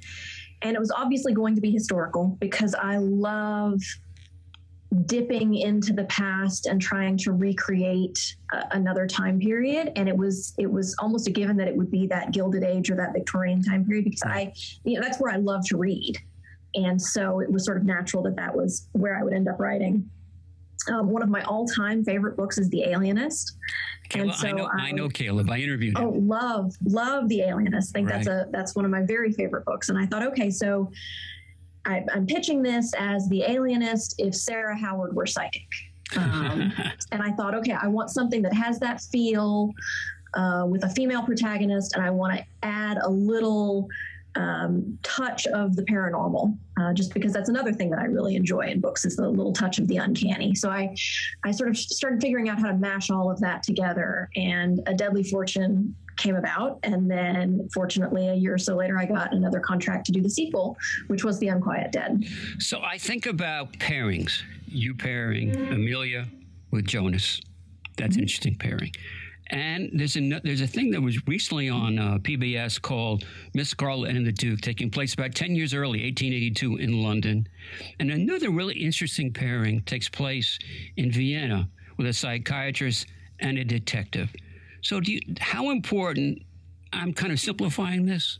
And 0.61 0.75
it 0.75 0.79
was 0.79 0.91
obviously 0.91 1.33
going 1.33 1.55
to 1.55 1.61
be 1.61 1.71
historical 1.71 2.37
because 2.39 2.75
I 2.75 2.97
love 2.97 3.81
dipping 5.05 5.55
into 5.55 5.93
the 5.93 6.03
past 6.05 6.67
and 6.67 6.81
trying 6.81 7.17
to 7.17 7.31
recreate 7.31 8.35
uh, 8.53 8.63
another 8.71 9.07
time 9.07 9.39
period 9.39 9.91
and 9.95 10.07
it 10.07 10.15
was 10.15 10.53
it 10.57 10.71
was 10.71 10.95
almost 10.99 11.27
a 11.27 11.31
given 11.31 11.57
that 11.57 11.67
it 11.67 11.75
would 11.75 11.89
be 11.89 12.05
that 12.07 12.31
gilded 12.31 12.63
age 12.63 12.91
or 12.91 12.95
that 12.95 13.11
victorian 13.13 13.61
time 13.63 13.83
period 13.85 14.03
because 14.05 14.21
i 14.25 14.53
you 14.83 14.95
know 14.95 15.01
that's 15.01 15.19
where 15.19 15.33
i 15.33 15.37
love 15.37 15.65
to 15.65 15.77
read 15.77 16.17
and 16.75 17.01
so 17.01 17.39
it 17.39 17.51
was 17.51 17.65
sort 17.65 17.77
of 17.77 17.83
natural 17.85 18.21
that 18.21 18.35
that 18.35 18.55
was 18.55 18.87
where 18.91 19.17
i 19.17 19.23
would 19.23 19.33
end 19.33 19.47
up 19.47 19.59
writing 19.59 20.07
um, 20.91 21.09
one 21.09 21.21
of 21.23 21.29
my 21.29 21.41
all-time 21.43 22.03
favorite 22.03 22.35
books 22.35 22.57
is 22.57 22.69
The 22.69 22.83
Alienist. 22.83 23.55
Caleb, 24.09 24.31
I 24.31 24.35
so 24.35 24.51
know, 24.51 24.65
I 24.65 24.87
I- 24.87 24.91
know 24.91 25.07
Caleb. 25.07 25.49
I 25.49 25.59
interviewed 25.59 25.97
him. 25.97 26.03
Oh, 26.03 26.09
love, 26.09 26.75
love 26.83 27.29
The 27.29 27.41
Alienist. 27.41 27.95
I 27.95 27.99
think 27.99 28.09
that's 28.09 28.27
a 28.27 28.47
that's 28.51 28.75
one 28.75 28.83
of 28.83 28.91
my 28.91 29.01
very 29.01 29.31
favorite 29.31 29.63
books. 29.63 29.87
And 29.87 29.97
I 29.97 30.05
thought, 30.05 30.23
okay, 30.23 30.49
so 30.49 30.91
I, 31.85 32.03
I'm 32.13 32.25
pitching 32.25 32.61
this 32.61 32.93
as 32.97 33.27
The 33.29 33.43
Alienist 33.43 34.15
if 34.17 34.35
Sara 34.35 34.77
Howard 34.77 35.15
were 35.15 35.25
psychic. 35.25 35.67
Um, 36.15 36.73
and 37.11 37.21
I 37.21 37.31
thought, 37.31 37.53
okay, 37.55 37.73
I 37.73 37.87
want 37.87 38.09
something 38.09 38.41
that 38.43 38.53
has 38.53 38.79
that 38.79 39.01
feel 39.01 39.73
uh, 40.33 40.65
with 40.67 40.83
a 40.83 40.89
female 40.89 41.23
protagonist, 41.23 41.95
and 41.95 42.03
I 42.03 42.09
want 42.09 42.37
to 42.37 42.45
add 42.63 42.97
a 42.97 43.09
little 43.09 43.87
um, 44.35 44.97
touch 45.03 45.45
of 45.47 45.75
the 45.75 45.83
paranormal, 45.83 46.57
uh, 46.79 46.93
just 46.93 47.13
because 47.13 47.33
that's 47.33 47.49
another 47.49 47.71
thing 47.71 47.89
that 47.91 47.99
I 47.99 48.05
really 48.05 48.35
enjoy 48.35 48.61
in 48.61 48.79
books 48.79 49.05
is 49.05 49.15
the 49.15 49.29
little 49.29 49.53
touch 49.53 49.77
of 49.77 49.87
the 49.87 49.97
uncanny. 49.97 50.55
So 50.55 50.69
I, 50.69 50.95
I 51.43 51.51
sort 51.51 51.69
of 51.69 51.77
started 51.77 52.19
figuring 52.19 52.49
out 52.49 52.59
how 52.59 52.67
to 52.67 52.77
mash 52.77 53.11
all 53.11 53.29
of 53.29 53.39
that 53.41 53.63
together, 53.63 54.29
and 54.35 54.81
A 54.87 54.93
Deadly 54.93 55.23
Fortune 55.23 55.95
came 56.17 56.35
about, 56.35 56.79
and 56.83 57.09
then 57.09 57.67
fortunately 57.73 58.29
a 58.29 58.33
year 58.33 58.53
or 58.53 58.57
so 58.57 58.75
later, 58.75 58.97
I 58.97 59.05
got 59.05 59.33
another 59.33 59.59
contract 59.59 60.05
to 60.07 60.11
do 60.11 60.21
the 60.21 60.29
sequel, 60.29 60.77
which 61.07 61.23
was 61.23 61.39
The 61.39 61.49
Unquiet 61.49 61.91
Dead. 61.91 62.23
So 62.59 62.81
I 62.81 62.97
think 62.97 63.25
about 63.25 63.73
pairings. 63.73 64.41
You 64.67 64.95
pairing 64.95 65.55
Amelia 65.55 66.27
with 66.71 66.85
Jonas. 66.85 67.39
That's 67.97 68.15
an 68.15 68.23
interesting 68.23 68.55
pairing. 68.55 68.91
And 69.47 69.91
there's 69.93 70.15
a 70.17 70.39
there's 70.43 70.61
a 70.61 70.67
thing 70.67 70.89
that 70.91 71.01
was 71.01 71.27
recently 71.27 71.69
on 71.69 71.99
uh, 71.99 72.17
PBS 72.19 72.81
called 72.81 73.25
Miss 73.53 73.69
Scarlet 73.69 74.15
and 74.15 74.25
the 74.25 74.31
Duke, 74.31 74.61
taking 74.61 74.89
place 74.89 75.13
about 75.13 75.35
ten 75.35 75.53
years 75.53 75.73
early, 75.73 76.03
1882, 76.03 76.77
in 76.77 77.03
London. 77.03 77.47
And 77.99 78.09
another 78.09 78.49
really 78.49 78.75
interesting 78.75 79.31
pairing 79.31 79.83
takes 79.83 80.09
place 80.09 80.57
in 80.97 81.11
Vienna 81.11 81.69
with 81.97 82.07
a 82.07 82.13
psychiatrist 82.13 83.05
and 83.39 83.57
a 83.57 83.63
detective. 83.63 84.33
So, 84.83 84.99
do 84.99 85.13
you, 85.13 85.19
how 85.39 85.71
important? 85.71 86.43
I'm 86.91 87.11
kind 87.11 87.33
of 87.33 87.39
simplifying 87.39 88.05
this, 88.05 88.37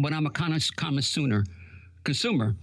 but 0.00 0.14
I'm 0.14 0.24
a 0.24 0.30
kind 0.30 0.54
of 0.54 0.62
connoisseur 0.76 1.44
consumer 2.04 2.54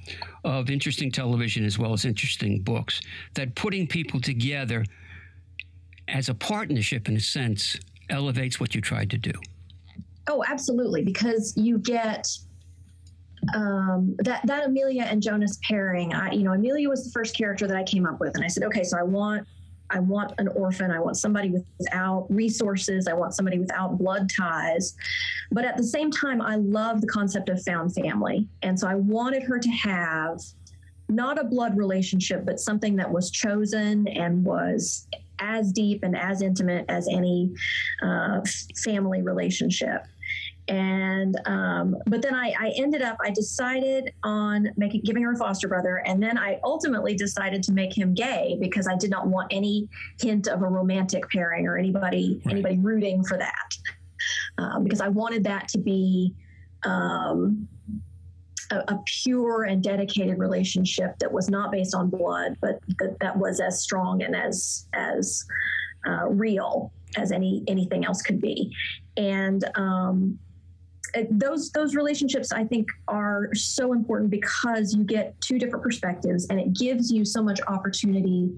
of 0.43 0.69
interesting 0.69 1.11
television 1.11 1.65
as 1.65 1.77
well 1.77 1.93
as 1.93 2.05
interesting 2.05 2.61
books 2.61 3.01
that 3.33 3.53
putting 3.55 3.85
people 3.85 4.19
together 4.19 4.85
as 6.07 6.29
a 6.29 6.33
partnership 6.33 7.09
in 7.09 7.17
a 7.17 7.19
sense 7.19 7.77
elevates 8.09 8.59
what 8.59 8.73
you 8.73 8.79
tried 8.79 9.09
to 9.09 9.17
do 9.17 9.33
Oh, 10.27 10.43
absolutely, 10.47 11.03
because 11.03 11.53
you 11.57 11.77
get 11.77 12.27
um, 13.53 14.15
that 14.19 14.45
that 14.45 14.65
Amelia 14.65 15.03
and 15.03 15.21
Jonas 15.21 15.59
pairing. 15.67 16.13
I, 16.13 16.31
you 16.31 16.43
know, 16.43 16.53
Amelia 16.53 16.87
was 16.87 17.03
the 17.03 17.11
first 17.11 17.35
character 17.35 17.67
that 17.67 17.75
I 17.75 17.83
came 17.83 18.05
up 18.05 18.19
with, 18.19 18.35
and 18.35 18.43
I 18.43 18.47
said, 18.47 18.63
okay, 18.63 18.83
so 18.83 18.97
I 18.97 19.03
want 19.03 19.45
I 19.93 19.99
want 19.99 20.33
an 20.39 20.47
orphan. 20.49 20.91
I 20.91 20.99
want 20.99 21.17
somebody 21.17 21.53
without 21.79 22.27
resources. 22.29 23.07
I 23.07 23.13
want 23.13 23.35
somebody 23.35 23.59
without 23.59 23.97
blood 23.97 24.29
ties. 24.29 24.95
But 25.51 25.65
at 25.65 25.77
the 25.77 25.83
same 25.83 26.11
time, 26.11 26.41
I 26.41 26.55
love 26.55 27.01
the 27.01 27.07
concept 27.07 27.49
of 27.49 27.61
found 27.63 27.93
family. 27.93 28.47
And 28.63 28.79
so 28.79 28.87
I 28.87 28.95
wanted 28.95 29.43
her 29.43 29.59
to 29.59 29.69
have 29.69 30.39
not 31.09 31.39
a 31.39 31.43
blood 31.43 31.77
relationship, 31.77 32.43
but 32.45 32.59
something 32.59 32.95
that 32.95 33.11
was 33.11 33.29
chosen 33.29 34.07
and 34.07 34.43
was 34.43 35.07
as 35.39 35.71
deep 35.71 36.03
and 36.03 36.17
as 36.17 36.41
intimate 36.41 36.85
as 36.89 37.07
any 37.07 37.51
uh, 38.01 38.41
family 38.83 39.21
relationship 39.21 40.05
and 40.69 41.39
um, 41.45 41.95
but 42.07 42.21
then 42.21 42.33
I, 42.33 42.53
I, 42.57 42.73
ended 42.77 43.01
up 43.01 43.17
i 43.21 43.29
decided 43.29 44.13
on 44.23 44.69
making 44.77 45.01
giving 45.01 45.23
her 45.23 45.33
a 45.33 45.37
foster 45.37 45.67
brother 45.67 45.97
and 46.05 46.23
then 46.23 46.37
i 46.37 46.59
ultimately 46.63 47.15
decided 47.15 47.61
to 47.63 47.73
make 47.73 47.95
him 47.97 48.13
gay 48.13 48.57
because 48.61 48.87
i 48.87 48.95
did 48.95 49.09
not 49.09 49.27
want 49.27 49.47
any 49.51 49.89
hint 50.21 50.47
of 50.47 50.61
a 50.61 50.65
romantic 50.65 51.29
pairing 51.29 51.67
or 51.67 51.77
anybody 51.77 52.41
right. 52.45 52.53
anybody 52.53 52.77
rooting 52.77 53.23
for 53.25 53.37
that 53.37 53.77
um, 54.57 54.83
because 54.83 55.01
i 55.01 55.07
wanted 55.07 55.43
that 55.43 55.67
to 55.67 55.77
be 55.77 56.33
um, 56.85 57.67
a, 58.71 58.77
a, 58.87 58.99
pure 59.05 59.63
and 59.63 59.83
dedicated 59.83 60.37
relationship 60.37 61.17
that 61.19 61.31
was 61.31 61.49
not 61.49 61.71
based 61.71 61.93
on 61.93 62.09
blood 62.09 62.55
but 62.61 62.79
that, 62.99 63.17
that 63.19 63.37
was 63.37 63.59
as 63.59 63.81
strong 63.81 64.23
and 64.23 64.33
as 64.33 64.87
as 64.93 65.45
uh, 66.07 66.27
real 66.29 66.93
as 67.17 67.33
any 67.33 67.63
anything 67.67 68.05
else 68.05 68.21
could 68.21 68.39
be 68.39 68.73
and 69.17 69.69
um, 69.75 70.39
Uh, 71.15 71.23
those 71.29 71.71
those 71.71 71.95
relationships 71.95 72.51
I 72.51 72.63
think 72.63 72.89
are 73.07 73.49
so 73.53 73.93
important 73.93 74.31
because 74.31 74.93
you 74.95 75.03
get 75.03 75.39
two 75.41 75.59
different 75.59 75.83
perspectives 75.83 76.47
and 76.49 76.59
it 76.59 76.73
gives 76.73 77.11
you 77.11 77.23
so 77.25 77.43
much 77.43 77.59
opportunity 77.67 78.51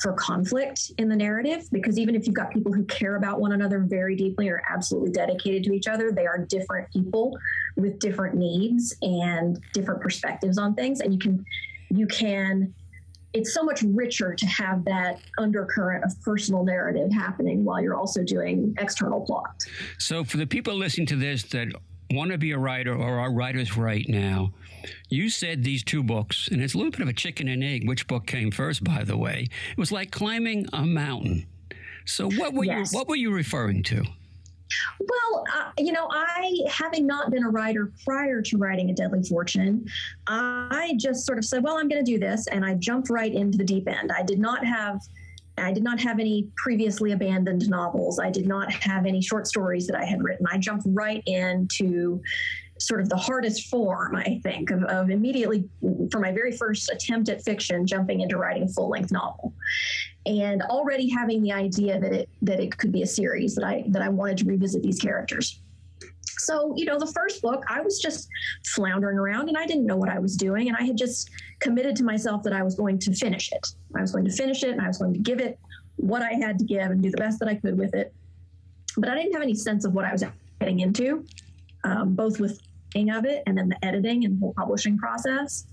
for 0.00 0.14
conflict 0.14 0.92
in 0.96 1.08
the 1.08 1.16
narrative 1.16 1.68
because 1.72 1.98
even 1.98 2.14
if 2.14 2.26
you've 2.26 2.34
got 2.34 2.50
people 2.50 2.72
who 2.72 2.84
care 2.84 3.16
about 3.16 3.38
one 3.38 3.52
another 3.52 3.80
very 3.80 4.16
deeply 4.16 4.48
or 4.48 4.62
absolutely 4.70 5.10
dedicated 5.10 5.62
to 5.64 5.72
each 5.72 5.86
other 5.86 6.10
they 6.10 6.26
are 6.26 6.38
different 6.46 6.90
people 6.90 7.38
with 7.76 7.98
different 7.98 8.34
needs 8.34 8.96
and 9.02 9.60
different 9.74 10.00
perspectives 10.00 10.56
on 10.56 10.74
things 10.74 11.00
and 11.00 11.12
you 11.12 11.18
can 11.18 11.44
you 11.90 12.06
can 12.06 12.72
it's 13.32 13.54
so 13.54 13.62
much 13.62 13.82
richer 13.82 14.34
to 14.34 14.46
have 14.46 14.84
that 14.84 15.20
undercurrent 15.38 16.04
of 16.04 16.20
personal 16.22 16.64
narrative 16.64 17.12
happening 17.12 17.64
while 17.64 17.80
you're 17.80 17.94
also 17.94 18.24
doing 18.24 18.74
external 18.78 19.20
plot. 19.20 19.54
So, 19.98 20.24
for 20.24 20.36
the 20.36 20.46
people 20.46 20.74
listening 20.74 21.06
to 21.08 21.16
this 21.16 21.44
that 21.44 21.68
want 22.10 22.30
to 22.32 22.38
be 22.38 22.52
a 22.52 22.58
writer 22.58 22.94
or 22.94 23.18
are 23.18 23.32
writers 23.32 23.76
right 23.76 24.08
now, 24.08 24.52
you 25.08 25.28
said 25.28 25.62
these 25.62 25.82
two 25.82 26.02
books, 26.02 26.48
and 26.48 26.62
it's 26.62 26.74
a 26.74 26.76
little 26.76 26.90
bit 26.90 27.00
of 27.00 27.08
a 27.08 27.12
chicken 27.12 27.48
and 27.48 27.62
egg. 27.62 27.86
Which 27.86 28.06
book 28.06 28.26
came 28.26 28.50
first, 28.50 28.82
by 28.82 29.04
the 29.04 29.16
way? 29.16 29.48
It 29.70 29.78
was 29.78 29.92
like 29.92 30.10
climbing 30.10 30.66
a 30.72 30.84
mountain. 30.84 31.46
So, 32.06 32.30
what 32.30 32.54
were 32.54 32.64
yes. 32.64 32.92
you 32.92 32.98
what 32.98 33.08
were 33.08 33.16
you 33.16 33.32
referring 33.32 33.82
to? 33.84 34.02
Well, 35.00 35.44
uh, 35.56 35.70
you 35.78 35.92
know, 35.92 36.08
I, 36.10 36.56
having 36.68 37.06
not 37.06 37.30
been 37.30 37.44
a 37.44 37.50
writer 37.50 37.92
prior 38.04 38.40
to 38.42 38.56
writing 38.56 38.90
A 38.90 38.94
Deadly 38.94 39.22
Fortune, 39.22 39.88
I 40.26 40.94
just 40.96 41.26
sort 41.26 41.38
of 41.38 41.44
said, 41.44 41.62
well, 41.62 41.76
I'm 41.76 41.88
going 41.88 42.04
to 42.04 42.10
do 42.10 42.18
this. 42.18 42.46
And 42.46 42.64
I 42.64 42.74
jumped 42.74 43.10
right 43.10 43.32
into 43.32 43.58
the 43.58 43.64
deep 43.64 43.88
end. 43.88 44.12
I 44.12 44.22
did 44.22 44.38
not 44.38 44.64
have 44.64 45.00
I 45.60 45.72
did 45.72 45.82
not 45.82 46.00
have 46.00 46.18
any 46.18 46.48
previously 46.56 47.12
abandoned 47.12 47.68
novels. 47.68 48.18
I 48.18 48.30
did 48.30 48.46
not 48.46 48.72
have 48.72 49.06
any 49.06 49.20
short 49.20 49.46
stories 49.46 49.86
that 49.86 49.96
I 49.96 50.04
had 50.04 50.22
written. 50.22 50.46
I 50.50 50.58
jumped 50.58 50.84
right 50.88 51.22
into 51.26 52.20
sort 52.78 53.00
of 53.00 53.08
the 53.08 53.16
hardest 53.16 53.68
form, 53.68 54.16
I 54.16 54.40
think, 54.42 54.70
of, 54.70 54.82
of 54.84 55.10
immediately 55.10 55.68
for 56.10 56.18
my 56.18 56.32
very 56.32 56.52
first 56.52 56.90
attempt 56.90 57.28
at 57.28 57.42
fiction, 57.42 57.86
jumping 57.86 58.20
into 58.20 58.38
writing 58.38 58.62
a 58.64 58.68
full 58.68 58.88
length 58.88 59.12
novel, 59.12 59.54
and 60.26 60.62
already 60.62 61.08
having 61.08 61.42
the 61.42 61.52
idea 61.52 62.00
that 62.00 62.12
it 62.12 62.28
that 62.42 62.60
it 62.60 62.76
could 62.76 62.92
be 62.92 63.02
a 63.02 63.06
series 63.06 63.54
that 63.54 63.64
I 63.64 63.84
that 63.88 64.02
I 64.02 64.08
wanted 64.08 64.38
to 64.38 64.44
revisit 64.46 64.82
these 64.82 64.98
characters. 64.98 65.60
So, 66.50 66.74
you 66.76 66.84
know, 66.84 66.98
the 66.98 67.06
first 67.06 67.42
book, 67.42 67.62
I 67.68 67.80
was 67.80 68.00
just 68.00 68.28
floundering 68.66 69.16
around 69.16 69.48
and 69.48 69.56
I 69.56 69.66
didn't 69.66 69.86
know 69.86 69.96
what 69.96 70.08
I 70.08 70.18
was 70.18 70.36
doing. 70.36 70.66
And 70.66 70.76
I 70.76 70.82
had 70.82 70.96
just 70.96 71.30
committed 71.60 71.94
to 71.96 72.04
myself 72.04 72.42
that 72.42 72.52
I 72.52 72.64
was 72.64 72.74
going 72.74 72.98
to 73.00 73.14
finish 73.14 73.52
it. 73.52 73.64
I 73.96 74.00
was 74.00 74.10
going 74.10 74.24
to 74.24 74.32
finish 74.32 74.64
it 74.64 74.70
and 74.70 74.80
I 74.80 74.88
was 74.88 74.98
going 74.98 75.12
to 75.12 75.20
give 75.20 75.38
it 75.38 75.60
what 75.94 76.22
I 76.22 76.32
had 76.32 76.58
to 76.58 76.64
give 76.64 76.90
and 76.90 77.00
do 77.00 77.10
the 77.12 77.18
best 77.18 77.38
that 77.38 77.48
I 77.48 77.54
could 77.54 77.78
with 77.78 77.94
it. 77.94 78.12
But 78.96 79.10
I 79.10 79.14
didn't 79.14 79.32
have 79.34 79.42
any 79.42 79.54
sense 79.54 79.84
of 79.84 79.92
what 79.92 80.04
I 80.04 80.10
was 80.10 80.24
getting 80.58 80.80
into, 80.80 81.24
um, 81.84 82.14
both 82.14 82.40
with 82.40 82.60
of 82.96 83.24
it 83.24 83.44
and 83.46 83.56
then 83.56 83.68
the 83.68 83.84
editing 83.84 84.24
and 84.24 84.40
whole 84.40 84.52
publishing 84.54 84.98
process. 84.98 85.66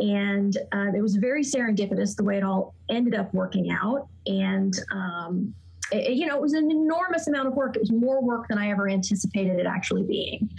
And 0.00 0.58
uh, 0.72 0.90
it 0.96 1.00
was 1.00 1.14
very 1.14 1.44
serendipitous 1.44 2.16
the 2.16 2.24
way 2.24 2.38
it 2.38 2.42
all 2.42 2.74
ended 2.90 3.14
up 3.14 3.32
working 3.32 3.70
out. 3.70 4.08
And 4.26 4.76
um, 4.90 5.54
it, 5.92 6.16
you 6.16 6.26
know, 6.26 6.36
it 6.36 6.42
was 6.42 6.52
an 6.52 6.70
enormous 6.70 7.26
amount 7.26 7.48
of 7.48 7.54
work. 7.54 7.76
It 7.76 7.80
was 7.80 7.92
more 7.92 8.22
work 8.22 8.48
than 8.48 8.58
I 8.58 8.70
ever 8.70 8.88
anticipated 8.88 9.58
it 9.58 9.66
actually 9.66 10.02
being, 10.02 10.50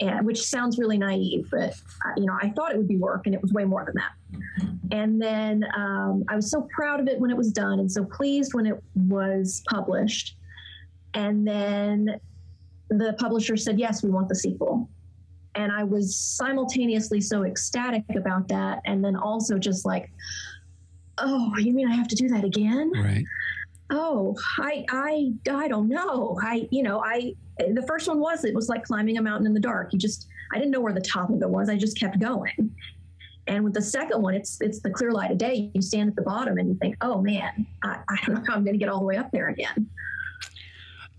and, 0.00 0.24
which 0.26 0.42
sounds 0.42 0.78
really 0.78 0.98
naive, 0.98 1.48
but 1.50 1.70
uh, 1.70 2.12
you 2.16 2.26
know, 2.26 2.36
I 2.40 2.50
thought 2.50 2.72
it 2.72 2.78
would 2.78 2.88
be 2.88 2.96
work, 2.96 3.26
and 3.26 3.34
it 3.34 3.42
was 3.42 3.52
way 3.52 3.64
more 3.64 3.84
than 3.84 3.94
that. 3.96 4.68
And 4.90 5.20
then 5.20 5.64
um, 5.76 6.24
I 6.28 6.36
was 6.36 6.50
so 6.50 6.66
proud 6.74 7.00
of 7.00 7.08
it 7.08 7.18
when 7.18 7.30
it 7.30 7.36
was 7.36 7.52
done, 7.52 7.78
and 7.78 7.90
so 7.90 8.04
pleased 8.04 8.54
when 8.54 8.66
it 8.66 8.82
was 8.94 9.62
published. 9.68 10.36
And 11.14 11.46
then 11.46 12.20
the 12.88 13.14
publisher 13.18 13.56
said, 13.56 13.78
"Yes, 13.78 14.02
we 14.02 14.10
want 14.10 14.28
the 14.28 14.36
sequel." 14.36 14.88
And 15.56 15.70
I 15.70 15.84
was 15.84 16.16
simultaneously 16.16 17.20
so 17.20 17.44
ecstatic 17.44 18.04
about 18.16 18.48
that, 18.48 18.80
and 18.86 19.04
then 19.04 19.14
also 19.14 19.58
just 19.58 19.84
like, 19.84 20.10
"Oh, 21.18 21.52
you 21.58 21.72
mean 21.72 21.88
I 21.88 21.94
have 21.94 22.08
to 22.08 22.16
do 22.16 22.28
that 22.28 22.44
again?" 22.44 22.90
Right 22.94 23.24
oh 23.90 24.36
i 24.58 24.84
i 24.90 25.32
i 25.50 25.68
don't 25.68 25.88
know. 25.88 26.38
I 26.42 26.68
you 26.70 26.82
know 26.82 27.00
i 27.00 27.34
the 27.58 27.84
first 27.86 28.08
one 28.08 28.20
was 28.20 28.44
it 28.44 28.54
was 28.54 28.68
like 28.68 28.84
climbing 28.84 29.18
a 29.18 29.22
mountain 29.22 29.46
in 29.46 29.54
the 29.54 29.60
dark. 29.60 29.92
You 29.92 29.98
just 29.98 30.28
i 30.52 30.56
didn't 30.58 30.70
know 30.70 30.80
where 30.80 30.92
the 30.92 31.00
top 31.00 31.30
of 31.30 31.40
it 31.40 31.48
was. 31.48 31.68
I 31.68 31.76
just 31.76 31.98
kept 31.98 32.18
going. 32.18 32.74
And 33.46 33.62
with 33.62 33.74
the 33.74 33.82
second 33.82 34.22
one 34.22 34.34
it's 34.34 34.60
it's 34.60 34.80
the 34.80 34.90
clear 34.90 35.12
light 35.12 35.30
of 35.30 35.38
day. 35.38 35.70
You 35.74 35.82
stand 35.82 36.08
at 36.08 36.16
the 36.16 36.22
bottom 36.22 36.58
and 36.58 36.68
you 36.68 36.74
think 36.80 36.96
oh 37.00 37.20
man 37.20 37.66
i, 37.82 37.98
I 38.08 38.16
don't 38.24 38.36
know 38.36 38.42
how 38.46 38.54
i'm 38.54 38.64
going 38.64 38.74
to 38.74 38.78
get 38.78 38.88
all 38.88 39.00
the 39.00 39.06
way 39.06 39.16
up 39.16 39.30
there 39.32 39.48
again. 39.48 39.88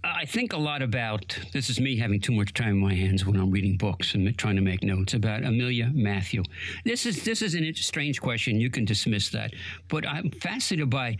I 0.05 0.26
think 0.26 0.53
a 0.53 0.57
lot 0.57 0.82
about 0.84 1.38
this 1.51 1.70
is 1.70 1.80
me 1.80 1.97
having 1.97 2.20
too 2.20 2.32
much 2.32 2.53
time 2.53 2.70
in 2.70 2.78
my 2.78 2.93
hands 2.93 3.26
when 3.26 3.36
I'm 3.38 3.49
reading 3.49 3.76
books 3.76 4.13
and 4.13 4.38
trying 4.38 4.55
to 4.55 4.61
make 4.61 4.84
notes 4.84 5.16
about 5.16 5.43
Amelia 5.43 5.89
Matthew. 5.93 6.43
This 6.84 7.05
is 7.05 7.24
this 7.24 7.41
is 7.41 7.55
a 7.55 7.74
strange 7.74 8.22
question. 8.22 8.59
You 8.59 8.70
can 8.70 8.86
dismiss 8.86 9.30
that, 9.30 9.53
but 9.88 10.07
I'm 10.07 10.30
fascinated 10.30 10.89
by 10.89 11.18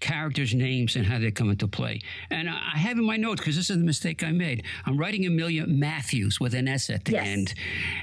characters' 0.00 0.54
names 0.54 0.96
and 0.96 1.06
how 1.06 1.18
they 1.18 1.30
come 1.30 1.50
into 1.50 1.68
play. 1.68 2.00
And 2.30 2.48
I 2.48 2.76
have 2.76 2.98
in 2.98 3.04
my 3.04 3.16
notes, 3.16 3.40
because 3.40 3.56
this 3.56 3.70
is 3.70 3.76
the 3.76 3.84
mistake 3.84 4.22
I 4.22 4.32
made, 4.32 4.64
I'm 4.86 4.96
writing 4.96 5.26
Amelia 5.26 5.66
Matthews 5.66 6.40
with 6.40 6.54
an 6.54 6.68
S 6.68 6.90
at 6.90 7.04
the 7.04 7.12
yes. 7.12 7.26
end. 7.26 7.54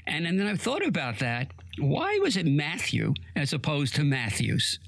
And, 0.08 0.28
and 0.28 0.40
then 0.40 0.48
I 0.48 0.56
thought 0.56 0.86
about 0.86 1.20
that. 1.20 1.52
Why 1.80 2.18
was 2.20 2.38
it 2.38 2.46
Matthew 2.46 3.14
as 3.36 3.54
opposed 3.54 3.96
to 3.96 4.04
Matthews? 4.04 4.80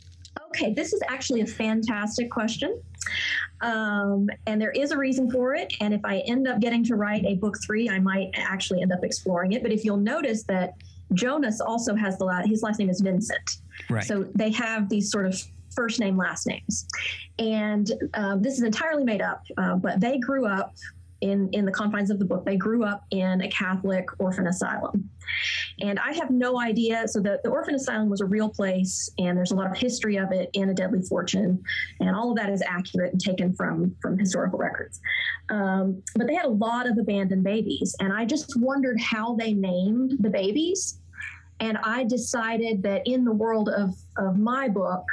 Okay, 0.49 0.73
this 0.73 0.93
is 0.93 1.01
actually 1.09 1.41
a 1.41 1.45
fantastic 1.45 2.29
question. 2.31 2.79
Um, 3.61 4.29
and 4.45 4.61
there 4.61 4.71
is 4.71 4.91
a 4.91 4.97
reason 4.97 5.29
for 5.31 5.55
it. 5.55 5.73
And 5.81 5.93
if 5.93 6.01
I 6.05 6.19
end 6.19 6.47
up 6.47 6.59
getting 6.59 6.83
to 6.85 6.95
write 6.95 7.25
a 7.25 7.35
book 7.35 7.57
three, 7.65 7.89
I 7.89 7.99
might 7.99 8.29
actually 8.35 8.81
end 8.81 8.91
up 8.91 9.03
exploring 9.03 9.53
it. 9.53 9.63
But 9.63 9.71
if 9.71 9.83
you'll 9.83 9.97
notice 9.97 10.43
that 10.43 10.75
Jonas 11.13 11.59
also 11.59 11.95
has 11.95 12.17
the 12.17 12.25
last, 12.25 12.47
his 12.47 12.61
last 12.63 12.79
name 12.79 12.89
is 12.89 13.01
Vincent. 13.01 13.57
Right. 13.89 14.03
So 14.03 14.25
they 14.35 14.51
have 14.51 14.89
these 14.89 15.09
sort 15.09 15.25
of 15.25 15.41
first 15.77 15.99
name, 15.99 16.17
last 16.17 16.47
names. 16.47 16.87
And 17.37 17.85
uh, 18.15 18.35
this 18.37 18.53
is 18.57 18.63
entirely 18.63 19.03
made 19.03 19.21
up, 19.21 19.43
uh, 19.57 19.75
but 19.75 20.01
they 20.01 20.17
grew 20.17 20.47
up 20.47 20.73
in, 21.21 21.49
in 21.51 21.65
the 21.65 21.71
confines 21.71 22.09
of 22.09 22.19
the 22.19 22.25
book. 22.25 22.45
They 22.45 22.57
grew 22.57 22.83
up 22.83 23.05
in 23.11 23.41
a 23.41 23.49
Catholic 23.49 24.05
orphan 24.19 24.47
asylum. 24.47 25.09
And 25.81 25.99
I 25.99 26.13
have 26.13 26.29
no 26.31 26.59
idea. 26.59 27.07
So 27.07 27.19
the, 27.19 27.39
the 27.43 27.49
orphan 27.49 27.75
asylum 27.75 28.09
was 28.09 28.21
a 28.21 28.25
real 28.25 28.49
place, 28.49 29.09
and 29.17 29.37
there's 29.37 29.51
a 29.51 29.55
lot 29.55 29.69
of 29.69 29.77
history 29.77 30.17
of 30.17 30.31
it 30.31 30.49
in 30.53 30.69
A 30.69 30.73
Deadly 30.73 31.01
Fortune. 31.01 31.61
And 31.99 32.15
all 32.15 32.31
of 32.31 32.37
that 32.37 32.49
is 32.49 32.61
accurate 32.61 33.11
and 33.13 33.21
taken 33.21 33.53
from, 33.53 33.95
from 34.01 34.17
historical 34.17 34.57
records. 34.57 34.99
Um, 35.49 36.01
but 36.15 36.27
they 36.27 36.35
had 36.35 36.45
a 36.45 36.49
lot 36.67 36.87
of 36.89 36.97
abandoned 36.97 37.43
babies. 37.43 37.95
And 37.99 38.13
I 38.13 38.25
just 38.25 38.59
wondered 38.59 38.99
how 38.99 39.35
they 39.35 39.53
named 39.53 40.17
the 40.19 40.29
babies. 40.29 40.99
And 41.59 41.77
I 41.79 42.03
decided 42.03 42.83
that 42.83 43.01
in 43.05 43.25
the 43.25 43.33
world 43.33 43.69
of, 43.69 43.95
of 44.17 44.37
my 44.37 44.69
book, 44.69 45.03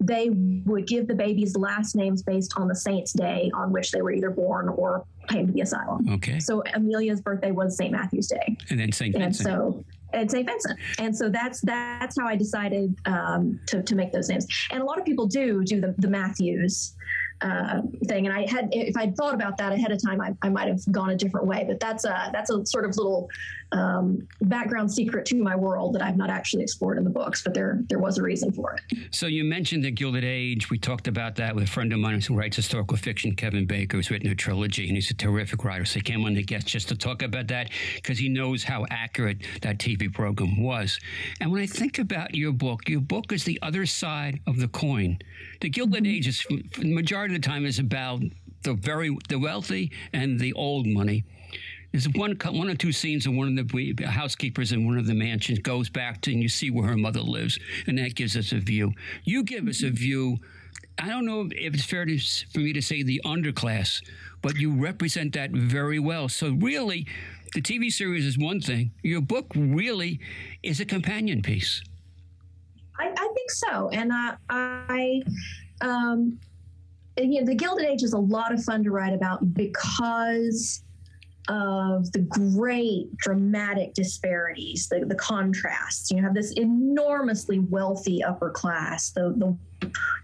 they 0.00 0.30
would 0.64 0.86
give 0.86 1.06
the 1.06 1.14
babies 1.14 1.56
last 1.56 1.94
names 1.94 2.22
based 2.22 2.54
on 2.56 2.68
the 2.68 2.74
saint's 2.74 3.12
day 3.12 3.50
on 3.54 3.70
which 3.70 3.90
they 3.90 4.00
were 4.00 4.12
either 4.12 4.30
born 4.30 4.68
or 4.68 5.04
came 5.28 5.46
to 5.46 5.52
the 5.52 5.60
asylum. 5.60 6.08
Okay. 6.08 6.40
So 6.40 6.62
Amelia's 6.74 7.20
birthday 7.20 7.50
was 7.50 7.76
St. 7.76 7.92
Matthew's 7.92 8.28
Day. 8.28 8.56
And 8.70 8.80
then 8.80 8.92
St. 8.92 9.14
Vincent. 9.14 9.24
And 9.24 9.36
so 9.36 9.84
and 10.12 10.30
St. 10.30 10.46
Vincent. 10.46 10.78
And 10.98 11.16
so 11.16 11.28
that's 11.28 11.60
that's 11.60 12.18
how 12.18 12.26
I 12.26 12.34
decided 12.34 12.96
um, 13.04 13.60
to, 13.66 13.82
to 13.82 13.94
make 13.94 14.12
those 14.12 14.28
names. 14.28 14.46
And 14.70 14.80
a 14.80 14.84
lot 14.84 14.98
of 14.98 15.04
people 15.04 15.26
do 15.26 15.62
do 15.64 15.80
the, 15.80 15.94
the 15.98 16.08
Matthews 16.08 16.94
uh, 17.42 17.80
thing. 18.06 18.26
And 18.26 18.36
I 18.36 18.50
had, 18.50 18.68
if 18.72 18.96
I'd 18.96 19.16
thought 19.16 19.34
about 19.34 19.56
that 19.58 19.72
ahead 19.72 19.92
of 19.92 20.02
time, 20.02 20.20
I, 20.20 20.34
I 20.42 20.48
might 20.48 20.68
have 20.68 20.80
gone 20.92 21.10
a 21.10 21.16
different 21.16 21.46
way. 21.46 21.64
But 21.66 21.80
that's 21.80 22.04
a 22.04 22.30
that's 22.32 22.50
a 22.50 22.64
sort 22.66 22.84
of 22.84 22.96
little 22.96 23.28
um, 23.72 24.26
background 24.42 24.92
secret 24.92 25.24
to 25.26 25.36
my 25.36 25.54
world 25.54 25.94
that 25.94 26.02
I've 26.02 26.16
not 26.16 26.30
actually 26.30 26.62
explored 26.62 26.98
in 26.98 27.04
the 27.04 27.10
books, 27.10 27.42
but 27.42 27.54
there 27.54 27.82
there 27.88 27.98
was 27.98 28.18
a 28.18 28.22
reason 28.22 28.52
for 28.52 28.74
it. 28.74 28.98
So 29.10 29.26
you 29.26 29.44
mentioned 29.44 29.84
the 29.84 29.90
Gilded 29.90 30.24
Age. 30.24 30.70
We 30.70 30.78
talked 30.78 31.08
about 31.08 31.36
that 31.36 31.54
with 31.54 31.64
a 31.64 31.66
friend 31.66 31.92
of 31.92 32.00
mine 32.00 32.20
who 32.20 32.34
writes 32.34 32.56
historical 32.56 32.96
fiction, 32.96 33.34
Kevin 33.34 33.66
Baker, 33.66 33.96
who's 33.96 34.10
written 34.10 34.30
a 34.30 34.34
trilogy, 34.34 34.86
and 34.86 34.96
he's 34.96 35.10
a 35.10 35.14
terrific 35.14 35.64
writer. 35.64 35.84
So 35.84 35.94
he 35.94 36.00
came 36.02 36.24
on 36.24 36.34
the 36.34 36.42
guest 36.42 36.66
just 36.66 36.88
to 36.88 36.96
talk 36.96 37.22
about 37.22 37.48
that 37.48 37.70
because 37.96 38.18
he 38.18 38.28
knows 38.28 38.64
how 38.64 38.86
accurate 38.90 39.38
that 39.62 39.78
TV 39.78 40.12
program 40.12 40.62
was. 40.62 40.98
And 41.40 41.52
when 41.52 41.62
I 41.62 41.66
think 41.66 41.98
about 41.98 42.34
your 42.34 42.52
book, 42.52 42.88
your 42.88 43.00
book 43.00 43.32
is 43.32 43.44
the 43.44 43.58
other 43.62 43.86
side 43.86 44.40
of 44.46 44.58
the 44.58 44.68
coin. 44.68 45.18
The 45.60 45.68
Gilded 45.68 46.04
mm-hmm. 46.04 46.12
Age 46.12 46.28
is, 46.28 46.44
the 46.48 46.92
majority 46.92 47.36
of 47.36 47.42
the 47.42 47.48
time, 47.48 47.64
is 47.64 47.78
about 47.78 48.22
the 48.62 48.74
very 48.74 49.16
the 49.28 49.38
wealthy 49.38 49.90
and 50.12 50.38
the 50.38 50.52
old 50.54 50.86
money. 50.86 51.24
There's 51.92 52.08
one 52.10 52.36
one 52.52 52.68
or 52.68 52.74
two 52.74 52.92
scenes 52.92 53.26
of 53.26 53.34
one 53.34 53.58
of 53.58 53.68
the 53.68 54.06
housekeepers 54.06 54.72
in 54.72 54.86
one 54.86 54.96
of 54.96 55.06
the 55.06 55.14
mansions 55.14 55.58
goes 55.58 55.88
back 55.88 56.20
to 56.22 56.32
and 56.32 56.42
you 56.42 56.48
see 56.48 56.70
where 56.70 56.86
her 56.88 56.96
mother 56.96 57.20
lives, 57.20 57.58
and 57.86 57.98
that 57.98 58.14
gives 58.14 58.36
us 58.36 58.52
a 58.52 58.58
view. 58.58 58.92
You 59.24 59.42
give 59.42 59.66
us 59.66 59.82
a 59.82 59.90
view. 59.90 60.38
I 60.98 61.08
don't 61.08 61.24
know 61.24 61.48
if 61.50 61.74
it's 61.74 61.84
fair 61.84 62.04
to, 62.04 62.18
for 62.52 62.60
me 62.60 62.72
to 62.74 62.82
say 62.82 63.02
the 63.02 63.20
underclass, 63.24 64.02
but 64.42 64.56
you 64.56 64.72
represent 64.72 65.32
that 65.34 65.50
very 65.50 65.98
well. 65.98 66.28
So 66.28 66.50
really, 66.52 67.06
the 67.54 67.62
TV 67.62 67.90
series 67.90 68.26
is 68.26 68.38
one 68.38 68.60
thing. 68.60 68.92
Your 69.02 69.20
book 69.20 69.46
really 69.56 70.20
is 70.62 70.80
a 70.80 70.84
companion 70.84 71.42
piece. 71.42 71.82
I, 72.98 73.08
I 73.08 73.28
think 73.34 73.50
so, 73.50 73.88
and 73.88 74.12
I. 74.48 75.22
Um, 75.80 76.38
you 77.16 77.40
know, 77.40 77.46
the 77.46 77.54
Gilded 77.54 77.84
Age 77.84 78.02
is 78.02 78.12
a 78.12 78.18
lot 78.18 78.52
of 78.52 78.62
fun 78.62 78.84
to 78.84 78.90
write 78.90 79.12
about 79.12 79.54
because 79.54 80.82
of 81.48 82.10
the 82.12 82.20
great 82.20 83.16
dramatic 83.16 83.94
disparities, 83.94 84.88
the, 84.88 85.04
the 85.06 85.14
contrasts. 85.14 86.10
You 86.10 86.22
have 86.22 86.34
this 86.34 86.52
enormously 86.52 87.58
wealthy 87.58 88.22
upper 88.22 88.50
class, 88.50 89.10
the, 89.10 89.34
the 89.36 89.56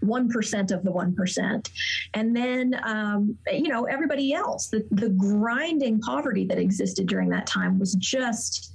1% 0.03 0.71
of 0.71 0.83
the 0.83 0.91
1%. 0.91 1.69
And 2.13 2.35
then, 2.35 2.79
um, 2.83 3.37
you 3.51 3.67
know, 3.67 3.85
everybody 3.85 4.33
else, 4.33 4.67
the, 4.67 4.87
the 4.91 5.09
grinding 5.09 5.99
poverty 5.99 6.45
that 6.45 6.59
existed 6.59 7.07
during 7.07 7.29
that 7.29 7.47
time 7.47 7.79
was 7.79 7.95
just, 7.95 8.73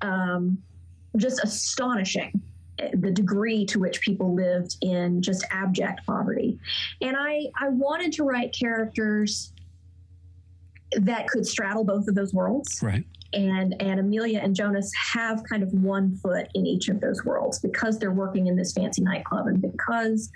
um, 0.00 0.58
just 1.16 1.42
astonishing 1.44 2.40
the 2.94 3.10
degree 3.10 3.64
to 3.66 3.78
which 3.78 4.00
people 4.00 4.34
lived 4.34 4.76
in 4.80 5.20
just 5.20 5.44
abject 5.50 6.04
poverty. 6.06 6.58
And 7.00 7.16
I, 7.16 7.46
I 7.60 7.68
wanted 7.68 8.12
to 8.14 8.24
write 8.24 8.54
characters 8.58 9.51
that 11.00 11.26
could 11.28 11.46
straddle 11.46 11.84
both 11.84 12.08
of 12.08 12.14
those 12.14 12.32
worlds. 12.32 12.80
Right. 12.82 13.04
And 13.32 13.80
and 13.80 13.98
Amelia 13.98 14.40
and 14.40 14.54
Jonas 14.54 14.92
have 14.94 15.42
kind 15.44 15.62
of 15.62 15.72
one 15.72 16.16
foot 16.16 16.48
in 16.54 16.66
each 16.66 16.88
of 16.88 17.00
those 17.00 17.24
worlds 17.24 17.58
because 17.58 17.98
they're 17.98 18.12
working 18.12 18.46
in 18.46 18.56
this 18.56 18.72
fancy 18.72 19.02
nightclub 19.02 19.46
and 19.46 19.60
because 19.62 20.30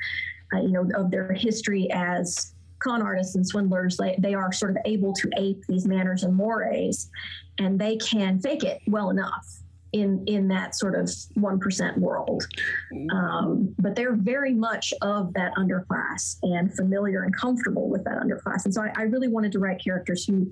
uh, 0.55 0.61
you 0.61 0.71
know 0.71 0.89
of 0.95 1.11
their 1.11 1.33
history 1.33 1.89
as 1.93 2.55
con 2.79 3.03
artists 3.03 3.35
and 3.37 3.47
swindlers 3.47 3.97
they, 3.97 4.17
they 4.19 4.35
are 4.35 4.53
sort 4.53 4.71
of 4.71 4.79
able 4.85 5.13
to 5.13 5.31
ape 5.37 5.65
these 5.67 5.87
manners 5.87 6.25
and 6.25 6.35
mores 6.35 7.11
and 7.59 7.79
they 7.79 7.97
can 7.97 8.39
fake 8.39 8.65
it 8.65 8.81
well 8.87 9.11
enough 9.11 9.63
in 10.01 10.23
in 10.27 10.49
that 10.49 10.75
sort 10.75 10.95
of 10.95 11.11
one 11.35 11.59
percent 11.59 11.99
world. 11.99 12.47
Um, 13.13 13.75
but 13.79 13.97
they're 13.97 14.15
very 14.15 14.55
much 14.55 14.93
of 15.03 15.33
that 15.35 15.53
underclass 15.57 16.37
and 16.43 16.73
familiar 16.75 17.23
and 17.23 17.35
comfortable 17.37 17.89
with 17.89 18.05
that 18.05 18.19
underclass. 18.23 18.65
And 18.65 18.75
so 18.75 18.83
I, 18.83 18.93
I 18.97 19.03
really 19.03 19.29
wanted 19.29 19.53
to 19.53 19.59
write 19.59 19.83
characters 19.83 20.25
who 20.25 20.51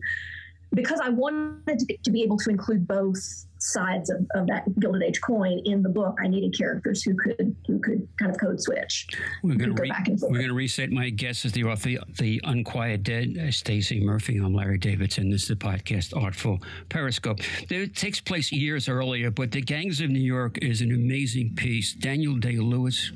because 0.73 1.01
I 1.01 1.09
wanted 1.09 1.79
to, 1.79 1.97
to, 2.03 2.11
be 2.11 2.23
able 2.23 2.37
to 2.39 2.51
include 2.51 2.89
both 2.89 3.47
sides 3.65 4.11
of, 4.11 4.27
of 4.35 4.47
that 4.47 4.65
Gilded 4.79 5.03
Age 5.03 5.21
coin 5.21 5.61
in 5.65 5.83
the 5.83 5.89
book, 5.89 6.17
I 6.23 6.29
needed 6.29 6.57
characters 6.57 7.03
who 7.03 7.15
could 7.17 7.57
who 7.67 7.79
could 7.79 8.07
kind 8.19 8.31
of 8.31 8.39
code 8.39 8.61
switch. 8.61 9.09
We're 9.43 9.57
going 9.57 9.75
to 9.75 9.83
re- 9.83 9.93
we're 10.23 10.39
going 10.39 10.49
to 10.49 10.55
reset 10.55 10.91
my 10.91 11.11
guest 11.11 11.45
as 11.45 11.53
the 11.53 11.65
author, 11.65 11.91
the 12.19 12.41
Unquiet 12.45 13.03
Dead, 13.03 13.37
uh, 13.39 13.43
Stacie 13.45 14.03
Murphy. 14.03 14.37
I'm 14.37 14.55
Larry 14.55 14.79
Davidson. 14.79 15.31
This 15.31 15.43
is 15.43 15.49
the 15.49 15.57
podcast 15.57 16.17
Artful 16.17 16.61
Periscope. 16.89 17.41
It 17.71 17.97
takes 17.97 18.21
place 18.21 18.53
years 18.53 18.89
earlier, 18.89 19.31
but 19.31 19.51
The 19.51 19.63
Gangs 19.63 20.01
of 20.01 20.11
New 20.11 20.21
York 20.21 20.59
is 20.59 20.83
an 20.83 20.93
amazing 20.93 21.55
piece. 21.55 21.95
Daniel 21.95 22.37
Day 22.37 22.57
Lewis 22.57 23.13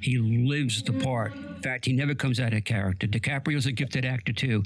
he 0.00 0.18
lives 0.18 0.82
the 0.82 0.92
part. 0.92 1.34
In 1.34 1.62
fact, 1.62 1.84
he 1.84 1.92
never 1.92 2.14
comes 2.14 2.38
out 2.38 2.52
of 2.52 2.64
character. 2.64 3.06
DiCaprio's 3.06 3.66
a 3.66 3.72
gifted 3.72 4.04
actor 4.04 4.32
too. 4.32 4.62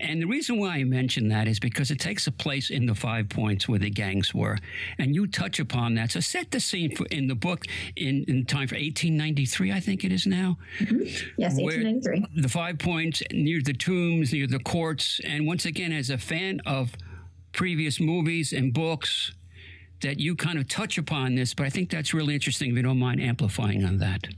And 0.00 0.20
the 0.20 0.26
reason 0.26 0.58
why 0.58 0.76
I 0.76 0.84
mention 0.84 1.28
that 1.28 1.48
is 1.48 1.58
because 1.58 1.90
it 1.90 1.98
takes 1.98 2.26
a 2.26 2.32
place 2.32 2.70
in 2.70 2.84
the 2.84 2.94
five 2.94 3.30
points 3.30 3.66
where 3.68 3.78
the 3.78 3.88
gangs 3.88 4.34
were. 4.34 4.58
And 4.98 5.14
you 5.14 5.26
touch 5.26 5.58
upon 5.58 5.94
that. 5.94 6.10
So 6.10 6.20
set 6.20 6.50
the 6.50 6.60
scene 6.60 6.94
for, 6.94 7.06
in 7.06 7.28
the 7.28 7.34
book 7.34 7.64
in, 7.96 8.24
in 8.28 8.44
time 8.44 8.68
for 8.68 8.74
1893, 8.74 9.72
I 9.72 9.80
think 9.80 10.04
it 10.04 10.12
is 10.12 10.26
now. 10.26 10.58
Mm-hmm. 10.80 10.98
Yes, 11.38 11.56
1893. 11.56 12.42
The 12.42 12.48
five 12.48 12.78
points 12.78 13.22
near 13.32 13.62
the 13.62 13.72
tombs, 13.72 14.32
near 14.32 14.46
the 14.46 14.58
courts. 14.58 15.20
And 15.24 15.46
once 15.46 15.64
again, 15.64 15.92
as 15.92 16.10
a 16.10 16.18
fan 16.18 16.60
of 16.66 16.92
previous 17.52 18.00
movies 18.00 18.52
and 18.52 18.74
books, 18.74 19.32
that 20.02 20.20
you 20.20 20.36
kind 20.36 20.58
of 20.58 20.68
touch 20.68 20.98
upon 20.98 21.34
this, 21.34 21.54
but 21.54 21.66
I 21.66 21.70
think 21.70 21.90
that's 21.90 22.14
really 22.14 22.34
interesting 22.34 22.70
if 22.70 22.76
you 22.76 22.82
don't 22.82 22.98
mind 22.98 23.20
amplifying 23.20 23.84
on 23.84 23.98
that. 23.98 24.28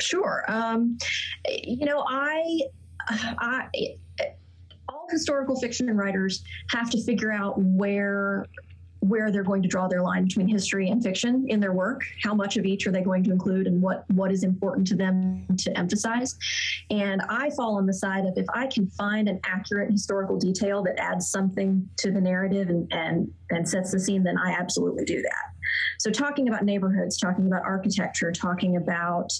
Sure. 0.00 0.44
Um, 0.48 0.98
you 1.48 1.86
know, 1.86 2.04
I, 2.06 2.60
I, 3.08 3.68
all 4.88 5.06
historical 5.10 5.58
fiction 5.60 5.94
writers 5.96 6.42
have 6.70 6.90
to 6.90 7.02
figure 7.02 7.32
out 7.32 7.54
where 7.58 8.46
where 9.00 9.30
they're 9.30 9.44
going 9.44 9.62
to 9.62 9.68
draw 9.68 9.86
their 9.86 10.02
line 10.02 10.24
between 10.24 10.48
history 10.48 10.88
and 10.88 11.02
fiction 11.02 11.46
in 11.48 11.60
their 11.60 11.72
work. 11.72 12.02
How 12.22 12.34
much 12.34 12.56
of 12.56 12.64
each 12.64 12.86
are 12.86 12.90
they 12.90 13.00
going 13.00 13.22
to 13.24 13.30
include 13.30 13.66
and 13.66 13.80
what 13.80 14.04
what 14.10 14.32
is 14.32 14.42
important 14.42 14.86
to 14.88 14.96
them 14.96 15.46
to 15.58 15.78
emphasize? 15.78 16.36
And 16.90 17.22
i 17.28 17.50
fall 17.50 17.76
on 17.76 17.86
the 17.86 17.94
side 17.94 18.24
of 18.24 18.32
if 18.36 18.46
i 18.54 18.66
can 18.66 18.88
find 18.88 19.28
an 19.28 19.40
accurate 19.44 19.90
historical 19.90 20.36
detail 20.36 20.82
that 20.84 20.98
adds 20.98 21.30
something 21.30 21.88
to 21.98 22.10
the 22.10 22.20
narrative 22.20 22.68
and 22.68 22.92
and, 22.92 23.32
and 23.50 23.68
sets 23.68 23.92
the 23.92 24.00
scene 24.00 24.22
then 24.22 24.38
i 24.38 24.50
absolutely 24.50 25.04
do 25.04 25.22
that. 25.22 25.44
So 25.98 26.10
talking 26.10 26.48
about 26.48 26.64
neighborhoods 26.64 27.18
talking 27.18 27.46
about 27.46 27.62
architecture 27.64 28.32
talking 28.32 28.76
about 28.76 29.32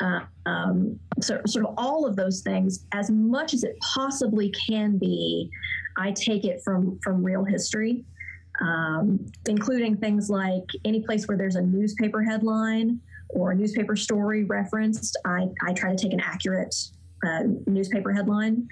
um, 0.00 0.98
so, 1.20 1.40
sort 1.46 1.66
of 1.66 1.74
all 1.76 2.06
of 2.06 2.16
those 2.16 2.40
things 2.40 2.86
as 2.92 3.10
much 3.10 3.54
as 3.54 3.64
it 3.64 3.76
possibly 3.80 4.50
can 4.68 4.98
be. 4.98 5.50
I 5.96 6.12
take 6.12 6.44
it 6.44 6.62
from 6.64 6.98
from 7.00 7.22
real 7.22 7.44
history, 7.44 8.04
um, 8.60 9.24
including 9.46 9.96
things 9.96 10.30
like 10.30 10.64
any 10.84 11.00
place 11.00 11.28
where 11.28 11.36
there's 11.36 11.56
a 11.56 11.62
newspaper 11.62 12.22
headline 12.22 13.00
or 13.28 13.52
a 13.52 13.54
newspaper 13.54 13.96
story 13.96 14.44
referenced. 14.44 15.18
I, 15.24 15.48
I 15.66 15.72
try 15.72 15.90
to 15.90 15.96
take 15.96 16.12
an 16.12 16.20
accurate 16.20 16.74
uh, 17.26 17.42
newspaper 17.66 18.12
headline. 18.12 18.68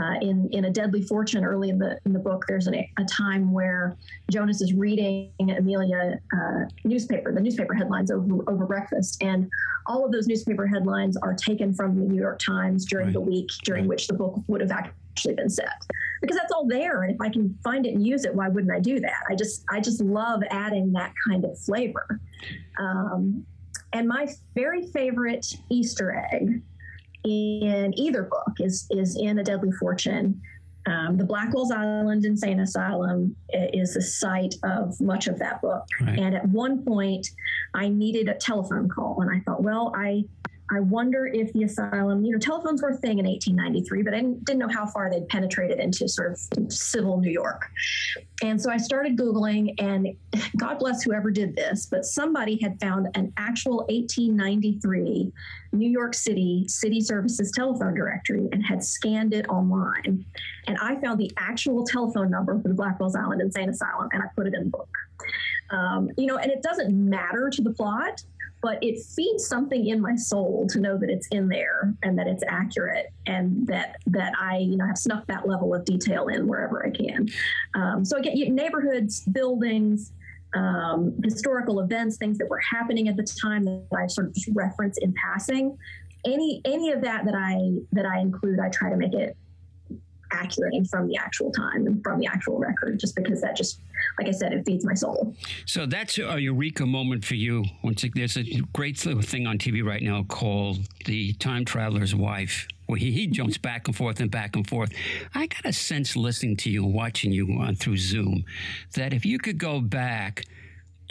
Uh, 0.00 0.14
in 0.20 0.48
in 0.52 0.66
a 0.66 0.70
Deadly 0.70 1.02
Fortune, 1.02 1.44
early 1.44 1.68
in 1.70 1.78
the 1.78 1.98
in 2.04 2.12
the 2.12 2.18
book, 2.18 2.44
there's 2.48 2.68
a, 2.68 2.90
a 2.98 3.04
time 3.04 3.52
where 3.52 3.96
Jonas 4.30 4.60
is 4.60 4.74
reading 4.74 5.30
Amelia 5.40 6.20
uh, 6.36 6.64
newspaper, 6.84 7.32
the 7.32 7.40
newspaper 7.40 7.74
headlines 7.74 8.10
over 8.10 8.50
over 8.50 8.66
breakfast, 8.66 9.22
and 9.22 9.48
all 9.86 10.04
of 10.04 10.12
those 10.12 10.26
newspaper 10.26 10.66
headlines 10.66 11.16
are 11.16 11.34
taken 11.34 11.72
from 11.72 11.98
the 11.98 12.06
New 12.06 12.20
York 12.20 12.38
Times 12.38 12.84
during 12.84 13.06
right. 13.06 13.14
the 13.14 13.20
week 13.20 13.48
during 13.64 13.84
right. 13.84 13.90
which 13.90 14.06
the 14.08 14.14
book 14.14 14.42
would 14.48 14.60
have 14.60 14.70
actually 14.70 15.34
been 15.34 15.50
set 15.50 15.84
because 16.20 16.36
that's 16.36 16.52
all 16.52 16.66
there 16.66 17.02
and 17.02 17.14
if 17.14 17.20
i 17.20 17.28
can 17.28 17.56
find 17.62 17.86
it 17.86 17.94
and 17.94 18.04
use 18.04 18.24
it 18.24 18.34
why 18.34 18.48
wouldn't 18.48 18.72
i 18.72 18.80
do 18.80 18.98
that 18.98 19.22
i 19.30 19.34
just 19.34 19.64
i 19.70 19.78
just 19.80 20.00
love 20.00 20.42
adding 20.50 20.92
that 20.92 21.12
kind 21.28 21.44
of 21.44 21.56
flavor 21.58 22.20
um, 22.80 23.46
and 23.92 24.08
my 24.08 24.26
very 24.54 24.86
favorite 24.88 25.46
easter 25.70 26.26
egg 26.32 26.60
in 27.24 27.92
either 27.98 28.24
book 28.24 28.52
is 28.60 28.86
is 28.90 29.16
in 29.16 29.38
a 29.38 29.44
deadly 29.44 29.72
fortune 29.72 30.40
um, 30.86 31.16
the 31.16 31.24
Blackwell's 31.24 31.70
Island 31.70 32.24
Insane 32.24 32.60
Asylum 32.60 33.34
is 33.48 33.94
the 33.94 34.02
site 34.02 34.54
of 34.64 35.00
much 35.00 35.28
of 35.28 35.38
that 35.38 35.62
book. 35.62 35.84
Right. 36.00 36.18
And 36.18 36.34
at 36.34 36.46
one 36.48 36.84
point, 36.84 37.30
I 37.72 37.88
needed 37.88 38.28
a 38.28 38.34
telephone 38.34 38.88
call, 38.88 39.22
and 39.22 39.30
I 39.30 39.40
thought, 39.40 39.62
well, 39.62 39.92
I 39.96 40.24
I 40.70 40.80
wonder 40.80 41.26
if 41.26 41.52
the 41.52 41.64
asylum, 41.64 42.24
you 42.24 42.32
know, 42.32 42.38
telephones 42.38 42.80
were 42.82 42.88
a 42.88 42.96
thing 42.96 43.18
in 43.18 43.26
1893, 43.26 44.02
but 44.02 44.14
I 44.14 44.16
didn't, 44.16 44.44
didn't 44.44 44.60
know 44.60 44.68
how 44.68 44.86
far 44.86 45.10
they'd 45.10 45.28
penetrated 45.28 45.78
into 45.78 46.08
sort 46.08 46.32
of 46.32 46.72
civil 46.72 47.20
New 47.20 47.30
York. 47.30 47.68
And 48.42 48.60
so 48.60 48.70
I 48.70 48.78
started 48.78 49.18
Googling, 49.18 49.74
and 49.78 50.08
God 50.56 50.78
bless 50.78 51.02
whoever 51.02 51.30
did 51.30 51.54
this, 51.54 51.86
but 51.86 52.06
somebody 52.06 52.58
had 52.62 52.80
found 52.80 53.08
an 53.14 53.32
actual 53.36 53.78
1893 53.88 55.32
New 55.72 55.90
York 55.90 56.14
City 56.14 56.64
City 56.66 57.00
Services 57.00 57.50
telephone 57.50 57.94
directory 57.94 58.48
and 58.52 58.64
had 58.64 58.82
scanned 58.82 59.34
it 59.34 59.46
online. 59.48 60.24
And 60.66 60.78
I 60.80 60.96
found 60.96 61.20
the 61.20 61.30
actual 61.36 61.84
telephone 61.84 62.30
number 62.30 62.58
for 62.60 62.68
the 62.68 62.74
Blackwell's 62.74 63.16
Island 63.16 63.42
Insane 63.42 63.68
Asylum, 63.68 64.08
and 64.12 64.22
I 64.22 64.26
put 64.34 64.46
it 64.46 64.54
in 64.54 64.64
the 64.64 64.70
book. 64.70 64.88
Um, 65.70 66.10
you 66.16 66.26
know, 66.26 66.36
and 66.36 66.50
it 66.50 66.62
doesn't 66.62 66.92
matter 66.92 67.50
to 67.50 67.62
the 67.62 67.70
plot 67.70 68.22
but 68.64 68.78
it 68.80 68.98
feeds 69.14 69.46
something 69.46 69.88
in 69.88 70.00
my 70.00 70.16
soul 70.16 70.66
to 70.70 70.80
know 70.80 70.96
that 70.96 71.10
it's 71.10 71.28
in 71.28 71.48
there 71.48 71.92
and 72.02 72.18
that 72.18 72.26
it's 72.26 72.42
accurate 72.48 73.12
and 73.26 73.66
that 73.66 73.96
that 74.06 74.32
I 74.40 74.56
you 74.56 74.78
know 74.78 74.86
have 74.86 74.96
snuck 74.96 75.26
that 75.26 75.46
level 75.46 75.74
of 75.74 75.84
detail 75.84 76.28
in 76.28 76.48
wherever 76.48 76.84
I 76.84 76.88
can. 76.88 77.28
Um, 77.74 78.06
so 78.06 78.16
again, 78.16 78.54
neighborhoods, 78.54 79.20
buildings. 79.26 80.12
Um, 80.56 81.16
historical 81.24 81.80
events, 81.80 82.16
things 82.16 82.38
that 82.38 82.48
were 82.48 82.60
happening 82.60 83.08
at 83.08 83.16
the 83.16 83.24
time 83.24 83.64
that 83.64 83.88
I 83.92 84.06
sort 84.06 84.28
of 84.28 84.34
just 84.34 84.50
reference 84.54 84.98
in 84.98 85.12
passing. 85.14 85.76
Any 86.24 86.60
any 86.64 86.92
of 86.92 87.02
that 87.02 87.24
that 87.24 87.34
I 87.34 87.80
that 87.90 88.06
I 88.06 88.20
include, 88.20 88.60
I 88.60 88.68
try 88.68 88.88
to 88.88 88.96
make 88.96 89.14
it 89.14 89.36
accurate 90.32 90.74
and 90.74 90.88
from 90.88 91.08
the 91.08 91.16
actual 91.16 91.50
time 91.52 91.86
and 91.86 92.02
from 92.02 92.18
the 92.18 92.26
actual 92.26 92.58
record, 92.58 92.98
just 92.98 93.14
because 93.16 93.40
that 93.40 93.56
just, 93.56 93.80
like 94.18 94.28
I 94.28 94.32
said, 94.32 94.52
it 94.52 94.64
feeds 94.64 94.84
my 94.84 94.94
soul. 94.94 95.34
So 95.66 95.86
that's 95.86 96.18
a 96.18 96.38
eureka 96.38 96.86
moment 96.86 97.24
for 97.24 97.34
you. 97.34 97.64
Once 97.82 98.04
there's 98.14 98.36
a 98.36 98.44
great 98.72 99.04
little 99.06 99.22
thing 99.22 99.46
on 99.46 99.58
TV 99.58 99.84
right 99.84 100.02
now 100.02 100.24
called 100.24 100.78
The 101.06 101.32
Time 101.34 101.64
Traveler's 101.64 102.14
Wife. 102.14 102.68
Where 102.86 102.98
he, 102.98 103.12
he 103.12 103.26
jumps 103.26 103.56
back 103.56 103.88
and 103.88 103.96
forth 103.96 104.20
and 104.20 104.30
back 104.30 104.56
and 104.56 104.68
forth. 104.68 104.92
I 105.34 105.46
got 105.46 105.64
a 105.64 105.72
sense 105.72 106.16
listening 106.16 106.56
to 106.58 106.70
you 106.70 106.84
and 106.84 106.92
watching 106.92 107.32
you 107.32 107.50
on 107.58 107.76
through 107.76 107.96
Zoom 107.96 108.44
that 108.94 109.14
if 109.14 109.24
you 109.24 109.38
could 109.38 109.56
go 109.56 109.80
back 109.80 110.44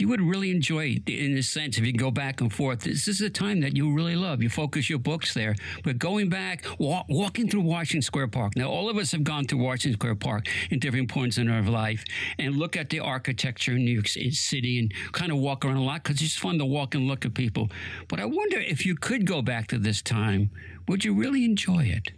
you 0.04 0.10
would 0.10 0.20
really 0.20 0.52
enjoy 0.52 1.00
in 1.08 1.38
a 1.38 1.42
sense 1.42 1.78
if 1.78 1.86
you 1.86 1.94
go 1.94 2.12
back 2.12 2.42
and 2.42 2.52
forth. 2.52 2.82
This 2.82 3.08
is 3.08 3.22
a 3.22 3.30
time 3.30 3.62
that 3.62 3.78
you 3.78 3.94
really 3.94 4.18
love. 4.18 4.44
You 4.44 4.50
focus 4.50 4.90
your 4.90 5.00
books 5.00 5.34
there. 5.34 5.56
But 5.82 5.98
going 5.98 6.28
back, 6.28 6.66
walk, 6.78 7.06
walking 7.08 7.48
through 7.48 7.62
Washington 7.62 8.02
Square 8.02 8.28
Park. 8.28 8.58
Now, 8.58 8.70
all 8.70 8.90
of 8.90 8.98
us 8.98 9.14
have 9.14 9.24
gone 9.24 9.46
through 9.46 9.60
Washington 9.60 9.98
Square 9.98 10.16
Park 10.16 10.50
in 10.72 10.80
different 10.80 11.08
points 11.10 11.38
in 11.38 11.50
our 11.50 11.62
life 11.62 12.04
and 12.38 12.58
look 12.58 12.76
at 12.76 12.90
the 12.90 13.00
architecture 13.00 13.78
in 13.78 13.86
New 13.86 13.94
York 13.94 14.10
City 14.10 14.78
and 14.78 14.94
kind 15.14 15.32
of 15.32 15.38
walk 15.38 15.64
around 15.64 15.78
a 15.78 15.84
lot 15.84 16.04
because 16.04 16.22
it's 16.22 16.36
fun 16.36 16.58
to 16.58 16.66
walk 16.66 16.96
and 16.96 17.08
look 17.08 17.24
at 17.24 17.34
people. 17.34 17.70
But 18.10 18.20
I 18.20 18.26
wonder 18.26 18.60
if 18.60 18.86
you 18.86 18.96
could 18.96 19.26
go 19.26 19.42
back 19.42 19.68
to 19.68 19.78
this 19.78 20.02
time, 20.02 20.50
would 20.90 21.06
you 21.06 21.14
really 21.14 21.46
enjoy 21.46 21.86
it? 21.86 22.12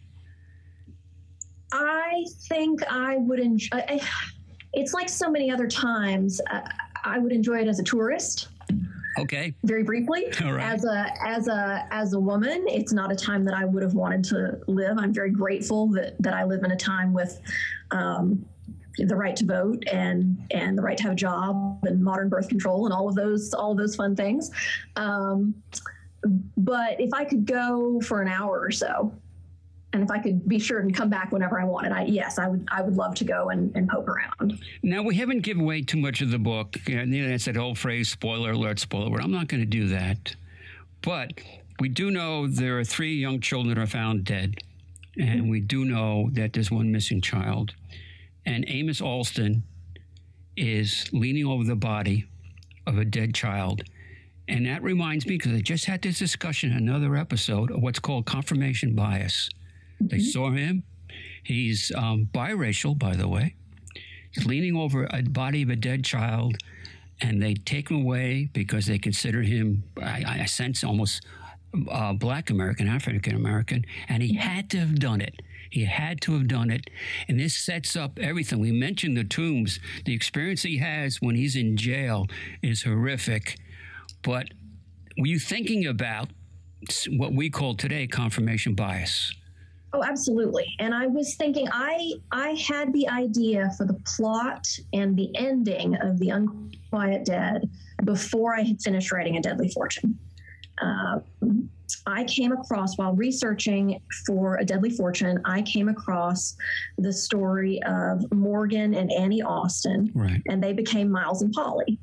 I 1.71 2.25
think 2.49 2.81
I 2.89 3.17
would 3.17 3.39
enjoy. 3.39 3.99
It's 4.73 4.95
like 4.95 5.07
so 5.07 5.29
many 5.29 5.51
other 5.51 5.67
times. 5.67 6.41
Uh, 6.49 6.61
I 7.05 7.19
would 7.19 7.31
enjoy 7.31 7.59
it 7.59 7.67
as 7.67 7.79
a 7.79 7.83
tourist. 7.83 8.49
Okay. 9.17 9.53
Very 9.63 9.83
briefly, 9.83 10.25
right. 10.41 10.61
as 10.61 10.83
a 10.83 11.07
as 11.23 11.47
a 11.47 11.87
as 11.91 12.13
a 12.13 12.19
woman, 12.19 12.65
it's 12.67 12.91
not 12.91 13.11
a 13.11 13.15
time 13.15 13.45
that 13.45 13.53
I 13.53 13.63
would 13.63 13.81
have 13.81 13.93
wanted 13.93 14.25
to 14.25 14.59
live. 14.67 14.97
I'm 14.97 15.13
very 15.13 15.29
grateful 15.29 15.87
that 15.91 16.21
that 16.21 16.33
I 16.33 16.43
live 16.43 16.63
in 16.63 16.71
a 16.71 16.75
time 16.75 17.13
with 17.13 17.39
um, 17.91 18.45
the 18.97 19.15
right 19.15 19.35
to 19.37 19.45
vote 19.45 19.83
and 19.89 20.37
and 20.51 20.77
the 20.77 20.81
right 20.81 20.97
to 20.97 21.03
have 21.03 21.13
a 21.13 21.15
job 21.15 21.79
and 21.83 22.03
modern 22.03 22.27
birth 22.27 22.49
control 22.49 22.85
and 22.85 22.93
all 22.93 23.07
of 23.07 23.15
those 23.15 23.53
all 23.53 23.71
of 23.71 23.77
those 23.77 23.95
fun 23.95 24.17
things. 24.17 24.51
Um, 24.97 25.55
but 26.57 26.99
if 26.99 27.13
I 27.13 27.23
could 27.23 27.45
go 27.45 28.01
for 28.01 28.21
an 28.21 28.27
hour 28.27 28.59
or 28.59 28.71
so, 28.71 29.13
and 29.95 30.03
if 30.03 30.11
I 30.11 30.19
could 30.19 30.47
be 30.47 30.59
sure 30.59 30.79
and 30.79 30.93
come 30.93 31.09
back 31.09 31.31
whenever 31.31 31.59
I 31.59 31.63
wanted, 31.63 31.91
I 31.91 32.03
yes, 32.03 32.37
I 32.37 32.47
would 32.47 32.67
I 32.71 32.81
would 32.81 32.95
love 32.95 33.15
to 33.15 33.23
go 33.23 33.49
and, 33.49 33.75
and 33.75 33.89
poke 33.89 34.07
around. 34.07 34.59
Now 34.83 35.01
we 35.01 35.15
haven't 35.15 35.41
given 35.41 35.63
away 35.63 35.81
too 35.81 35.97
much 35.97 36.21
of 36.21 36.29
the 36.31 36.39
book. 36.39 36.77
You 36.87 37.05
know, 37.05 37.33
it's 37.33 37.45
that 37.45 37.57
old 37.57 37.79
phrase, 37.79 38.09
spoiler 38.09 38.51
alert, 38.51 38.79
spoiler 38.79 39.07
alert. 39.07 39.23
I'm 39.23 39.31
not 39.31 39.47
going 39.47 39.61
to 39.61 39.65
do 39.65 39.87
that. 39.87 40.35
But 41.01 41.39
we 41.79 41.89
do 41.89 42.11
know 42.11 42.47
there 42.47 42.77
are 42.79 42.83
three 42.83 43.15
young 43.15 43.39
children 43.39 43.73
that 43.73 43.81
are 43.81 43.87
found 43.87 44.23
dead. 44.23 44.55
And 45.17 45.49
we 45.49 45.61
do 45.61 45.85
know 45.85 46.29
that 46.33 46.53
there's 46.53 46.69
one 46.69 46.91
missing 46.91 47.21
child. 47.21 47.73
And 48.45 48.65
Amos 48.67 49.01
Alston 49.01 49.63
is 50.57 51.09
leaning 51.13 51.45
over 51.45 51.63
the 51.63 51.75
body 51.75 52.25
of 52.85 52.97
a 52.97 53.05
dead 53.05 53.33
child. 53.33 53.83
And 54.47 54.65
that 54.65 54.83
reminds 54.83 55.25
me, 55.25 55.37
because 55.37 55.53
I 55.53 55.61
just 55.61 55.85
had 55.85 56.01
this 56.01 56.19
discussion 56.19 56.71
in 56.71 56.77
another 56.77 57.15
episode 57.15 57.71
of 57.71 57.81
what's 57.81 57.99
called 57.99 58.25
confirmation 58.25 58.93
bias. 58.93 59.49
They 59.99 60.17
mm-hmm. 60.17 60.25
saw 60.25 60.51
him. 60.51 60.83
He's 61.43 61.91
um, 61.95 62.29
biracial, 62.33 62.97
by 62.97 63.15
the 63.15 63.27
way. 63.27 63.55
He's 64.31 64.45
leaning 64.45 64.75
over 64.75 65.07
a 65.11 65.21
body 65.21 65.61
of 65.61 65.69
a 65.69 65.75
dead 65.75 66.03
child, 66.03 66.57
and 67.21 67.41
they 67.41 67.53
take 67.53 67.89
him 67.89 68.01
away 68.01 68.49
because 68.53 68.87
they 68.87 68.97
consider 68.97 69.41
him, 69.41 69.83
I, 70.01 70.41
I 70.41 70.45
sense, 70.45 70.83
almost 70.83 71.25
uh, 71.89 72.13
black 72.13 72.49
American, 72.49 72.87
African 72.87 73.35
American, 73.35 73.85
and 74.09 74.21
he 74.23 74.35
had 74.35 74.69
to 74.71 74.79
have 74.79 74.99
done 74.99 75.21
it. 75.21 75.35
He 75.69 75.85
had 75.85 76.21
to 76.21 76.33
have 76.33 76.47
done 76.47 76.69
it. 76.69 76.89
And 77.27 77.39
this 77.39 77.55
sets 77.55 77.95
up 77.95 78.17
everything. 78.19 78.59
We 78.59 78.71
mentioned 78.71 79.17
the 79.17 79.23
tombs. 79.23 79.79
The 80.05 80.13
experience 80.13 80.63
he 80.63 80.77
has 80.77 81.21
when 81.21 81.35
he's 81.35 81.55
in 81.55 81.75
jail 81.75 82.27
is 82.61 82.83
horrific. 82.83 83.57
But 84.21 84.47
were 85.17 85.27
you 85.27 85.39
thinking 85.39 85.85
about 85.85 86.29
what 87.09 87.33
we 87.33 87.49
call 87.49 87.75
today 87.75 88.07
confirmation 88.07 88.73
bias? 88.73 89.33
Oh, 89.95 90.03
absolutely. 90.03 90.75
And 90.79 90.93
I 90.93 91.07
was 91.07 91.35
thinking, 91.35 91.69
I 91.71 92.11
I 92.29 92.49
had 92.67 92.91
the 92.91 93.07
idea 93.07 93.71
for 93.77 93.85
the 93.85 93.93
plot 94.15 94.67
and 94.91 95.15
the 95.15 95.29
ending 95.35 95.95
of 95.95 96.19
the 96.19 96.31
Unquiet 96.31 97.23
Dead 97.23 97.69
before 98.03 98.55
I 98.55 98.63
had 98.63 98.81
finished 98.81 99.13
writing 99.13 99.37
A 99.37 99.41
Deadly 99.41 99.69
Fortune. 99.69 100.19
Uh, 100.81 101.19
I 102.05 102.25
came 102.25 102.51
across 102.51 102.97
while 102.97 103.13
researching 103.13 104.01
for 104.27 104.57
A 104.57 104.65
Deadly 104.65 104.89
Fortune. 104.89 105.39
I 105.45 105.61
came 105.61 105.87
across 105.87 106.57
the 106.97 107.13
story 107.13 107.81
of 107.83 108.29
Morgan 108.33 108.95
and 108.95 109.09
Annie 109.13 109.43
Austin, 109.43 110.11
right. 110.13 110.41
and 110.47 110.61
they 110.61 110.73
became 110.73 111.09
Miles 111.09 111.41
and 111.41 111.53
Polly. 111.53 111.97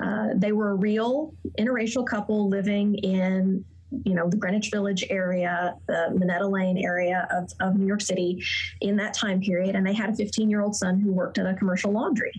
Uh, 0.00 0.28
they 0.36 0.52
were 0.52 0.70
a 0.70 0.76
real 0.76 1.34
interracial 1.58 2.06
couple 2.06 2.48
living 2.48 2.94
in 2.96 3.66
you 4.04 4.14
know, 4.14 4.28
the 4.28 4.36
Greenwich 4.36 4.70
Village 4.70 5.04
area, 5.10 5.76
the 5.86 6.10
Minetta 6.14 6.46
Lane 6.46 6.78
area 6.78 7.26
of, 7.30 7.50
of 7.60 7.76
New 7.76 7.86
York 7.86 8.00
City 8.00 8.42
in 8.80 8.96
that 8.96 9.14
time 9.14 9.40
period. 9.40 9.74
And 9.74 9.86
they 9.86 9.94
had 9.94 10.10
a 10.10 10.14
15 10.14 10.50
year 10.50 10.62
old 10.62 10.76
son 10.76 11.00
who 11.00 11.12
worked 11.12 11.38
at 11.38 11.46
a 11.46 11.54
commercial 11.54 11.92
laundry. 11.92 12.32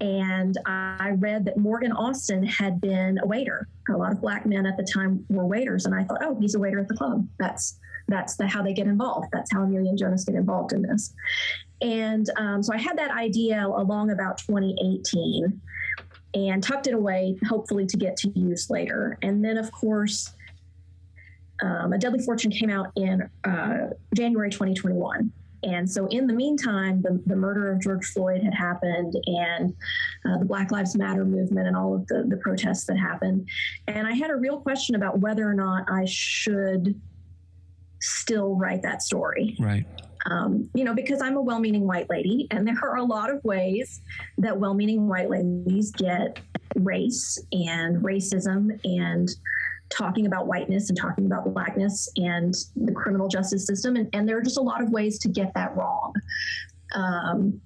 And 0.00 0.56
I 0.64 1.10
read 1.18 1.44
that 1.46 1.56
Morgan 1.56 1.92
Austin 1.92 2.44
had 2.44 2.80
been 2.80 3.18
a 3.22 3.26
waiter. 3.26 3.68
A 3.88 3.92
lot 3.92 4.12
of 4.12 4.20
black 4.20 4.46
men 4.46 4.66
at 4.66 4.76
the 4.76 4.84
time 4.84 5.24
were 5.28 5.46
waiters. 5.46 5.86
And 5.86 5.94
I 5.94 6.04
thought, 6.04 6.22
oh, 6.22 6.36
he's 6.40 6.54
a 6.54 6.58
waiter 6.58 6.78
at 6.78 6.88
the 6.88 6.96
club. 6.96 7.26
That's 7.38 7.78
that's 8.08 8.36
the, 8.36 8.46
how 8.46 8.62
they 8.62 8.72
get 8.72 8.86
involved. 8.86 9.28
That's 9.32 9.52
how 9.52 9.62
Amelia 9.62 9.90
and 9.90 9.98
Jonas 9.98 10.24
get 10.24 10.34
involved 10.34 10.72
in 10.72 10.82
this. 10.82 11.12
And 11.82 12.28
um, 12.36 12.62
so 12.62 12.72
I 12.72 12.78
had 12.78 12.96
that 12.98 13.10
idea 13.10 13.66
along 13.66 14.10
about 14.10 14.38
2018 14.38 15.60
and 16.34 16.62
tucked 16.62 16.86
it 16.86 16.94
away, 16.94 17.36
hopefully 17.46 17.86
to 17.86 17.96
get 17.96 18.16
to 18.18 18.30
use 18.30 18.70
later. 18.70 19.18
And 19.22 19.44
then, 19.44 19.56
of 19.56 19.70
course, 19.72 20.32
um, 21.62 21.92
A 21.92 21.98
Deadly 21.98 22.20
Fortune 22.20 22.50
came 22.50 22.70
out 22.70 22.92
in 22.96 23.28
uh, 23.44 23.88
January 24.14 24.50
2021. 24.50 25.32
And 25.64 25.90
so, 25.90 26.06
in 26.06 26.26
the 26.26 26.32
meantime, 26.32 27.02
the, 27.02 27.20
the 27.26 27.34
murder 27.34 27.72
of 27.72 27.80
George 27.80 28.06
Floyd 28.06 28.42
had 28.42 28.54
happened, 28.54 29.14
and 29.26 29.74
uh, 30.24 30.38
the 30.38 30.44
Black 30.44 30.70
Lives 30.70 30.96
Matter 30.96 31.24
movement, 31.24 31.66
and 31.66 31.76
all 31.76 31.96
of 31.96 32.06
the, 32.06 32.24
the 32.28 32.36
protests 32.36 32.84
that 32.84 32.96
happened. 32.96 33.48
And 33.88 34.06
I 34.06 34.12
had 34.12 34.30
a 34.30 34.36
real 34.36 34.60
question 34.60 34.94
about 34.94 35.18
whether 35.18 35.48
or 35.48 35.54
not 35.54 35.84
I 35.90 36.04
should 36.04 37.00
still 38.00 38.54
write 38.54 38.82
that 38.82 39.02
story. 39.02 39.56
Right. 39.58 39.84
Um, 40.26 40.68
you 40.74 40.84
know, 40.84 40.94
because 40.94 41.20
I'm 41.22 41.36
a 41.36 41.40
well 41.40 41.58
meaning 41.58 41.86
white 41.86 42.08
lady, 42.08 42.46
and 42.52 42.66
there 42.66 42.78
are 42.82 42.96
a 42.96 43.04
lot 43.04 43.30
of 43.30 43.42
ways 43.44 44.00
that 44.38 44.56
well 44.56 44.74
meaning 44.74 45.08
white 45.08 45.30
ladies 45.30 45.90
get 45.90 46.38
race 46.76 47.38
and 47.50 48.02
racism 48.02 48.78
and 48.84 49.28
talking 49.90 50.26
about 50.26 50.46
whiteness 50.46 50.88
and 50.88 50.98
talking 50.98 51.26
about 51.26 51.52
blackness 51.52 52.08
and 52.16 52.54
the 52.76 52.92
criminal 52.92 53.28
justice 53.28 53.66
system. 53.66 53.96
And, 53.96 54.08
and 54.12 54.28
there 54.28 54.36
are 54.36 54.42
just 54.42 54.58
a 54.58 54.62
lot 54.62 54.82
of 54.82 54.90
ways 54.90 55.18
to 55.20 55.28
get 55.28 55.52
that 55.54 55.76
wrong. 55.76 56.12
Um, 56.94 57.60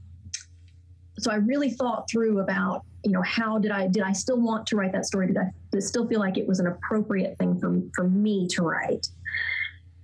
so 1.18 1.30
I 1.30 1.36
really 1.36 1.70
thought 1.70 2.08
through 2.10 2.40
about, 2.40 2.84
you 3.04 3.12
know, 3.12 3.22
how 3.22 3.58
did 3.58 3.70
I, 3.70 3.86
did 3.86 4.02
I 4.02 4.12
still 4.12 4.40
want 4.40 4.66
to 4.68 4.76
write 4.76 4.92
that 4.92 5.06
story? 5.06 5.26
Did 5.26 5.38
I, 5.38 5.50
did 5.70 5.78
I 5.78 5.80
still 5.80 6.06
feel 6.06 6.20
like 6.20 6.38
it 6.38 6.46
was 6.46 6.60
an 6.60 6.68
appropriate 6.68 7.36
thing 7.38 7.58
for, 7.60 7.80
for 7.94 8.08
me 8.08 8.48
to 8.48 8.62
write? 8.62 9.08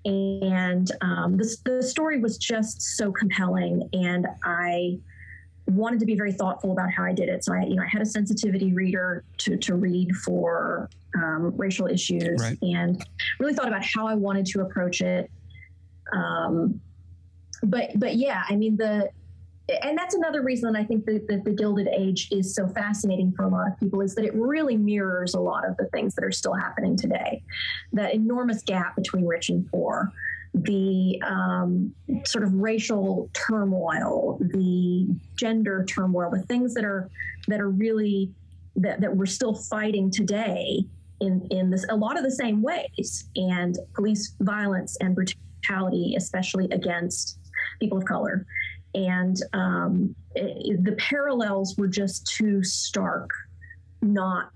And 0.04 0.90
um, 1.00 1.36
the, 1.36 1.56
the 1.64 1.82
story 1.82 2.18
was 2.20 2.38
just 2.38 2.82
so 2.82 3.12
compelling. 3.12 3.88
And 3.92 4.26
I, 4.44 4.98
wanted 5.68 6.00
to 6.00 6.06
be 6.06 6.14
very 6.14 6.32
thoughtful 6.32 6.72
about 6.72 6.90
how 6.90 7.04
I 7.04 7.12
did 7.12 7.28
it. 7.28 7.44
So 7.44 7.54
I, 7.54 7.64
you 7.64 7.76
know, 7.76 7.82
I 7.82 7.88
had 7.88 8.02
a 8.02 8.06
sensitivity 8.06 8.72
reader 8.72 9.24
to, 9.38 9.56
to 9.56 9.74
read 9.74 10.14
for 10.16 10.88
um, 11.14 11.54
racial 11.56 11.86
issues 11.86 12.40
right. 12.40 12.58
and 12.62 13.04
really 13.38 13.54
thought 13.54 13.68
about 13.68 13.84
how 13.84 14.06
I 14.06 14.14
wanted 14.14 14.46
to 14.46 14.60
approach 14.60 15.00
it. 15.00 15.30
Um, 16.12 16.80
but, 17.62 17.90
but 17.96 18.16
yeah, 18.16 18.44
I 18.48 18.56
mean, 18.56 18.76
the, 18.76 19.10
and 19.82 19.98
that's 19.98 20.14
another 20.14 20.42
reason 20.42 20.74
I 20.74 20.84
think 20.84 21.04
that, 21.04 21.28
that 21.28 21.44
the 21.44 21.50
Gilded 21.50 21.88
Age 21.88 22.28
is 22.32 22.54
so 22.54 22.66
fascinating 22.68 23.32
for 23.32 23.44
a 23.44 23.48
lot 23.48 23.68
of 23.70 23.78
people 23.78 24.00
is 24.00 24.14
that 24.14 24.24
it 24.24 24.34
really 24.34 24.76
mirrors 24.76 25.34
a 25.34 25.40
lot 25.40 25.68
of 25.68 25.76
the 25.76 25.86
things 25.86 26.14
that 26.14 26.24
are 26.24 26.32
still 26.32 26.54
happening 26.54 26.96
today. 26.96 27.42
That 27.92 28.14
enormous 28.14 28.62
gap 28.62 28.96
between 28.96 29.26
rich 29.26 29.50
and 29.50 29.70
poor, 29.70 30.10
the 30.54 31.20
um, 31.26 31.94
sort 32.24 32.44
of 32.44 32.52
racial 32.54 33.30
turmoil, 33.32 34.38
the 34.40 35.08
gender 35.36 35.84
turmoil, 35.84 36.30
the 36.30 36.42
things 36.42 36.74
that 36.74 36.84
are 36.84 37.10
that 37.48 37.60
are 37.60 37.70
really 37.70 38.30
that, 38.76 39.00
that 39.00 39.16
we're 39.16 39.26
still 39.26 39.54
fighting 39.54 40.10
today 40.10 40.84
in 41.20 41.46
in 41.50 41.70
this 41.70 41.84
a 41.90 41.96
lot 41.96 42.16
of 42.16 42.24
the 42.24 42.30
same 42.30 42.62
ways, 42.62 43.28
and 43.36 43.78
police 43.94 44.34
violence 44.40 44.96
and 45.00 45.14
brutality, 45.14 46.14
especially 46.16 46.66
against 46.70 47.38
people 47.80 47.98
of 47.98 48.04
color, 48.04 48.46
and 48.94 49.42
um, 49.52 50.14
it, 50.34 50.84
the 50.84 50.92
parallels 50.92 51.76
were 51.76 51.88
just 51.88 52.26
too 52.26 52.62
stark, 52.62 53.30
not 54.02 54.50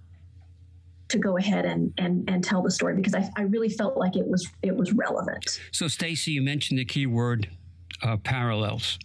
to 1.12 1.18
go 1.18 1.36
ahead 1.38 1.64
and 1.64 1.92
and 1.98 2.28
and 2.28 2.42
tell 2.42 2.62
the 2.62 2.70
story 2.70 2.94
because 2.96 3.14
I, 3.14 3.28
I 3.36 3.42
really 3.42 3.68
felt 3.68 3.96
like 3.96 4.16
it 4.16 4.26
was 4.26 4.48
it 4.62 4.74
was 4.74 4.92
relevant. 4.92 5.60
So, 5.70 5.86
Stacie, 5.86 6.32
you 6.32 6.42
mentioned 6.42 6.78
the 6.78 6.84
key 6.84 7.06
word 7.06 7.48
uh, 8.02 8.16
parallels. 8.16 8.98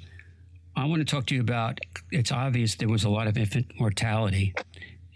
I 0.76 0.86
want 0.86 1.00
to 1.00 1.06
talk 1.06 1.26
to 1.28 1.36
you 1.36 1.42
about. 1.42 1.80
It's 2.12 2.32
obvious 2.32 2.76
there 2.76 2.90
was 2.90 3.04
a 3.04 3.10
lot 3.10 3.28
of 3.28 3.38
infant 3.38 3.68
mortality 3.80 4.54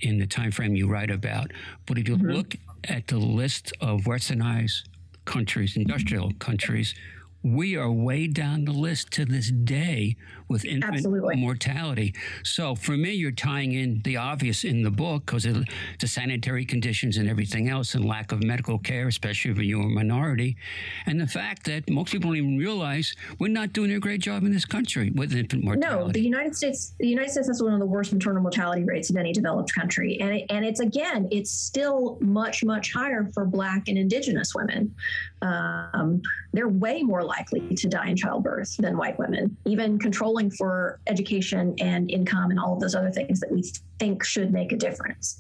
in 0.02 0.18
the 0.18 0.28
time 0.28 0.52
frame 0.52 0.76
you 0.76 0.88
write 0.88 1.12
about, 1.12 1.52
but 1.86 1.98
if 1.98 2.08
you 2.08 2.18
mm-hmm. 2.18 2.32
look 2.32 2.56
at 2.86 3.08
the 3.08 3.18
list 3.18 3.72
of 3.80 4.02
westernized 4.02 4.84
countries, 5.26 5.78
industrial 5.78 6.32
countries, 6.40 6.96
we 7.44 7.76
are 7.76 7.92
way 7.92 8.28
down 8.28 8.66
the 8.66 8.72
list 8.72 9.12
to 9.12 9.26
this 9.26 9.52
day 9.52 10.16
with 10.52 10.66
infant 10.66 10.96
Absolutely. 10.96 11.36
mortality. 11.36 12.14
So 12.44 12.76
for 12.76 12.98
me, 12.98 13.12
you're 13.12 13.32
tying 13.32 13.74
in 13.74 14.02
the 14.04 14.18
obvious 14.18 14.64
in 14.64 14.84
the 14.84 14.92
book 14.92 15.26
because 15.26 15.46
of 15.46 15.66
the 16.00 16.08
sanitary 16.08 16.66
conditions 16.66 17.18
and 17.18 17.30
everything 17.30 17.70
else 17.70 17.96
and 17.96 18.06
lack 18.06 18.32
of 18.32 18.44
medical 18.44 18.78
care, 18.78 19.08
especially 19.08 19.52
if 19.52 19.58
you're 19.58 19.82
a 19.82 19.90
minority. 19.90 20.58
And 21.06 21.20
the 21.20 21.28
fact 21.28 21.66
that 21.66 21.90
most 21.90 22.12
people 22.12 22.30
don't 22.30 22.38
even 22.38 22.58
realize 22.58 23.16
we're 23.40 23.48
not 23.48 23.74
doing 23.74 23.94
a 23.94 24.00
great 24.00 24.22
job 24.22 24.44
in 24.44 24.52
this 24.52 24.66
country 24.66 25.12
with 25.12 25.34
infant 25.34 25.64
mortality. 25.64 26.06
No, 26.06 26.12
the 26.12 26.22
United 26.22 26.56
States, 26.56 26.94
the 27.00 27.08
United 27.08 27.32
States 27.32 27.48
has 27.48 27.62
one 27.62 27.74
of 27.74 27.80
the 27.80 27.86
worst 27.86 28.14
maternal 28.14 28.42
mortality 28.42 28.84
rates 28.84 29.10
of 29.10 29.16
any 29.18 29.34
developed 29.34 29.74
country. 29.74 30.20
And, 30.20 30.36
it, 30.36 30.46
and 30.50 30.66
it's 30.66 30.80
again, 30.80 31.28
it's 31.32 31.52
still 31.52 32.18
much, 32.22 32.64
much 32.64 32.94
higher 32.94 33.30
for 33.34 33.46
Black 33.46 33.88
and 33.88 33.98
Indigenous 33.98 34.54
women. 34.54 34.94
Um, 35.42 36.22
they're 36.54 36.68
way 36.70 37.02
more 37.02 37.24
likely 37.24 37.76
to 37.76 37.88
die 37.88 38.10
in 38.10 38.16
childbirth 38.16 38.78
than 38.78 38.98
white 38.98 39.18
women. 39.18 39.56
Even 39.66 39.98
controlling 39.98 40.41
for 40.50 41.00
education 41.08 41.76
and 41.80 42.10
income 42.10 42.50
and 42.50 42.60
all 42.60 42.74
of 42.74 42.80
those 42.80 42.96
other 42.96 43.12
things 43.12 43.40
that 43.40 43.52
we 43.52 43.64
think 44.00 44.24
should 44.24 44.52
make 44.52 44.72
a 44.72 44.78
difference. 44.78 45.40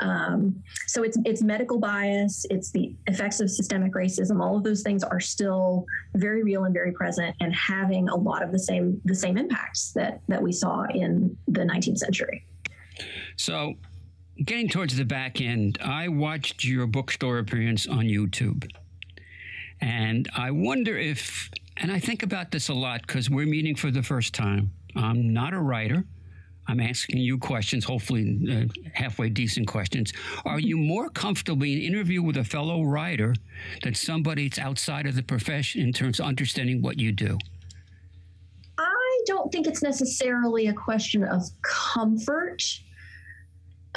Um, 0.00 0.62
so 0.86 1.02
it's 1.02 1.16
it's 1.24 1.42
medical 1.42 1.78
bias, 1.78 2.46
it's 2.50 2.70
the 2.70 2.94
effects 3.06 3.40
of 3.40 3.50
systemic 3.50 3.92
racism. 3.92 4.40
All 4.40 4.56
of 4.56 4.64
those 4.64 4.82
things 4.82 5.04
are 5.04 5.20
still 5.20 5.86
very 6.16 6.42
real 6.42 6.64
and 6.64 6.74
very 6.74 6.92
present, 6.92 7.36
and 7.40 7.54
having 7.54 8.08
a 8.08 8.16
lot 8.16 8.42
of 8.42 8.52
the 8.52 8.58
same 8.58 9.00
the 9.04 9.14
same 9.14 9.36
impacts 9.36 9.92
that 9.92 10.20
that 10.28 10.42
we 10.42 10.52
saw 10.52 10.84
in 10.92 11.36
the 11.48 11.60
19th 11.60 11.98
century. 11.98 12.44
So 13.36 13.74
getting 14.44 14.68
towards 14.68 14.96
the 14.96 15.04
back 15.04 15.40
end, 15.40 15.78
I 15.82 16.08
watched 16.08 16.64
your 16.64 16.86
bookstore 16.86 17.38
appearance 17.38 17.86
on 17.86 18.04
YouTube. 18.04 18.70
And 19.80 20.28
I 20.36 20.50
wonder 20.50 20.96
if, 20.96 21.50
and 21.80 21.90
I 21.90 21.98
think 21.98 22.22
about 22.22 22.50
this 22.50 22.68
a 22.68 22.74
lot 22.74 23.06
because 23.06 23.30
we're 23.30 23.46
meeting 23.46 23.74
for 23.74 23.90
the 23.90 24.02
first 24.02 24.34
time. 24.34 24.70
I'm 24.96 25.32
not 25.32 25.54
a 25.54 25.60
writer. 25.60 26.04
I'm 26.68 26.78
asking 26.78 27.18
you 27.18 27.38
questions, 27.38 27.84
hopefully 27.84 28.38
uh, 28.48 28.64
halfway 28.92 29.28
decent 29.28 29.66
questions. 29.66 30.12
Are 30.44 30.60
you 30.60 30.76
more 30.76 31.08
comfortable 31.08 31.58
being 31.58 31.82
interviewed 31.82 32.24
with 32.24 32.36
a 32.36 32.44
fellow 32.44 32.84
writer 32.84 33.34
than 33.82 33.94
somebody 33.94 34.48
that's 34.48 34.58
outside 34.58 35.06
of 35.06 35.16
the 35.16 35.22
profession 35.22 35.80
in 35.80 35.92
terms 35.92 36.20
of 36.20 36.26
understanding 36.26 36.80
what 36.80 36.98
you 36.98 37.10
do? 37.12 37.36
I 38.78 39.20
don't 39.26 39.50
think 39.50 39.66
it's 39.66 39.82
necessarily 39.82 40.68
a 40.68 40.72
question 40.72 41.24
of 41.24 41.42
comfort. 41.62 42.62